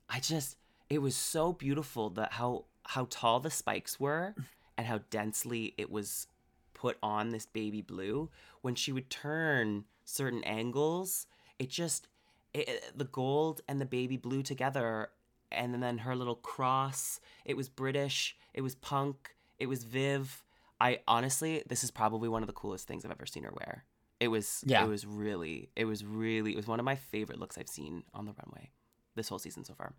I 0.09 0.19
just 0.19 0.57
it 0.89 0.99
was 0.99 1.15
so 1.15 1.53
beautiful 1.53 2.09
that 2.11 2.33
how 2.33 2.65
how 2.83 3.07
tall 3.09 3.39
the 3.39 3.51
spikes 3.51 3.99
were 3.99 4.35
and 4.77 4.87
how 4.87 4.99
densely 5.09 5.73
it 5.77 5.91
was 5.91 6.27
put 6.73 6.97
on 7.03 7.29
this 7.29 7.45
baby 7.45 7.81
blue 7.81 8.29
when 8.61 8.75
she 8.75 8.91
would 8.91 9.09
turn 9.09 9.85
certain 10.05 10.43
angles 10.43 11.27
it 11.59 11.69
just 11.69 12.07
it- 12.53 12.97
the 12.97 13.05
gold 13.05 13.61
and 13.67 13.79
the 13.79 13.85
baby 13.85 14.17
blue 14.17 14.41
together 14.41 15.09
and 15.51 15.81
then 15.83 15.97
her 15.99 16.15
little 16.15 16.35
cross 16.35 17.19
it 17.45 17.55
was 17.57 17.69
british 17.69 18.35
it 18.53 18.61
was 18.61 18.75
punk 18.75 19.35
it 19.57 19.67
was 19.67 19.83
viv. 19.83 20.43
I 20.81 20.99
honestly 21.07 21.63
this 21.67 21.83
is 21.83 21.91
probably 21.91 22.29
one 22.29 22.41
of 22.43 22.47
the 22.47 22.53
coolest 22.53 22.87
things 22.87 23.03
i've 23.03 23.11
ever 23.11 23.25
seen 23.25 23.43
her 23.43 23.51
wear. 23.51 23.85
It 24.19 24.27
was 24.29 24.63
Yeah. 24.65 24.83
it 24.85 24.87
was 24.87 25.05
really 25.05 25.69
it 25.75 25.85
was 25.85 26.03
really 26.05 26.51
it 26.53 26.57
was 26.57 26.67
one 26.67 26.79
of 26.79 26.85
my 26.85 26.95
favorite 26.95 27.39
looks 27.39 27.57
i've 27.57 27.69
seen 27.69 28.03
on 28.13 28.25
the 28.25 28.33
runway 28.33 28.71
this 29.15 29.27
whole 29.29 29.39
season 29.39 29.63
so 29.65 29.73
far 29.73 29.93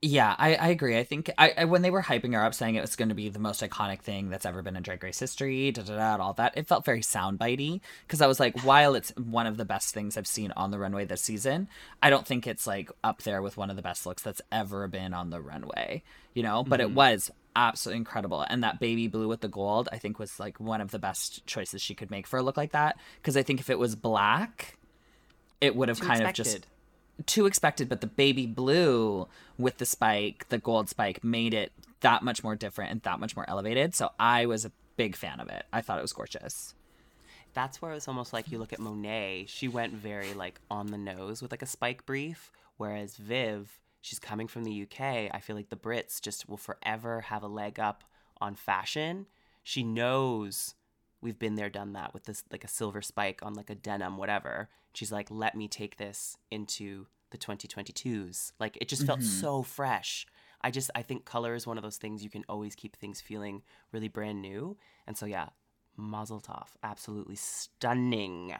Yeah, 0.00 0.36
I, 0.38 0.54
I 0.54 0.68
agree. 0.68 0.96
I 0.96 1.02
think 1.02 1.28
I, 1.36 1.52
I 1.58 1.64
when 1.64 1.82
they 1.82 1.90
were 1.90 2.02
hyping 2.02 2.32
her 2.32 2.44
up, 2.44 2.54
saying 2.54 2.76
it 2.76 2.80
was 2.80 2.94
going 2.94 3.08
to 3.08 3.16
be 3.16 3.28
the 3.30 3.40
most 3.40 3.62
iconic 3.62 4.00
thing 4.00 4.30
that's 4.30 4.46
ever 4.46 4.62
been 4.62 4.76
in 4.76 4.82
Drag 4.84 5.02
Race 5.02 5.18
history, 5.18 5.72
da 5.72 5.82
da 5.82 5.96
da, 5.96 6.12
and 6.12 6.22
all 6.22 6.34
that, 6.34 6.56
it 6.56 6.68
felt 6.68 6.84
very 6.84 7.00
soundbitey. 7.00 7.80
Because 8.06 8.20
I 8.20 8.28
was 8.28 8.38
like, 8.38 8.60
while 8.64 8.94
it's 8.94 9.10
one 9.16 9.48
of 9.48 9.56
the 9.56 9.64
best 9.64 9.94
things 9.94 10.16
I've 10.16 10.28
seen 10.28 10.52
on 10.52 10.70
the 10.70 10.78
runway 10.78 11.04
this 11.04 11.22
season, 11.22 11.66
I 12.00 12.10
don't 12.10 12.24
think 12.24 12.46
it's 12.46 12.64
like 12.64 12.92
up 13.02 13.22
there 13.22 13.42
with 13.42 13.56
one 13.56 13.70
of 13.70 13.76
the 13.76 13.82
best 13.82 14.06
looks 14.06 14.22
that's 14.22 14.42
ever 14.52 14.86
been 14.86 15.12
on 15.12 15.30
the 15.30 15.40
runway. 15.40 16.04
You 16.32 16.44
know, 16.44 16.62
but 16.62 16.80
it 16.80 16.86
mm-hmm. 16.86 16.94
was 16.94 17.32
absolutely 17.56 17.98
incredible. 17.98 18.46
And 18.48 18.62
that 18.62 18.78
baby 18.78 19.08
blue 19.08 19.26
with 19.26 19.40
the 19.40 19.48
gold, 19.48 19.88
I 19.90 19.98
think, 19.98 20.20
was 20.20 20.38
like 20.38 20.60
one 20.60 20.80
of 20.80 20.92
the 20.92 21.00
best 21.00 21.44
choices 21.44 21.82
she 21.82 21.96
could 21.96 22.12
make 22.12 22.28
for 22.28 22.38
a 22.38 22.42
look 22.42 22.56
like 22.56 22.70
that. 22.70 23.00
Because 23.16 23.36
I 23.36 23.42
think 23.42 23.58
if 23.58 23.68
it 23.68 23.80
was 23.80 23.96
black, 23.96 24.78
it 25.60 25.74
would 25.74 25.88
have 25.88 25.98
Too 25.98 26.06
kind 26.06 26.20
expected. 26.20 26.46
of 26.46 26.52
just 26.52 26.66
too 27.26 27.46
expected, 27.46 27.88
but 27.88 28.00
the 28.00 28.06
baby 28.06 28.46
blue 28.46 29.26
with 29.58 29.78
the 29.78 29.86
spike, 29.86 30.48
the 30.48 30.58
gold 30.58 30.88
spike, 30.88 31.22
made 31.24 31.54
it 31.54 31.72
that 32.00 32.22
much 32.22 32.44
more 32.44 32.54
different 32.54 32.90
and 32.92 33.02
that 33.02 33.18
much 33.20 33.34
more 33.36 33.44
elevated. 33.48 33.94
So 33.94 34.10
I 34.18 34.46
was 34.46 34.64
a 34.64 34.72
big 34.96 35.16
fan 35.16 35.40
of 35.40 35.48
it. 35.48 35.64
I 35.72 35.80
thought 35.80 35.98
it 35.98 36.02
was 36.02 36.12
gorgeous. 36.12 36.74
that's 37.54 37.82
where 37.82 37.92
it's 37.92 38.06
almost 38.08 38.32
like 38.32 38.50
you 38.52 38.58
look 38.58 38.72
at 38.72 38.78
Monet. 38.78 39.46
She 39.48 39.66
went 39.68 39.92
very 39.94 40.32
like 40.34 40.60
on 40.70 40.88
the 40.88 40.98
nose 40.98 41.42
with 41.42 41.50
like 41.50 41.62
a 41.62 41.66
spike 41.66 42.06
brief, 42.06 42.52
whereas 42.76 43.16
Viv, 43.16 43.80
she's 44.00 44.18
coming 44.20 44.46
from 44.46 44.64
the 44.64 44.82
UK. 44.82 45.00
I 45.32 45.40
feel 45.40 45.56
like 45.56 45.70
the 45.70 45.76
Brits 45.76 46.20
just 46.20 46.48
will 46.48 46.56
forever 46.56 47.22
have 47.22 47.42
a 47.42 47.48
leg 47.48 47.80
up 47.80 48.04
on 48.40 48.54
fashion. 48.54 49.26
She 49.64 49.82
knows 49.82 50.74
we've 51.20 51.38
been 51.38 51.54
there, 51.56 51.70
done 51.70 51.92
that 51.94 52.14
with 52.14 52.24
this 52.24 52.44
like 52.50 52.64
a 52.64 52.68
silver 52.68 53.02
spike 53.02 53.40
on 53.42 53.54
like 53.54 53.70
a 53.70 53.74
denim, 53.74 54.16
whatever. 54.16 54.68
She's 54.92 55.12
like, 55.12 55.30
let 55.30 55.54
me 55.54 55.68
take 55.68 55.96
this 55.96 56.36
into 56.50 57.06
the 57.30 57.38
2022s. 57.38 58.52
Like 58.58 58.78
it 58.80 58.88
just 58.88 59.06
felt 59.06 59.20
mm-hmm. 59.20 59.28
so 59.28 59.62
fresh. 59.62 60.26
I 60.60 60.70
just 60.70 60.90
I 60.94 61.02
think 61.02 61.24
color 61.24 61.54
is 61.54 61.66
one 61.66 61.76
of 61.76 61.82
those 61.82 61.98
things 61.98 62.24
you 62.24 62.30
can 62.30 62.44
always 62.48 62.74
keep 62.74 62.96
things 62.96 63.20
feeling 63.20 63.62
really 63.92 64.08
brand 64.08 64.42
new. 64.42 64.76
And 65.06 65.16
so 65.16 65.26
yeah, 65.26 65.48
Mazel 65.96 66.40
Tov, 66.40 66.68
absolutely 66.82 67.36
stunning. 67.36 68.54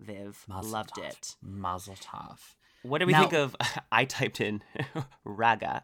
Viv 0.00 0.44
Mazel 0.48 0.70
loved 0.70 0.94
tov. 0.96 1.04
it. 1.04 1.36
Mazel 1.40 1.94
tov. 1.94 2.38
What 2.82 2.98
do 2.98 3.06
we 3.06 3.12
Now- 3.12 3.20
think 3.20 3.34
of? 3.34 3.56
I 3.92 4.04
typed 4.04 4.40
in 4.40 4.62
raga. 5.24 5.82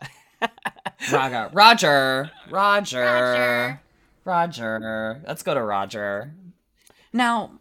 Raga. 1.12 1.50
Roger. 1.52 2.30
Roger. 2.50 3.00
Roger. 3.00 3.80
Let's 5.26 5.42
go 5.42 5.54
to 5.54 5.62
Roger. 5.62 6.32
Now, 7.12 7.58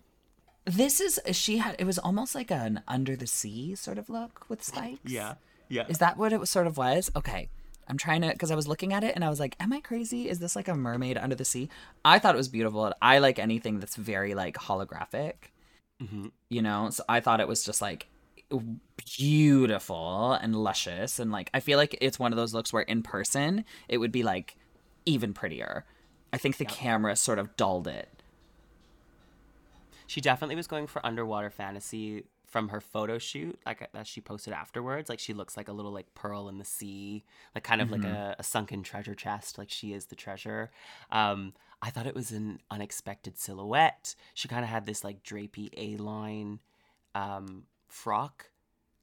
this 0.65 0.99
is 0.99 1.19
she 1.31 1.57
had 1.59 1.75
it 1.79 1.85
was 1.85 1.97
almost 1.97 2.35
like 2.35 2.51
an 2.51 2.81
under 2.87 3.15
the 3.15 3.27
sea 3.27 3.73
sort 3.75 3.97
of 3.97 4.09
look 4.09 4.49
with 4.49 4.63
spikes. 4.63 4.99
yeah. 5.05 5.35
Yeah. 5.69 5.85
Is 5.89 5.97
that 5.97 6.17
what 6.17 6.31
it 6.31 6.39
was, 6.39 6.49
sort 6.49 6.65
of 6.67 6.77
was? 6.77 7.09
Okay. 7.15 7.49
I'm 7.89 7.97
trying 7.97 8.21
to 8.21 8.29
because 8.29 8.51
I 8.51 8.55
was 8.55 8.67
looking 8.67 8.91
at 8.93 9.03
it 9.03 9.15
and 9.15 9.23
I 9.23 9.29
was 9.29 9.39
like, 9.39 9.55
"Am 9.61 9.71
I 9.71 9.79
crazy? 9.79 10.27
Is 10.29 10.39
this 10.39 10.55
like 10.57 10.67
a 10.67 10.75
mermaid 10.75 11.17
under 11.17 11.35
the 11.35 11.45
sea?" 11.45 11.69
I 12.03 12.19
thought 12.19 12.35
it 12.35 12.37
was 12.37 12.49
beautiful. 12.49 12.93
I 13.01 13.19
like 13.19 13.39
anything 13.39 13.79
that's 13.79 13.95
very 13.95 14.33
like 14.35 14.55
holographic, 14.55 15.51
Mhm. 16.01 16.31
you 16.49 16.61
know. 16.61 16.89
So 16.89 17.03
I 17.07 17.21
thought 17.21 17.39
it 17.39 17.47
was 17.47 17.63
just 17.63 17.81
like 17.81 18.07
beautiful 19.17 20.33
and 20.33 20.55
luscious, 20.55 21.19
and 21.19 21.31
like 21.31 21.49
I 21.53 21.59
feel 21.59 21.77
like 21.77 21.97
it's 22.01 22.19
one 22.19 22.31
of 22.33 22.37
those 22.37 22.53
looks 22.53 22.71
where 22.73 22.83
in 22.83 23.03
person 23.03 23.63
it 23.87 23.97
would 23.97 24.11
be 24.11 24.23
like 24.23 24.55
even 25.05 25.33
prettier. 25.33 25.85
I 26.31 26.37
think 26.37 26.57
the 26.57 26.65
camera 26.65 27.15
sort 27.15 27.39
of 27.39 27.55
dulled 27.55 27.87
it. 27.87 28.09
She 30.07 30.21
definitely 30.21 30.55
was 30.55 30.67
going 30.67 30.87
for 30.87 31.05
underwater 31.05 31.49
fantasy 31.49 32.23
from 32.47 32.69
her 32.69 32.79
photo 32.79 33.17
shoot, 33.17 33.59
like 33.65 33.89
that 33.91 34.07
she 34.07 34.21
posted 34.21 34.53
afterwards. 34.53 35.09
Like 35.09 35.19
she 35.19 35.33
looks 35.33 35.57
like 35.57 35.67
a 35.67 35.73
little 35.73 35.91
like 35.91 36.13
pearl 36.15 36.47
in 36.47 36.57
the 36.57 36.65
sea, 36.65 37.25
like 37.53 37.63
kind 37.63 37.81
of 37.81 37.91
like 37.91 38.05
a, 38.05 38.35
a 38.39 38.43
sunken 38.43 38.83
treasure 38.83 39.15
chest, 39.15 39.57
like 39.57 39.69
she 39.69 39.93
is 39.93 40.05
the 40.05 40.15
treasure. 40.15 40.71
Um, 41.11 41.53
I 41.81 41.89
thought 41.89 42.07
it 42.07 42.15
was 42.15 42.31
an 42.31 42.59
unexpected 42.71 43.37
silhouette. 43.37 44.15
She 44.33 44.47
kind 44.47 44.63
of 44.63 44.69
had 44.69 44.85
this 44.85 45.03
like 45.03 45.23
drapey 45.23 45.69
A 45.77 46.01
line 46.01 46.59
um, 47.13 47.63
frock 47.89 48.49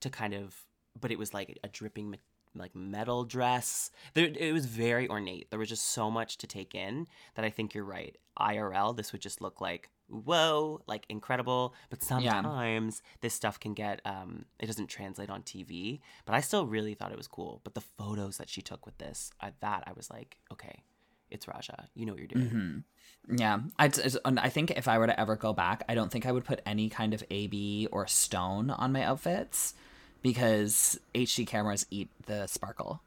to 0.00 0.10
kind 0.10 0.34
of, 0.34 0.64
but 0.98 1.12
it 1.12 1.18
was 1.18 1.34
like 1.34 1.58
a 1.62 1.68
dripping 1.68 2.10
like 2.54 2.74
metal 2.74 3.24
dress. 3.24 3.90
There, 4.14 4.26
it 4.26 4.52
was 4.52 4.66
very 4.66 5.08
ornate. 5.08 5.50
There 5.50 5.58
was 5.58 5.68
just 5.68 5.86
so 5.86 6.10
much 6.10 6.38
to 6.38 6.46
take 6.46 6.74
in 6.74 7.06
that 7.34 7.44
I 7.44 7.50
think 7.50 7.74
you're 7.74 7.84
right. 7.84 8.16
IRL, 8.38 8.96
this 8.96 9.12
would 9.12 9.20
just 9.20 9.40
look 9.40 9.60
like 9.60 9.90
whoa, 10.08 10.80
like 10.86 11.06
incredible. 11.08 11.74
But 11.90 12.02
sometimes 12.02 13.02
this 13.20 13.34
stuff 13.34 13.58
can 13.58 13.74
get 13.74 14.00
um, 14.04 14.44
it 14.58 14.66
doesn't 14.66 14.88
translate 14.88 15.30
on 15.30 15.42
TV. 15.42 16.00
But 16.24 16.34
I 16.34 16.40
still 16.40 16.66
really 16.66 16.94
thought 16.94 17.12
it 17.12 17.18
was 17.18 17.28
cool. 17.28 17.60
But 17.64 17.74
the 17.74 17.80
photos 17.80 18.38
that 18.38 18.48
she 18.48 18.62
took 18.62 18.86
with 18.86 18.98
this, 18.98 19.30
I, 19.40 19.52
that 19.60 19.84
I 19.86 19.92
was 19.92 20.10
like, 20.10 20.36
okay, 20.52 20.82
it's 21.30 21.48
Raja. 21.48 21.88
You 21.94 22.06
know 22.06 22.12
what 22.12 22.18
you're 22.18 22.28
doing. 22.28 22.48
Yeah, 23.28 23.60
I, 23.78 23.90
I 24.24 24.48
think 24.50 24.70
if 24.72 24.86
I 24.86 24.98
were 24.98 25.06
to 25.06 25.18
ever 25.18 25.36
go 25.36 25.52
back, 25.52 25.82
I 25.88 25.94
don't 25.94 26.10
think 26.10 26.26
I 26.26 26.32
would 26.32 26.44
put 26.44 26.60
any 26.66 26.88
kind 26.88 27.14
of 27.14 27.24
AB 27.30 27.88
or 27.90 28.06
stone 28.06 28.70
on 28.70 28.92
my 28.92 29.02
outfits 29.02 29.74
because 30.24 30.98
HD 31.14 31.46
cameras 31.46 31.86
eat 31.90 32.08
the 32.26 32.46
sparkle. 32.46 33.00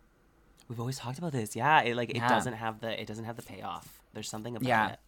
We've 0.69 0.79
always 0.79 0.99
talked 0.99 1.17
about 1.17 1.31
this. 1.31 1.55
Yeah, 1.55 1.81
it 1.81 1.95
like 1.97 2.11
it 2.11 2.17
Yeah. 2.17 2.29
doesn't 2.29 2.53
have 2.53 2.79
the 2.79 3.01
it 3.01 3.07
doesn't 3.07 3.25
have 3.25 3.35
the 3.35 3.41
payoff. 3.41 3.99
There's 4.13 4.29
something 4.29 4.55
about 4.55 4.67
Yeah. 4.67 4.89
it. 4.91 4.99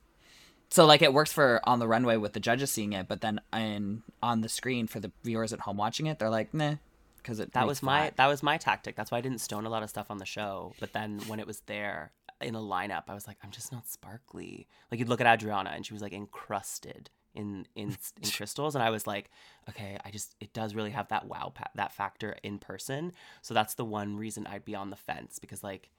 So 0.72 0.86
like 0.86 1.02
it 1.04 1.14
works 1.14 1.32
for 1.32 1.62
on 1.64 1.78
the 1.80 1.88
runway 1.88 2.18
with 2.18 2.34
the 2.34 2.40
judges 2.40 2.72
seeing 2.72 2.94
it, 2.94 3.08
but 3.08 3.22
then 3.22 3.40
in 3.54 4.02
on 4.24 4.42
the 4.42 4.50
screen 4.50 4.88
for 4.88 5.00
the 5.00 5.12
viewers 5.24 5.54
at 5.54 5.62
home 5.62 5.78
watching 5.78 6.08
it, 6.08 6.18
they're 6.20 6.30
like, 6.32 6.52
nah, 6.54 6.76
because 7.18 7.40
it 7.40 7.54
That 7.54 7.68
was 7.68 7.84
my 7.84 8.02
flat. 8.08 8.18
that 8.18 8.28
was 8.28 8.42
my 8.42 8.58
tactic. 8.58 8.96
That's 8.96 9.12
why 9.12 9.20
I 9.20 9.22
didn't 9.22 9.40
stone 9.42 9.66
a 9.66 9.70
lot 9.70 9.84
of 9.84 9.90
stuff 9.90 10.10
on 10.10 10.18
the 10.18 10.26
show. 10.26 10.74
But 10.80 10.94
then 10.94 11.20
when 11.28 11.40
it 11.40 11.46
was 11.46 11.62
there 11.68 12.12
in 12.42 12.56
a 12.56 12.60
lineup, 12.60 13.04
I 13.08 13.14
was 13.14 13.28
like, 13.28 13.38
I'm 13.44 13.52
just 13.52 13.72
not 13.72 13.88
sparkly. 13.88 14.68
Like 14.90 15.00
you'd 15.00 15.10
look 15.10 15.22
at 15.22 15.28
Adriana 15.28 15.70
and 15.76 15.86
she 15.86 15.94
was 15.94 16.02
like 16.02 16.14
encrusted 16.14 17.12
in 17.34 17.66
in, 17.76 17.96
in 18.22 18.30
crystals, 18.30 18.76
and 18.76 18.84
I 18.84 18.90
was 18.90 19.06
like, 19.08 19.30
okay, 19.70 19.98
I 20.04 20.12
just 20.12 20.36
it 20.40 20.54
does 20.54 20.76
really 20.76 20.92
have 20.92 21.08
that 21.10 21.28
wow 21.28 21.52
pa- 21.54 21.72
that 21.76 21.94
factor 21.94 22.36
in 22.44 22.60
person. 22.60 23.14
So 23.42 23.54
that's 23.54 23.76
the 23.76 23.86
one 23.86 24.18
reason 24.18 24.48
I'd 24.48 24.66
be 24.66 24.76
on 24.76 24.90
the 24.90 24.96
fence 24.96 25.40
because 25.40 25.64
like, 25.64 25.90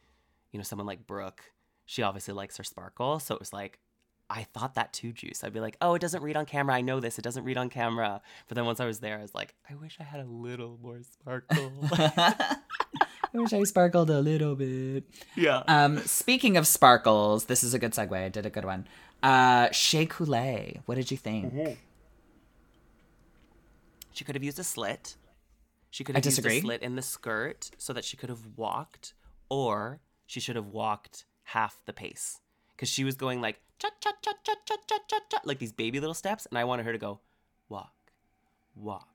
you 0.53 0.59
know, 0.59 0.65
someone 0.65 0.87
like 0.87 1.07
Brooke. 1.07 1.43
she 1.87 2.03
obviously 2.03 2.35
likes 2.35 2.57
her 2.57 2.65
sparkle. 2.65 3.19
So 3.21 3.35
it 3.35 3.41
was 3.41 3.53
like, 3.53 3.79
I 4.29 4.45
thought 4.45 4.75
that 4.77 4.93
too, 4.93 5.13
Juice. 5.13 5.43
I'd 5.43 5.53
be 5.53 5.61
like, 5.61 5.77
oh, 5.81 5.95
it 5.95 6.01
doesn't 6.01 6.23
read 6.23 6.37
on 6.37 6.47
camera. 6.47 6.75
I 6.77 6.83
know 6.83 7.01
this. 7.01 7.19
It 7.19 7.23
doesn't 7.23 7.43
read 7.45 7.57
on 7.57 7.69
camera. 7.69 8.21
But 8.47 8.55
then 8.55 8.65
once 8.65 8.79
I 8.79 8.87
was 8.87 9.01
there, 9.01 9.19
I 9.19 9.23
was 9.23 9.35
like, 9.35 9.55
I 9.69 9.75
wish 9.75 9.97
I 9.99 10.05
had 10.05 10.21
a 10.21 10.25
little 10.25 10.79
more 10.81 11.01
sparkle. 11.03 11.73
I 11.93 13.39
wish 13.39 13.53
I 13.53 13.63
sparkled 13.65 14.11
a 14.11 14.21
little 14.21 14.57
bit. 14.57 15.05
yeah. 15.37 15.63
Um, 15.69 15.99
speaking 15.99 16.57
of 16.57 16.67
sparkles, 16.67 17.45
this 17.47 17.63
is 17.63 17.75
a 17.75 17.79
good 17.79 17.93
segue. 17.93 18.13
I 18.13 18.29
did 18.29 18.47
a 18.47 18.51
good 18.51 18.65
one. 18.65 18.87
Uh, 19.23 19.71
Shea 19.71 20.07
Couleé, 20.07 20.81
what 20.87 20.95
did 20.95 21.11
you 21.11 21.17
think? 21.17 21.53
She 24.13 24.25
could 24.25 24.35
have 24.35 24.45
used 24.45 24.59
a 24.59 24.65
slit. 24.65 25.17
She 25.91 26.05
could 26.05 26.15
I 26.15 26.19
have 26.19 26.25
used 26.25 26.45
a 26.45 26.61
slit 26.61 26.83
in 26.83 26.95
the 26.97 27.03
skirt 27.03 27.71
so 27.79 27.93
that 27.93 28.05
she 28.05 28.17
could 28.17 28.29
have 28.29 28.47
walked, 28.57 29.15
or 29.49 30.01
she 30.27 30.41
should 30.41 30.57
have 30.57 30.69
walked 30.69 31.25
half 31.45 31.81
the 31.85 31.93
pace. 31.93 32.41
Because 32.77 32.89
she 32.89 33.05
was 33.05 33.17
going 33.17 33.41
like 33.41 33.61
cha 33.79 33.89
cha 34.01 34.13
cha 34.23 34.33
cha 34.45 34.55
cha 34.65 34.77
cha 34.87 34.99
cha 35.07 35.19
cha 35.31 35.39
like 35.45 35.59
these 35.59 35.73
baby 35.73 36.01
little 36.01 36.15
steps, 36.15 36.47
and 36.47 36.59
I 36.59 36.65
wanted 36.65 36.87
her 36.87 36.93
to 36.93 36.99
go 36.99 37.21
walk, 37.69 37.93
walk, 38.75 39.09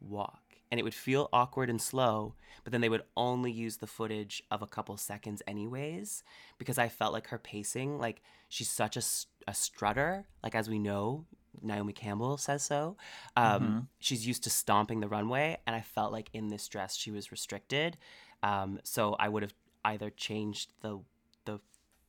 walk. 0.00 0.45
And 0.70 0.80
it 0.80 0.82
would 0.82 0.94
feel 0.94 1.28
awkward 1.32 1.70
and 1.70 1.80
slow, 1.80 2.34
but 2.64 2.72
then 2.72 2.80
they 2.80 2.88
would 2.88 3.04
only 3.16 3.52
use 3.52 3.76
the 3.76 3.86
footage 3.86 4.42
of 4.50 4.62
a 4.62 4.66
couple 4.66 4.96
seconds 4.96 5.40
anyways, 5.46 6.24
because 6.58 6.76
I 6.76 6.88
felt 6.88 7.12
like 7.12 7.28
her 7.28 7.38
pacing, 7.38 7.98
like 7.98 8.20
she's 8.48 8.68
such 8.68 8.96
a, 8.96 9.02
a 9.46 9.54
strutter, 9.54 10.26
like 10.42 10.56
as 10.56 10.68
we 10.68 10.78
know, 10.80 11.24
Naomi 11.62 11.92
Campbell 11.92 12.36
says 12.36 12.62
so. 12.64 12.96
Um, 13.36 13.88
She's 13.98 14.26
used 14.26 14.42
to 14.44 14.50
stomping 14.50 15.00
the 15.00 15.08
runway, 15.08 15.58
and 15.66 15.74
I 15.76 15.80
felt 15.80 16.12
like 16.12 16.28
in 16.32 16.48
this 16.48 16.66
dress 16.68 16.96
she 16.96 17.10
was 17.10 17.30
restricted. 17.30 17.96
Um, 18.42 18.80
so 18.82 19.14
I 19.18 19.28
would 19.28 19.42
have 19.42 19.54
either 19.84 20.10
changed 20.10 20.72
the 20.82 20.98
the 21.44 21.60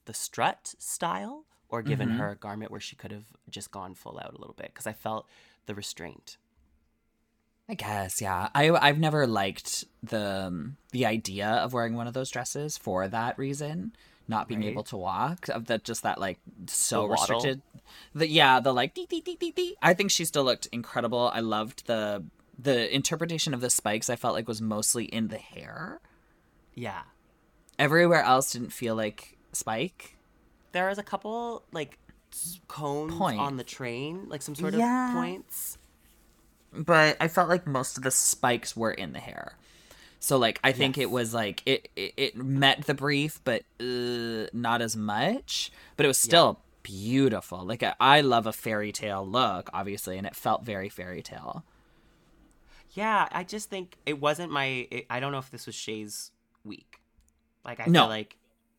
the 0.06 0.14
strut 0.14 0.74
style 0.80 1.46
or 1.70 1.82
given 1.82 2.10
her 2.18 2.30
a 2.32 2.36
garment 2.36 2.72
where 2.72 2.80
she 2.80 2.96
could 2.96 3.12
have 3.12 3.26
just 3.50 3.72
gone 3.72 3.94
full 3.94 4.20
out 4.20 4.34
a 4.34 4.38
little 4.40 4.56
bit 4.56 4.68
because 4.68 4.88
I 4.88 4.94
felt 4.94 5.28
the 5.66 5.76
restraint. 5.76 6.38
I 7.70 7.74
guess, 7.74 8.22
yeah. 8.22 8.50
I 8.56 8.70
I've 8.72 8.98
never 9.00 9.28
liked 9.28 9.84
the 10.02 10.46
um, 10.48 10.78
the 10.92 11.06
idea 11.06 11.48
of 11.48 11.74
wearing 11.74 11.96
one 11.96 12.08
of 12.08 12.14
those 12.14 12.30
dresses 12.30 12.78
for 12.78 13.08
that 13.10 13.38
reason, 13.38 13.92
not 14.28 14.48
being 14.48 14.62
Right. 14.62 14.70
able 14.70 14.84
to 14.86 14.96
walk. 14.98 15.50
Of 15.50 15.66
that, 15.66 15.84
just 15.84 16.04
that 16.04 16.18
like 16.20 16.40
so 16.68 17.02
The 17.04 17.08
restricted. 17.10 17.62
The 18.16 18.28
yeah, 18.30 18.60
the 18.62 18.74
like 18.74 18.94
dee 18.94 19.06
dee 19.06 19.20
dee 19.22 19.36
dee 19.36 19.52
dee. 19.52 19.76
I 19.82 19.94
think 19.94 20.12
she 20.12 20.24
still 20.24 20.44
looked 20.46 20.68
incredible. 20.72 21.30
I 21.34 21.42
loved 21.42 21.88
the 21.88 22.24
the 22.58 22.94
interpretation 22.96 23.54
of 23.54 23.60
the 23.62 23.70
spikes. 23.70 24.10
I 24.10 24.16
felt 24.16 24.34
like 24.34 24.48
was 24.48 24.62
mostly 24.62 25.06
in 25.06 25.28
the 25.28 25.38
hair. 25.38 26.00
Yeah. 26.74 27.02
Everywhere 27.78 28.24
else 28.24 28.52
didn't 28.54 28.72
feel 28.72 28.96
like 28.96 29.38
spike. 29.52 30.16
There 30.72 30.88
was 30.88 30.98
a 30.98 31.04
couple 31.04 31.64
like 31.74 32.00
cones 32.70 33.14
Point. 33.14 33.40
on 33.40 33.58
the 33.58 33.64
train, 33.64 34.30
like 34.30 34.42
some 34.42 34.56
sort 34.56 34.74
Yeah. 34.74 35.10
of 35.10 35.16
points. 35.16 35.78
But 36.74 37.18
I 37.20 37.28
felt 37.28 37.50
like 37.50 37.66
most 37.66 37.98
of 37.98 38.04
the 38.04 38.12
spikes 38.12 38.76
were 38.76 38.92
in 38.92 39.14
the 39.14 39.20
hair. 39.20 39.56
So 40.20 40.38
like 40.38 40.60
I 40.64 40.72
think 40.72 40.98
Yes. 40.98 41.04
it 41.04 41.12
was 41.12 41.34
like 41.34 41.62
it, 41.66 41.90
it 41.96 42.14
it 42.18 42.36
met 42.38 42.86
the 42.86 42.94
brief, 42.94 43.40
but 43.44 43.64
uh, 43.80 44.48
not 44.54 44.82
as 44.82 44.96
much. 44.96 45.72
But 45.96 46.06
it 46.06 46.08
was 46.08 46.18
still 46.18 46.60
beautiful. 46.84 47.64
Like 47.66 47.84
I, 47.84 47.94
I 48.00 48.22
love 48.22 48.48
a 48.48 48.54
fairy 48.54 48.92
tale 48.92 49.26
look, 49.26 49.70
obviously, 49.74 50.18
and 50.18 50.26
it 50.28 50.36
felt 50.36 50.64
very 50.66 50.90
fairy 50.90 51.22
tale. 51.22 51.64
Yeah, 52.92 53.28
I 53.32 53.44
just 53.44 53.70
think 53.70 53.98
it 54.06 54.20
wasn't 54.20 54.52
my. 54.52 54.88
It, 54.90 55.06
I 55.10 55.20
don't 55.20 55.32
know 55.32 55.38
if 55.38 55.52
this 55.52 55.66
was 55.68 55.76
Shea's 55.76 56.32
week. 56.64 57.00
Like 57.64 57.80
I 57.80 57.86
No. 57.86 58.02
feel 58.04 58.10
like 58.10 58.38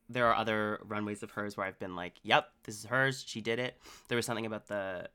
there 0.08 0.26
are 0.26 0.34
other 0.34 0.80
runways 0.84 1.22
of 1.22 1.30
hers 1.32 1.56
where 1.56 1.66
I've 1.66 1.78
been 1.78 1.94
like, 1.94 2.14
"Yep, 2.22 2.48
this 2.64 2.78
is 2.78 2.86
hers. 2.86 3.24
She 3.26 3.40
did 3.40 3.58
it." 3.58 3.78
There 4.08 4.16
was 4.16 4.26
something 4.26 4.46
about 4.46 4.66
the 4.66 5.08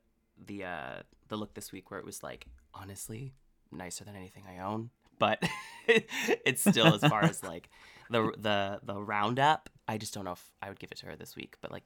the 0.46 0.64
uh 0.64 0.94
the 1.28 1.36
look 1.36 1.54
this 1.54 1.72
week 1.72 1.92
where 1.92 2.00
it 2.00 2.06
was 2.06 2.24
like, 2.24 2.46
honestly, 2.74 3.34
nicer 3.72 4.04
than 4.04 4.16
anything 4.16 4.44
I 4.48 4.60
own. 4.64 4.90
But 5.20 5.42
it's 5.88 6.62
still 6.62 6.94
as 6.94 7.02
far 7.02 7.24
as 7.24 7.44
like 7.44 7.70
the 8.10 8.32
the 8.38 8.80
the 8.84 9.02
roundup. 9.02 9.70
I 9.88 9.98
just 9.98 10.14
don't 10.14 10.26
know 10.26 10.32
if 10.34 10.52
I 10.62 10.70
would 10.70 10.80
give 10.80 10.92
it 10.92 10.98
to 11.00 11.06
her 11.08 11.16
this 11.16 11.36
week. 11.36 11.56
But 11.62 11.72
like, 11.72 11.84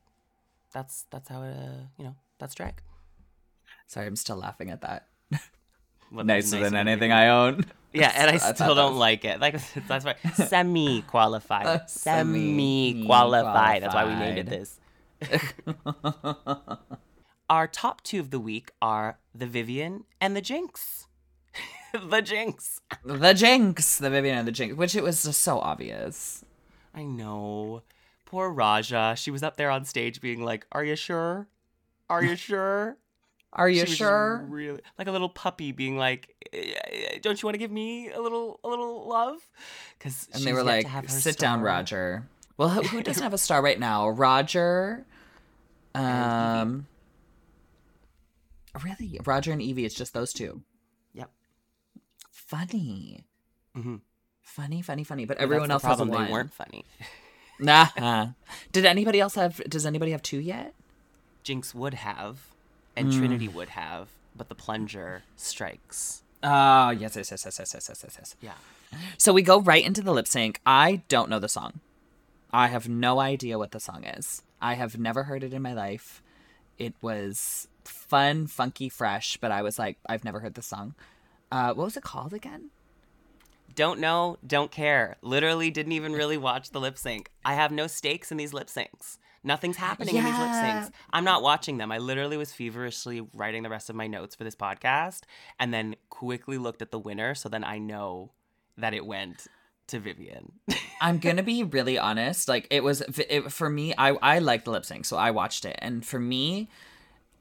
that's 0.73 1.05
that's 1.11 1.29
how 1.29 1.43
it. 1.43 1.55
Uh, 1.55 1.83
you 1.97 2.05
know, 2.05 2.15
that's 2.39 2.55
drag. 2.55 2.81
Sorry, 3.88 4.07
I'm 4.07 4.15
still 4.15 4.38
laughing 4.38 4.69
at 4.71 4.81
that. 4.81 5.07
What- 6.09 6.25
Nicer 6.25 6.61
than 6.61 6.75
anything 6.75 7.11
I 7.11 7.27
own. 7.27 7.65
Yeah, 7.91 8.13
and 8.15 8.31
I 8.35 8.38
still 8.38 8.53
that 8.75 8.81
don't 8.81 8.93
was- 8.93 8.99
like 8.99 9.25
it. 9.25 9.41
Like 9.41 9.59
that's 9.89 10.05
why 10.05 10.15
semi 10.35 11.01
qualified, 11.01 11.89
Semi- 11.89 12.39
semi 12.39 13.05
qualified. 13.05 13.83
That's 13.83 13.93
why 13.93 14.05
we 14.05 14.15
named 14.15 14.38
it 14.39 14.49
this. 14.49 14.79
Our 17.50 17.68
top 17.68 18.02
two 18.04 18.20
of 18.20 18.32
the 18.32 18.39
week 18.39 18.72
are 18.82 19.20
the 19.34 19.48
Vivienne 19.48 20.04
and 20.20 20.36
the 20.36 20.41
Jinkx. 20.41 21.06
the 21.93 22.22
Jinkx. 22.22 22.80
The 23.06 23.34
Jinkx, 23.34 24.00
the 24.00 24.10
Vivienne 24.10 24.39
and 24.39 24.48
the 24.48 24.52
Jinkx, 24.52 24.76
which 24.76 24.95
it 24.95 25.04
was 25.04 25.24
just 25.24 25.41
so 25.41 25.60
obvious. 25.60 26.43
I 26.93 27.04
know. 27.04 27.84
Poor 28.26 28.50
Raja. 28.50 29.16
She 29.18 29.32
was 29.32 29.43
up 29.43 29.56
there 29.56 29.70
on 29.70 29.86
stage 29.86 30.20
being 30.20 30.43
like, 30.43 30.68
"Are 30.74 30.84
you 30.84 30.95
sure? 30.95 31.48
Are 32.10 32.24
you 32.24 32.36
sure?" 32.48 32.98
Are 33.54 33.70
you 33.70 33.86
sure? 33.86 34.45
Really, 34.50 34.82
like 35.00 35.08
a 35.08 35.12
little 35.12 35.30
puppy 35.30 35.72
being 35.72 35.98
like, 35.98 36.36
"Eh, 36.52 37.18
"Don't 37.22 37.41
you 37.41 37.48
want 37.48 37.54
to 37.54 37.60
give 37.60 37.72
me 37.72 38.12
a 38.12 38.20
little, 38.20 38.60
a 38.64 38.68
little 38.68 39.08
love?" 39.08 39.39
Because 39.98 40.28
And 40.34 40.43
they 40.43 40.52
were 40.52 40.64
like, 40.64 40.86
"Sit 41.08 41.38
down, 41.38 41.62
Roger." 41.62 42.28
Well, 42.58 42.70
who, 42.70 42.82
who 42.82 43.04
doesn't 43.04 43.24
have 43.28 43.34
a 43.34 43.38
star 43.38 43.62
right 43.62 43.80
now? 43.80 44.10
Roger. 44.10 45.06
Um. 45.95 46.88
Really, 48.84 49.19
Roger 49.25 49.51
and 49.51 49.61
Yvie. 49.61 49.86
It's 49.86 49.95
just 49.95 50.13
those 50.13 50.34
two. 50.34 50.61
Yep. 51.13 51.30
Funny. 52.32 53.23
Mhm. 53.75 54.01
Funny, 54.41 54.82
funny, 54.82 55.03
funny. 55.03 55.25
But 55.25 55.38
That's 55.38 55.43
everyone 55.43 55.71
else 55.71 55.84
has 55.84 55.97
problem. 55.97 56.09
one. 56.09 56.25
They 56.25 56.32
weren't 56.32 56.53
funny. 56.53 56.86
Nah. 57.59 58.28
Did 58.71 58.86
anybody 58.86 59.19
else 59.19 59.34
have? 59.34 59.57
Does 59.67 59.84
anybody 59.88 60.11
have 60.11 60.21
two 60.21 60.38
yet? 60.39 60.75
Jinkx 61.43 61.73
would 61.73 61.95
have, 61.95 62.51
and 62.95 63.11
Hmm. 63.11 63.17
Trinity 63.17 63.47
would 63.47 63.69
have, 63.69 64.09
but 64.36 64.47
the 64.47 64.53
plunger 64.53 65.23
strikes. 65.38 66.21
Oh, 66.43 66.91
yes, 66.91 67.15
yes, 67.15 67.32
yes, 67.32 67.45
yes, 67.45 67.57
yes, 67.57 67.73
yes, 67.73 67.89
yes, 67.89 68.03
yes, 68.03 68.15
yes. 68.19 68.36
Yeah. 68.41 68.99
So 69.17 69.34
we 69.34 69.41
go 69.41 69.59
right 69.59 69.84
into 69.84 70.03
the 70.03 70.11
lip 70.13 70.28
sync. 70.28 70.61
I 70.67 71.01
don't 71.07 71.32
know 71.32 71.39
the 71.39 71.49
song. 71.49 71.80
I 72.53 72.67
have 72.67 72.88
no 72.88 73.19
idea 73.19 73.57
what 73.57 73.71
the 73.71 73.80
song 73.80 74.03
is. 74.03 74.43
I 74.61 74.75
have 74.75 74.99
never 74.99 75.23
heard 75.23 75.43
it 75.43 75.51
in 75.51 75.63
my 75.63 75.73
life. 75.73 76.21
It 76.78 76.93
was 77.01 77.67
fun, 77.88 78.47
funky, 78.47 78.89
fresh, 78.89 79.38
but 79.38 79.51
I 79.51 79.61
was 79.61 79.79
like, 79.79 79.97
I've 80.07 80.23
never 80.23 80.39
heard 80.39 80.55
the 80.55 80.61
song. 80.61 80.95
Uh, 81.51 81.73
what 81.73 81.85
was 81.85 81.97
it 81.97 82.03
called 82.03 82.33
again? 82.33 82.69
Don't 83.75 83.99
know, 83.99 84.38
don't 84.45 84.71
care. 84.71 85.17
Literally 85.21 85.69
didn't 85.69 85.91
even 85.91 86.13
really 86.13 86.38
watch 86.38 86.71
the 86.71 86.79
lip 86.79 86.97
sync. 86.97 87.31
I 87.45 87.53
have 87.53 87.71
no 87.71 87.88
stakes 87.88 88.31
in 88.31 88.38
these 88.38 88.53
lip 88.53 88.67
syncs. 88.67 89.17
Nothing's 89.43 89.77
happening 89.77 90.15
in 90.15 90.25
these 90.25 90.38
lip 90.38 90.49
syncs. 90.49 90.91
I'm 91.13 91.23
not 91.23 91.41
watching 91.41 91.77
them. 91.77 91.91
I 91.91 91.99
literally 91.99 92.38
was 92.38 92.51
feverishly 92.51 93.21
writing 93.33 93.63
the 93.63 93.69
rest 93.69 93.89
of 93.89 93.95
my 93.95 94.07
notes 94.07 94.35
for 94.35 94.43
this 94.43 94.55
podcast 94.55 95.21
and 95.59 95.73
then 95.73 95.95
quickly 96.09 96.57
looked 96.57 96.81
at 96.81 96.91
the 96.91 96.99
winner 96.99 97.35
so 97.35 97.49
then 97.49 97.63
I 97.63 97.77
know 97.77 98.31
that 98.77 98.93
it 98.93 99.05
went 99.05 99.47
to 99.88 99.99
Vivienne. 99.99 100.51
I'm 101.01 101.19
gonna 101.19 101.43
be 101.43 101.63
really 101.63 101.97
honest. 101.97 102.47
Like 102.47 102.67
it 102.69 102.83
was 102.83 103.01
it, 103.01 103.51
for 103.51 103.69
me. 103.69 103.93
I 103.97 104.09
I 104.21 104.39
liked 104.39 104.65
the 104.65 104.71
lip 104.71 104.85
sync, 104.85 105.05
so 105.05 105.17
I 105.17 105.31
watched 105.31 105.65
it. 105.65 105.77
And 105.79 106.05
for 106.05 106.19
me, 106.19 106.69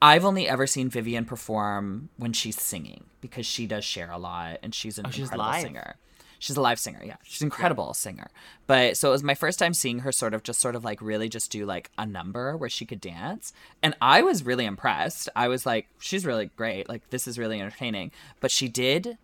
I've 0.01 0.25
only 0.25 0.47
ever 0.47 0.67
seen 0.67 0.89
Vivienne 0.89 1.25
perform 1.25 2.09
when 2.17 2.33
she's 2.33 2.59
singing 2.61 3.05
because 3.21 3.45
she 3.45 3.65
does 3.65 3.83
share 3.83 4.11
a 4.11 4.17
lot, 4.17 4.59
and 4.61 4.73
she's 4.75 4.97
an 4.99 5.07
Oh, 5.07 5.09
she's 5.09 5.21
incredible 5.23 5.45
live? 5.51 5.61
singer. 5.61 5.95
She's 6.39 6.55
a 6.55 6.61
live 6.61 6.79
singer, 6.79 7.01
yeah. 7.03 7.15
She's 7.23 7.41
an 7.41 7.47
incredible 7.47 7.95
singer. 7.95 8.27
But 8.67 8.95
so 8.95 9.09
it 9.09 9.11
was 9.13 9.23
my 9.23 9.33
first 9.33 9.57
time 9.57 9.73
seeing 9.73 9.99
her 9.99 10.11
sort 10.11 10.35
of 10.35 10.43
just 10.43 10.59
sort 10.59 10.75
of 10.75 10.83
like 10.83 11.01
really 11.01 11.29
just 11.29 11.49
do 11.49 11.65
like 11.65 11.89
a 11.97 12.05
number 12.05 12.55
where 12.55 12.69
she 12.69 12.85
could 12.85 13.01
dance. 13.01 13.53
And 13.81 13.95
I 13.99 14.21
was 14.21 14.43
really 14.43 14.65
impressed. 14.65 15.29
I 15.35 15.47
was 15.47 15.65
like, 15.65 15.87
she's 15.99 16.27
really 16.27 16.51
great. 16.55 16.87
Like 16.87 17.09
this 17.09 17.27
is 17.27 17.39
really 17.39 17.59
entertaining. 17.59 18.11
But 18.39 18.51
she 18.51 18.67
did 18.67 19.17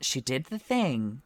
she 0.00 0.20
did 0.20 0.46
the 0.46 0.58
thing 0.58 1.22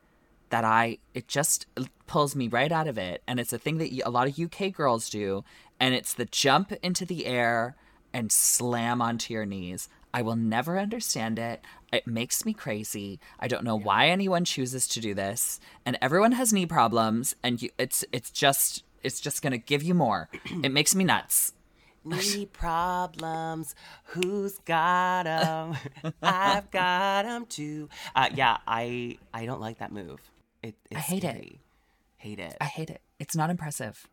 that 0.51 0.63
I 0.65 0.99
it 1.15 1.27
just 1.27 1.65
pulls 2.07 2.37
me 2.37 2.47
right 2.49 2.71
out 2.71 2.87
of 2.87 2.99
it, 2.99 3.23
and 3.27 3.41
it's 3.41 3.53
a 3.55 3.59
thing 3.59 3.79
that 3.79 3.91
a 4.05 4.11
lot 4.11 4.29
of 4.29 4.39
UK 4.39 4.73
girls 4.75 5.09
do, 5.09 5.43
and 5.81 5.95
it's 5.95 6.13
the 6.13 6.27
jump 6.27 6.71
into 6.83 7.07
the 7.07 7.25
air 7.25 7.77
and 8.15 8.33
slam 8.33 9.03
onto 9.03 9.35
your 9.35 9.45
knees. 9.45 9.89
I 10.15 10.23
will 10.23 10.37
never 10.37 10.79
understand 10.79 11.39
it. 11.41 11.63
It 11.93 12.07
makes 12.07 12.47
me 12.47 12.55
crazy. 12.55 13.19
I 13.41 13.49
don't 13.49 13.65
know 13.65 13.77
why 13.77 14.09
anyone 14.09 14.45
chooses 14.45 14.87
to 14.89 15.01
do 15.01 15.13
this, 15.13 15.59
and 15.85 15.99
everyone 16.01 16.33
has 16.33 16.53
knee 16.53 16.67
problems, 16.67 17.35
and 17.43 17.61
you, 17.61 17.71
it's 17.79 18.05
it's 18.13 18.31
just 18.31 18.85
it's 19.03 19.21
just 19.21 19.43
gonna 19.43 19.59
give 19.59 19.83
you 19.83 19.93
more. 19.93 20.29
it 20.63 20.71
makes 20.71 20.95
me 20.95 21.03
nuts. 21.05 21.53
Knee 22.05 22.47
problems, 22.47 23.75
who's 24.05 24.59
got 24.59 25.27
'em? 25.27 25.75
I've 26.23 26.71
got 26.71 27.27
'em 27.27 27.47
too. 27.47 27.89
Uh, 28.15 28.29
yeah, 28.35 28.59
I 28.69 29.19
I 29.33 29.47
don't 29.47 29.61
like 29.61 29.79
that 29.79 29.91
move. 29.91 30.21
It, 30.63 30.77
it's 30.91 30.99
I 30.99 31.01
hate 31.01 31.25
it. 31.25 31.57
Hate 32.19 32.39
it. 32.39 32.57
I 32.61 32.65
hate 32.67 32.91
it. 32.91 33.01
It's 33.19 33.35
not 33.35 33.51
impressive. 33.51 34.07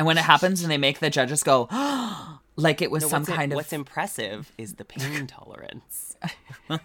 And 0.00 0.06
when 0.06 0.16
it 0.16 0.24
happens 0.24 0.62
and 0.62 0.70
they 0.70 0.78
make 0.78 0.98
the 0.98 1.10
judges 1.10 1.42
go, 1.42 1.68
like 2.56 2.80
it 2.80 2.90
was 2.90 3.02
No, 3.02 3.08
some 3.10 3.26
kind 3.26 3.52
of. 3.52 3.56
what's 3.56 3.70
impressive 3.74 4.50
is 4.56 4.76
the 4.76 4.84
pain 4.86 5.26
tolerance. 5.36 6.16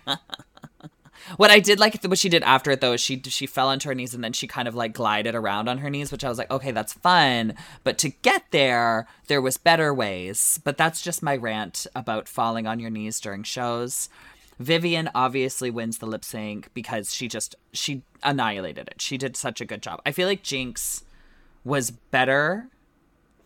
What 1.37 1.49
I 1.49 1.59
did 1.59 1.79
like 1.79 2.03
what 2.03 2.19
she 2.19 2.27
did 2.27 2.43
after 2.43 2.71
it 2.71 2.81
though 2.81 2.91
is 2.93 3.01
she 3.01 3.19
she 3.25 3.47
fell 3.47 3.69
onto 3.69 3.87
her 3.89 3.95
knees 3.95 4.13
and 4.13 4.21
then 4.21 4.33
she 4.33 4.47
kind 4.47 4.67
of 4.67 4.75
like 4.75 4.93
glided 4.93 5.33
around 5.33 5.69
on 5.69 5.77
her 5.79 5.89
knees, 5.89 6.11
which 6.11 6.23
I 6.25 6.29
was 6.29 6.37
like, 6.37 6.51
okay, 6.51 6.71
that's 6.71 6.91
fun. 6.93 7.55
But 7.85 7.97
to 7.99 8.09
get 8.09 8.43
there, 8.51 9.07
there 9.27 9.41
was 9.41 9.57
better 9.57 9.91
ways. 9.93 10.59
But 10.63 10.77
that's 10.77 11.01
just 11.01 11.23
my 11.23 11.35
rant 11.37 11.87
about 11.95 12.27
falling 12.27 12.67
on 12.67 12.79
your 12.81 12.89
knees 12.91 13.19
during 13.21 13.43
shows. 13.43 14.09
Vivienne 14.59 15.09
obviously 15.15 15.71
wins 15.71 15.97
the 15.99 16.05
lip 16.05 16.25
sync 16.25 16.69
because 16.75 17.15
she 17.15 17.27
just 17.29 17.55
she 17.71 18.03
annihilated 18.21 18.89
it. 18.89 19.01
She 19.01 19.17
did 19.17 19.35
such 19.35 19.61
a 19.61 19.65
good 19.65 19.81
job. 19.81 20.01
I 20.05 20.11
feel 20.11 20.27
like 20.27 20.43
Jinkx 20.43 21.03
was 21.63 21.89
better 21.89 22.67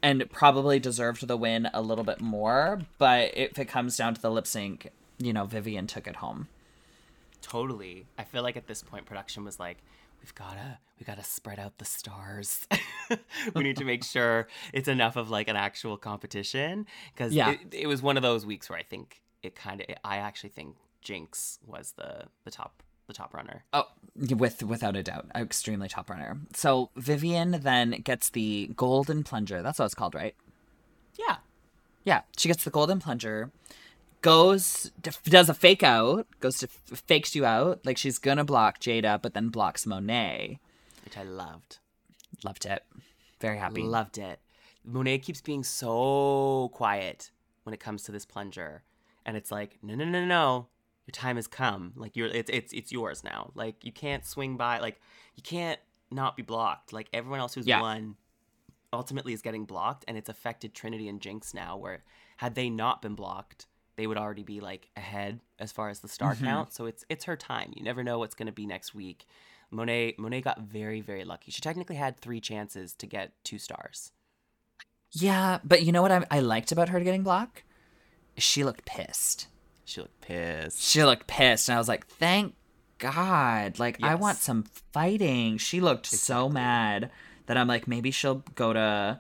and 0.01 0.29
probably 0.31 0.79
deserved 0.79 1.27
the 1.27 1.37
win 1.37 1.69
a 1.73 1.81
little 1.81 2.03
bit 2.03 2.21
more, 2.21 2.81
but 2.97 3.35
if 3.37 3.57
it 3.59 3.65
comes 3.65 3.97
down 3.97 4.13
to 4.15 4.21
the 4.21 4.31
lip 4.31 4.47
sync, 4.47 4.89
you 5.17 5.33
know, 5.33 5.45
Vivienne 5.45 5.87
took 5.87 6.07
it 6.07 6.17
home. 6.17 6.47
totally. 7.41 8.05
I 8.17 8.23
feel 8.23 8.43
like 8.43 8.57
at 8.57 8.67
this 8.67 8.81
point, 8.83 9.05
production 9.05 9.43
was 9.43 9.59
like, 9.59 9.77
we've 10.21 10.35
gotta, 10.35 10.77
we 10.99 11.05
gotta 11.05 11.23
spread 11.23 11.59
out 11.59 11.77
the 11.77 11.85
stars. 11.85 12.67
we 13.55 13.63
need 13.63 13.77
to 13.77 13.85
make 13.85 14.03
sure 14.03 14.47
it's 14.73 14.87
enough 14.87 15.15
of 15.15 15.29
like 15.29 15.47
an 15.47 15.55
actual 15.55 15.97
competition 15.97 16.85
because 17.13 17.33
Yeah. 17.33 17.51
it, 17.51 17.59
it 17.73 17.87
was 17.87 18.01
one 18.01 18.17
of 18.17 18.23
those 18.23 18.45
weeks 18.45 18.69
where 18.69 18.77
I 18.79 18.83
think 18.83 19.21
it 19.43 19.55
kind 19.55 19.81
of, 19.81 19.87
I 20.03 20.17
actually 20.17 20.49
think 20.49 20.75
Jinkx 21.03 21.59
was 21.65 21.93
the 21.93 22.25
the 22.43 22.51
top 22.51 22.83
the 23.09 23.13
top 23.13 23.33
runner. 23.33 23.65
Oh, 23.73 23.87
with 24.15 24.63
without 24.63 24.95
a 24.95 25.03
doubt, 25.03 25.25
extremely 25.35 25.89
top 25.89 26.09
runner. 26.09 26.37
So 26.53 26.91
Vivienne 26.95 27.59
then 27.61 28.01
gets 28.03 28.29
the 28.29 28.71
golden 28.77 29.23
plunger. 29.23 29.61
That's 29.61 29.79
what 29.79 29.85
it's 29.85 29.95
called, 29.95 30.15
right? 30.15 30.35
Yeah. 31.17 31.37
Yeah, 32.05 32.21
she 32.37 32.47
gets 32.47 32.63
the 32.63 32.69
golden 32.69 32.99
plunger, 32.99 33.51
goes 34.21 34.91
does 35.25 35.49
a 35.49 35.53
fake 35.53 35.83
out, 35.83 36.27
goes 36.39 36.59
to 36.59 36.67
fakes 36.67 37.35
you 37.35 37.45
out 37.45 37.85
like 37.85 37.97
she's 37.97 38.17
gonna 38.17 38.45
block 38.45 38.79
Jaida, 38.79 39.21
but 39.21 39.33
then 39.33 39.49
blocks 39.49 39.85
Monet. 39.85 40.59
Which 41.03 41.17
I 41.17 41.23
loved. 41.23 41.79
Loved 42.43 42.65
it. 42.65 42.83
Very 43.41 43.57
happy. 43.57 43.83
Loved 43.83 44.17
it. 44.17 44.39
Monet 44.85 45.19
keeps 45.19 45.41
being 45.41 45.63
so 45.63 46.69
quiet 46.73 47.31
when 47.63 47.73
it 47.73 47.79
comes 47.79 48.03
to 48.03 48.11
this 48.11 48.25
plunger, 48.25 48.83
and 49.25 49.35
it's 49.35 49.51
like, 49.51 49.77
no, 49.81 49.93
no, 49.95 50.05
no, 50.05 50.25
no, 50.25 50.67
your 51.09 51.23
time 51.23 51.37
has 51.37 51.47
come. 51.47 51.93
Like 51.95 52.15
you're, 52.15 52.27
it's 52.27 52.51
it's 52.53 52.71
it's 52.71 52.91
yours 52.91 53.23
now. 53.23 53.49
Like 53.55 53.83
you 53.83 53.91
can't 53.91 54.23
swing 54.23 54.57
by. 54.57 54.77
Like 54.77 55.01
you 55.35 55.41
can't 55.41 55.79
not 56.11 56.37
be 56.37 56.43
blocked. 56.43 56.93
Like 56.93 57.09
everyone 57.13 57.39
else 57.39 57.55
who's 57.55 57.65
Yeah. 57.65 57.81
won, 57.81 58.15
ultimately 58.93 59.33
is 59.33 59.41
getting 59.41 59.65
blocked, 59.65 60.05
and 60.07 60.17
it's 60.17 60.29
affected 60.29 60.75
Trinity 60.75 61.07
and 61.07 61.19
Jinkx 61.19 61.51
now. 61.55 61.77
Where 61.77 62.03
had 62.37 62.53
they 62.53 62.69
not 62.69 63.01
been 63.01 63.15
blocked, 63.15 63.65
they 63.95 64.05
would 64.05 64.17
already 64.17 64.43
be 64.43 64.59
like 64.59 64.89
ahead 64.95 65.39
as 65.57 65.71
far 65.71 65.89
as 65.89 65.99
the 66.01 66.07
star 66.07 66.35
mm-hmm. 66.35 66.45
count. 66.45 66.73
So 66.73 66.85
it's 66.85 67.03
it's 67.09 67.25
her 67.25 67.35
time. 67.35 67.73
You 67.75 67.83
never 67.83 68.03
know 68.03 68.19
what's 68.19 68.35
going 68.35 68.45
to 68.45 68.51
be 68.53 68.67
next 68.67 68.93
week. 68.93 69.25
Monet 69.71 70.13
Monet 70.19 70.41
got 70.41 70.59
very 70.61 71.01
very 71.01 71.23
lucky. 71.25 71.49
She 71.49 71.61
technically 71.61 71.95
had 71.95 72.17
three 72.19 72.39
chances 72.39 72.93
to 72.95 73.07
get 73.07 73.33
two 73.43 73.57
stars. 73.57 74.11
yeah, 75.11 75.57
but 75.63 75.81
you 75.81 75.91
know 75.91 76.03
what 76.03 76.11
I, 76.11 76.23
I 76.29 76.39
liked 76.39 76.71
about 76.71 76.89
her 76.89 76.99
getting 76.99 77.23
blocked? 77.23 77.63
She 78.37 78.63
looked 78.63 78.85
pissed. 78.85 79.47
She 79.89 80.01
looked 80.01 80.21
pissed. 80.21 80.81
She 80.81 81.03
looked 81.03 81.27
pissed, 81.27 81.67
and 81.67 81.75
I 81.75 81.79
was 81.79 81.87
like, 81.87 82.05
"Thank 82.05 82.53
God!" 82.99 83.79
Like 83.79 83.97
I 84.03 84.15
want 84.15 84.37
some 84.37 84.63
fighting. 84.93 85.57
She 85.57 85.81
looked 85.81 86.05
so 86.05 86.47
mad 86.47 87.09
that 87.47 87.57
I'm 87.57 87.67
like, 87.67 87.87
maybe 87.87 88.11
she'll 88.11 88.43
go 88.53 88.71
to 88.73 89.19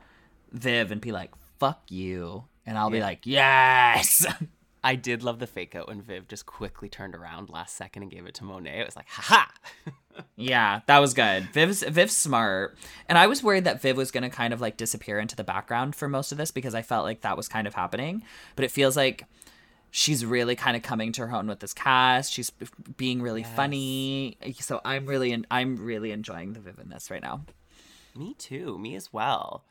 Viv 0.51 0.91
and 0.91 1.01
be 1.01 1.11
like, 1.11 1.31
"Fuck 1.57 1.81
you," 1.89 2.43
and 2.65 2.77
I'll 2.77 2.91
be 2.91 3.01
like, 3.01 3.25
"Yes." 3.25 4.25
I 4.83 4.95
did 4.95 5.23
love 5.23 5.39
the 5.39 5.47
fake 5.47 5.75
out 5.75 5.87
when 5.87 6.01
Viv 6.01 6.27
just 6.27 6.45
quickly 6.45 6.87
turned 6.87 7.13
around 7.13 7.49
last 7.49 7.75
second 7.75 8.03
and 8.03 8.11
gave 8.11 8.25
it 8.25 8.35
to 8.35 8.45
Monet. 8.45 8.79
It 8.79 8.85
was 8.85 8.95
like, 8.95 9.09
haha. 9.09 9.51
yeah, 10.37 10.81
that 10.85 10.99
was 10.99 11.13
good. 11.13 11.49
Viv's 11.51 11.83
Viv's 11.83 12.15
smart, 12.15 12.77
and 13.07 13.17
I 13.17 13.27
was 13.27 13.43
worried 13.43 13.65
that 13.65 13.81
Viv 13.81 13.97
was 13.97 14.11
gonna 14.11 14.29
kind 14.29 14.53
of 14.53 14.61
like 14.61 14.77
disappear 14.77 15.19
into 15.19 15.35
the 15.35 15.43
background 15.43 15.95
for 15.95 16.07
most 16.07 16.31
of 16.31 16.37
this 16.37 16.51
because 16.51 16.75
I 16.75 16.81
felt 16.81 17.05
like 17.05 17.21
that 17.21 17.35
was 17.35 17.47
kind 17.49 17.67
of 17.67 17.73
happening. 17.73 18.23
But 18.55 18.65
it 18.65 18.71
feels 18.71 18.95
like 18.95 19.25
she's 19.91 20.25
really 20.25 20.55
kind 20.55 20.75
of 20.77 20.83
coming 20.83 21.11
to 21.13 21.27
her 21.27 21.33
own 21.35 21.47
with 21.47 21.59
this 21.59 21.73
cast. 21.73 22.31
She's 22.33 22.51
being 22.97 23.21
really 23.21 23.43
funny. 23.43 24.37
Eh, 24.41 24.53
so 24.59 24.81
I'm 24.85 25.05
really 25.05 25.31
en- 25.31 25.47
I'm 25.49 25.77
really 25.77 26.11
enjoying 26.11 26.53
the 26.53 26.59
Viv 26.59 26.79
in 26.79 26.89
this 26.89 27.09
right 27.09 27.21
now. 27.21 27.45
Me 28.15 28.33
too. 28.33 28.77
Me 28.77 28.95
as 28.95 29.13
well. 29.13 29.63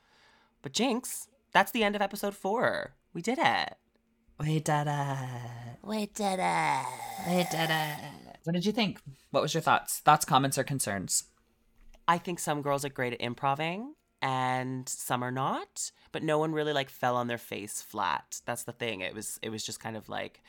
But 0.62 0.72
Jinx, 0.72 1.28
that's 1.52 1.72
the 1.72 1.84
end 1.84 1.96
of 1.96 2.02
episode 2.02 2.34
four. 2.34 2.94
We 3.12 3.22
did 3.22 3.38
it. 3.38 3.74
We 4.38 4.60
did 4.60 4.86
it. 4.86 5.76
We 5.82 6.06
did 6.06 6.38
it. 6.40 6.84
We 7.26 7.36
did 7.50 7.70
it. 7.70 7.96
What 8.44 8.52
did 8.54 8.64
you 8.64 8.72
think? 8.72 9.00
What 9.30 9.42
was 9.42 9.52
your 9.52 9.60
thoughts? 9.60 9.98
Thoughts, 9.98 10.24
comments, 10.24 10.56
or 10.56 10.64
concerns? 10.64 11.24
I 12.06 12.18
think 12.18 12.38
some 12.38 12.62
girls 12.62 12.84
are 12.84 12.88
great 12.88 13.12
at 13.12 13.20
improving 13.20 13.94
and 14.22 14.88
some 14.88 15.22
are 15.22 15.30
not, 15.30 15.90
but 16.12 16.22
no 16.22 16.38
one 16.38 16.52
really 16.52 16.72
like 16.72 16.90
fell 16.90 17.16
on 17.16 17.26
their 17.28 17.38
face 17.38 17.80
flat. 17.82 18.40
That's 18.44 18.64
the 18.64 18.72
thing. 18.72 19.00
It 19.00 19.14
was 19.14 19.38
it 19.42 19.50
was 19.50 19.64
just 19.64 19.80
kind 19.80 19.96
of 19.96 20.08
like 20.08 20.42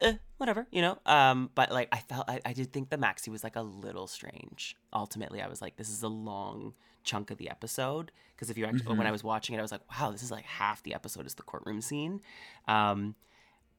eh, 0.00 0.14
whatever, 0.38 0.66
you 0.70 0.82
know. 0.82 0.98
Um, 1.06 1.50
but 1.54 1.70
like 1.70 1.88
I 1.92 1.98
felt 1.98 2.28
I, 2.28 2.40
I 2.44 2.52
did 2.52 2.72
think 2.72 2.90
the 2.90 2.96
maxi 2.98 3.28
was 3.28 3.44
like 3.44 3.56
a 3.56 3.62
little 3.62 4.06
strange. 4.06 4.76
Ultimately, 4.92 5.40
I 5.42 5.48
was 5.48 5.60
like, 5.62 5.76
this 5.76 5.88
is 5.88 6.02
a 6.02 6.08
long 6.08 6.74
chunk 7.02 7.30
of 7.30 7.36
the 7.36 7.50
episode 7.50 8.10
because 8.34 8.48
if 8.48 8.56
you 8.56 8.64
actually 8.64 8.96
when 8.96 9.06
I 9.06 9.12
was 9.12 9.22
watching 9.22 9.54
it, 9.54 9.58
I 9.58 9.62
was 9.62 9.72
like, 9.72 9.82
wow, 10.00 10.10
this 10.10 10.22
is 10.22 10.30
like 10.30 10.44
half 10.46 10.82
the 10.82 10.94
episode 10.94 11.26
is 11.26 11.34
the 11.34 11.42
courtroom 11.42 11.80
scene. 11.82 12.20
Um, 12.66 13.14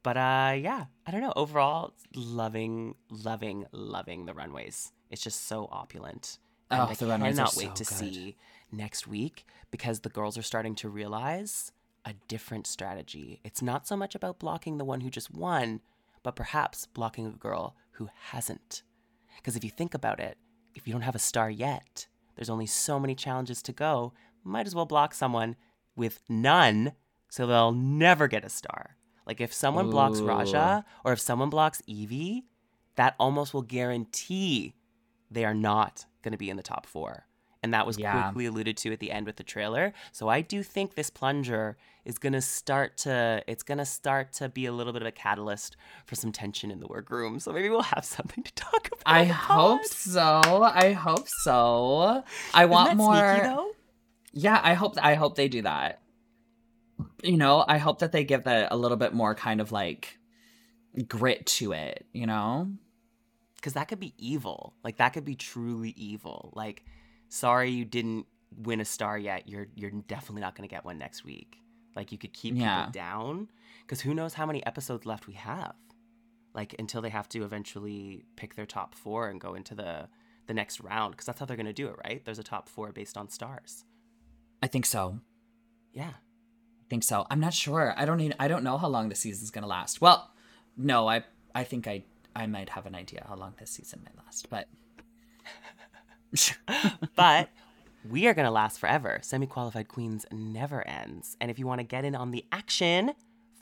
but 0.03 0.17
uh, 0.17 0.53
yeah, 0.55 0.86
I 1.07 1.11
don't 1.11 1.21
know. 1.21 1.34
Overall, 1.36 1.93
loving, 2.13 2.93
loving, 3.09 3.65
loving 3.71 4.26
the 4.28 4.36
runways. 4.36 4.91
It's 5.09 5.23
just 5.23 5.47
so 5.47 5.67
opulent. 5.71 6.38
And 6.69 6.82
Oh, 6.82 6.86
I 6.86 6.93
the 6.93 7.07
runways 7.07 7.39
are 7.39 7.45
cannot 7.47 7.55
wait 7.57 7.76
to 7.76 7.84
good. 7.84 7.88
see 7.88 8.36
next 8.72 9.07
week 9.07 9.45
because 9.72 10.01
the 10.01 10.09
girls 10.09 10.38
are 10.38 10.43
starting 10.43 10.76
to 10.76 10.89
realize 10.89 11.72
a 12.05 12.13
different 12.28 12.68
strategy. 12.68 13.39
It's 13.43 13.61
not 13.61 13.88
so 13.88 13.97
much 13.97 14.16
about 14.16 14.39
blocking 14.39 14.78
the 14.78 14.86
one 14.86 15.01
who 15.01 15.09
just 15.09 15.34
won, 15.34 15.82
but 16.24 16.36
perhaps 16.36 16.86
blocking 16.86 17.26
a 17.26 17.32
girl 17.32 17.76
who 17.93 18.09
hasn't. 18.30 18.84
Because 19.38 19.55
if 19.55 19.63
you 19.63 19.70
think 19.70 19.93
about 19.93 20.20
it, 20.20 20.38
if 20.76 20.88
you 20.88 20.93
don't 20.93 21.01
have 21.01 21.16
a 21.16 21.20
star 21.20 21.49
yet, 21.49 22.07
there's 22.36 22.49
only 22.49 22.66
so 22.66 22.99
many 22.99 23.16
challenges 23.16 23.61
to 23.63 23.72
go. 23.72 24.13
Might 24.43 24.68
as 24.68 24.76
well 24.76 24.86
block 24.86 25.13
someone 25.13 25.55
with 25.95 26.20
none 26.30 26.93
so 27.30 27.47
they'll 27.47 27.72
never 27.72 28.28
get 28.28 28.45
a 28.45 28.49
star. 28.49 28.97
Like 29.26 29.41
if 29.41 29.53
someone 29.53 29.89
blocks 29.89 30.20
Raja 30.22 30.86
or 31.03 31.13
if 31.13 31.20
someone 31.20 31.49
blocks 31.49 31.82
Yvie, 31.88 32.43
that 32.95 33.16
almost 33.20 33.53
will 33.53 33.63
guarantee 33.63 34.76
they 35.32 35.43
are 35.43 35.53
not 35.53 36.05
going 36.22 36.32
to 36.32 36.38
be 36.38 36.49
in 36.49 36.57
the 36.57 36.63
top 36.63 36.86
four. 36.86 37.26
And 37.66 37.74
that 37.74 37.88
was 37.88 37.97
Yeah. 37.97 38.22
quickly 38.26 38.45
alluded 38.45 38.78
to 38.78 38.93
at 38.93 38.99
the 38.99 39.09
end 39.11 39.26
with 39.26 39.38
the 39.38 39.43
trailer. 39.43 39.91
So 40.11 40.30
I 40.30 40.41
do 40.41 40.61
think 40.61 40.93
this 40.93 41.09
plunger 41.09 41.78
is 42.05 42.20
going 42.20 42.34
to 42.34 42.41
start 42.41 42.95
to 42.97 43.41
it's 43.47 43.63
going 43.63 43.80
to 43.80 43.86
start 43.86 44.34
to 44.34 44.49
be 44.49 44.68
a 44.68 44.72
little 44.72 44.93
bit 44.93 45.01
of 45.01 45.07
a 45.07 45.11
catalyst 45.11 45.76
for 46.05 46.13
some 46.13 46.32
tension 46.32 46.70
in 46.70 46.80
the 46.80 46.86
workroom. 46.86 47.39
So 47.39 47.51
maybe 47.51 47.70
we'll 47.70 47.82
have 47.82 48.05
something 48.18 48.43
to 48.43 48.53
talk 48.53 48.88
about. 48.89 49.01
I 49.07 49.24
hope 49.24 49.84
so. 49.86 50.61
I 50.61 50.93
hope 50.93 51.28
so. 51.28 52.24
I 52.53 52.66
want 52.68 52.97
more. 52.97 53.39
sneaky? 53.41 53.72
Yeah, 54.34 54.61
I 54.63 54.76
hope 54.76 54.93
I 55.01 55.16
hope 55.16 55.36
they 55.36 55.47
do 55.47 55.63
that. 55.63 56.01
You 57.24 57.38
know, 57.38 57.66
I 57.68 57.80
hope 57.80 57.97
that 57.99 58.11
they 58.11 58.24
give 58.24 58.43
that 58.43 58.68
a 58.72 58.78
little 58.78 58.97
bit 58.97 59.11
more 59.11 59.34
kind 59.34 59.59
of 59.59 59.72
like 59.72 60.20
grit 61.07 61.47
to 61.47 61.72
it, 61.72 62.05
you 62.13 62.28
know? 62.28 62.70
because 63.55 63.74
that 63.74 63.88
could 63.88 63.99
be 63.99 64.13
evil. 64.20 64.76
Like 64.84 64.97
that 64.97 65.13
could 65.13 65.26
be 65.26 65.34
truly 65.34 65.89
evil. 65.97 66.53
Like, 66.55 66.86
sorry 67.30 67.71
you 67.71 67.86
didn't 67.86 68.26
win 68.57 68.80
a 68.80 68.86
star 68.86 69.17
yet. 69.17 69.47
You're 69.49 69.67
you're 69.76 69.91
definitely 69.91 70.41
not 70.41 70.55
going 70.55 70.67
to 70.67 70.73
get 70.73 70.86
one 70.86 70.97
next 70.97 71.23
week. 71.26 71.57
Like 71.95 72.11
you 72.11 72.17
could 72.17 72.34
keep 72.34 72.55
Yeah. 72.55 72.82
people 72.86 72.91
down 72.91 73.47
because 73.82 74.01
who 74.01 74.13
knows 74.13 74.34
how 74.34 74.45
many 74.45 74.65
episodes 74.65 75.05
left 75.05 75.28
we 75.28 75.34
have. 75.34 75.73
Like 76.53 76.76
until 76.80 77.01
they 77.01 77.09
have 77.09 77.28
to 77.30 77.43
eventually 77.43 78.26
pick 78.36 78.55
their 78.55 78.65
top 78.65 78.95
four 78.95 79.30
and 79.30 79.39
go 79.41 79.55
into 79.55 79.76
the 79.76 80.07
the 80.47 80.53
next 80.53 80.80
round 80.80 81.11
because 81.13 81.26
that's 81.26 81.39
how 81.39 81.45
they're 81.45 81.57
going 81.57 81.65
to 81.65 81.73
do 81.73 81.88
it, 81.88 81.95
right? 82.05 82.23
There's 82.23 82.39
a 82.39 82.43
top 82.43 82.69
four 82.69 82.91
based 82.91 83.17
on 83.17 83.30
stars. 83.30 83.84
I 84.61 84.67
think 84.67 84.86
so. 84.86 85.19
Yeah. 85.91 86.11
I 86.13 86.88
think 86.89 87.03
so. 87.03 87.26
I'm 87.32 87.39
not 87.39 87.53
sure. 87.53 87.95
I 87.97 88.05
don't 88.05 88.19
even, 88.19 88.36
I 88.39 88.47
don't 88.47 88.63
know 88.63 88.78
how 88.78 88.88
long 88.88 89.09
the 89.09 89.15
season's 89.15 89.49
going 89.49 89.63
to 89.63 89.67
last. 89.67 90.01
Well, 90.01 90.32
no, 90.78 91.07
I 91.09 91.23
I 91.55 91.63
think 91.63 91.88
I 91.88 92.03
I 92.36 92.45
might 92.47 92.69
have 92.69 92.86
an 92.86 92.93
idea 92.95 93.26
how 93.28 93.36
long 93.36 93.55
this 93.57 93.71
season 93.71 94.01
might 94.05 94.15
last, 94.23 94.49
but 94.49 94.67
but 97.15 97.49
we 98.09 98.27
are 98.27 98.33
going 98.33 98.45
to 98.45 98.51
last 98.51 98.79
forever. 98.79 99.19
Semi 99.21 99.45
qualified 99.47 99.88
queens 99.88 100.25
never 100.31 100.88
ends. 100.88 101.38
And 101.41 101.49
if 101.49 101.57
you 101.59 101.67
want 101.67 101.79
to 101.79 101.86
get 101.86 102.05
in 102.05 102.15
on 102.15 102.31
the 102.31 102.45
action, 102.51 103.13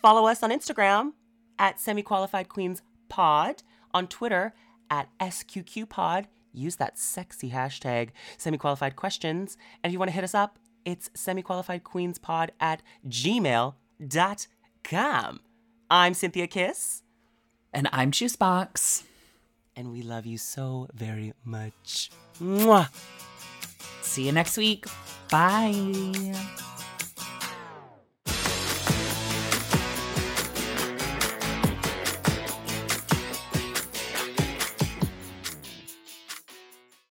follow 0.02 0.28
us 0.28 0.44
on 0.44 0.52
Instagram 0.52 1.14
at 1.60 1.80
semi 1.80 2.02
qualified 2.02 2.50
queens 2.50 2.82
pod, 3.10 3.64
on 3.94 4.08
Twitter 4.08 4.54
at 4.90 5.08
SQQ 5.20 5.88
pod. 5.90 6.28
Use 6.52 6.76
that 6.76 7.00
sexy 7.00 7.52
hashtag 7.52 8.10
semi 8.38 8.58
qualified 8.58 8.96
questions. 8.96 9.58
And 9.84 9.90
if 9.90 9.94
you 9.94 10.00
want 10.00 10.10
to 10.10 10.16
hit 10.16 10.24
us 10.24 10.36
up 10.36 10.60
it's 10.86 11.10
semiqualifiedqueenspod 11.10 12.50
at 12.60 12.82
gmail.com. 13.08 13.74
I'm 15.90 16.14
Synthia 16.14 16.50
Kiss, 16.50 17.04
And 17.74 17.88
I'm 17.92 18.12
Juice 18.12 18.36
Boxx. 18.36 19.04
and 19.76 19.92
we 19.92 20.02
love 20.02 20.26
you 20.26 20.38
so 20.38 20.88
very 20.94 21.34
much. 21.44 22.10
Mwah! 22.44 22.92
See 24.02 24.26
you 24.28 24.34
next 24.34 24.58
week. 24.58 24.86
Bye. 25.32 25.72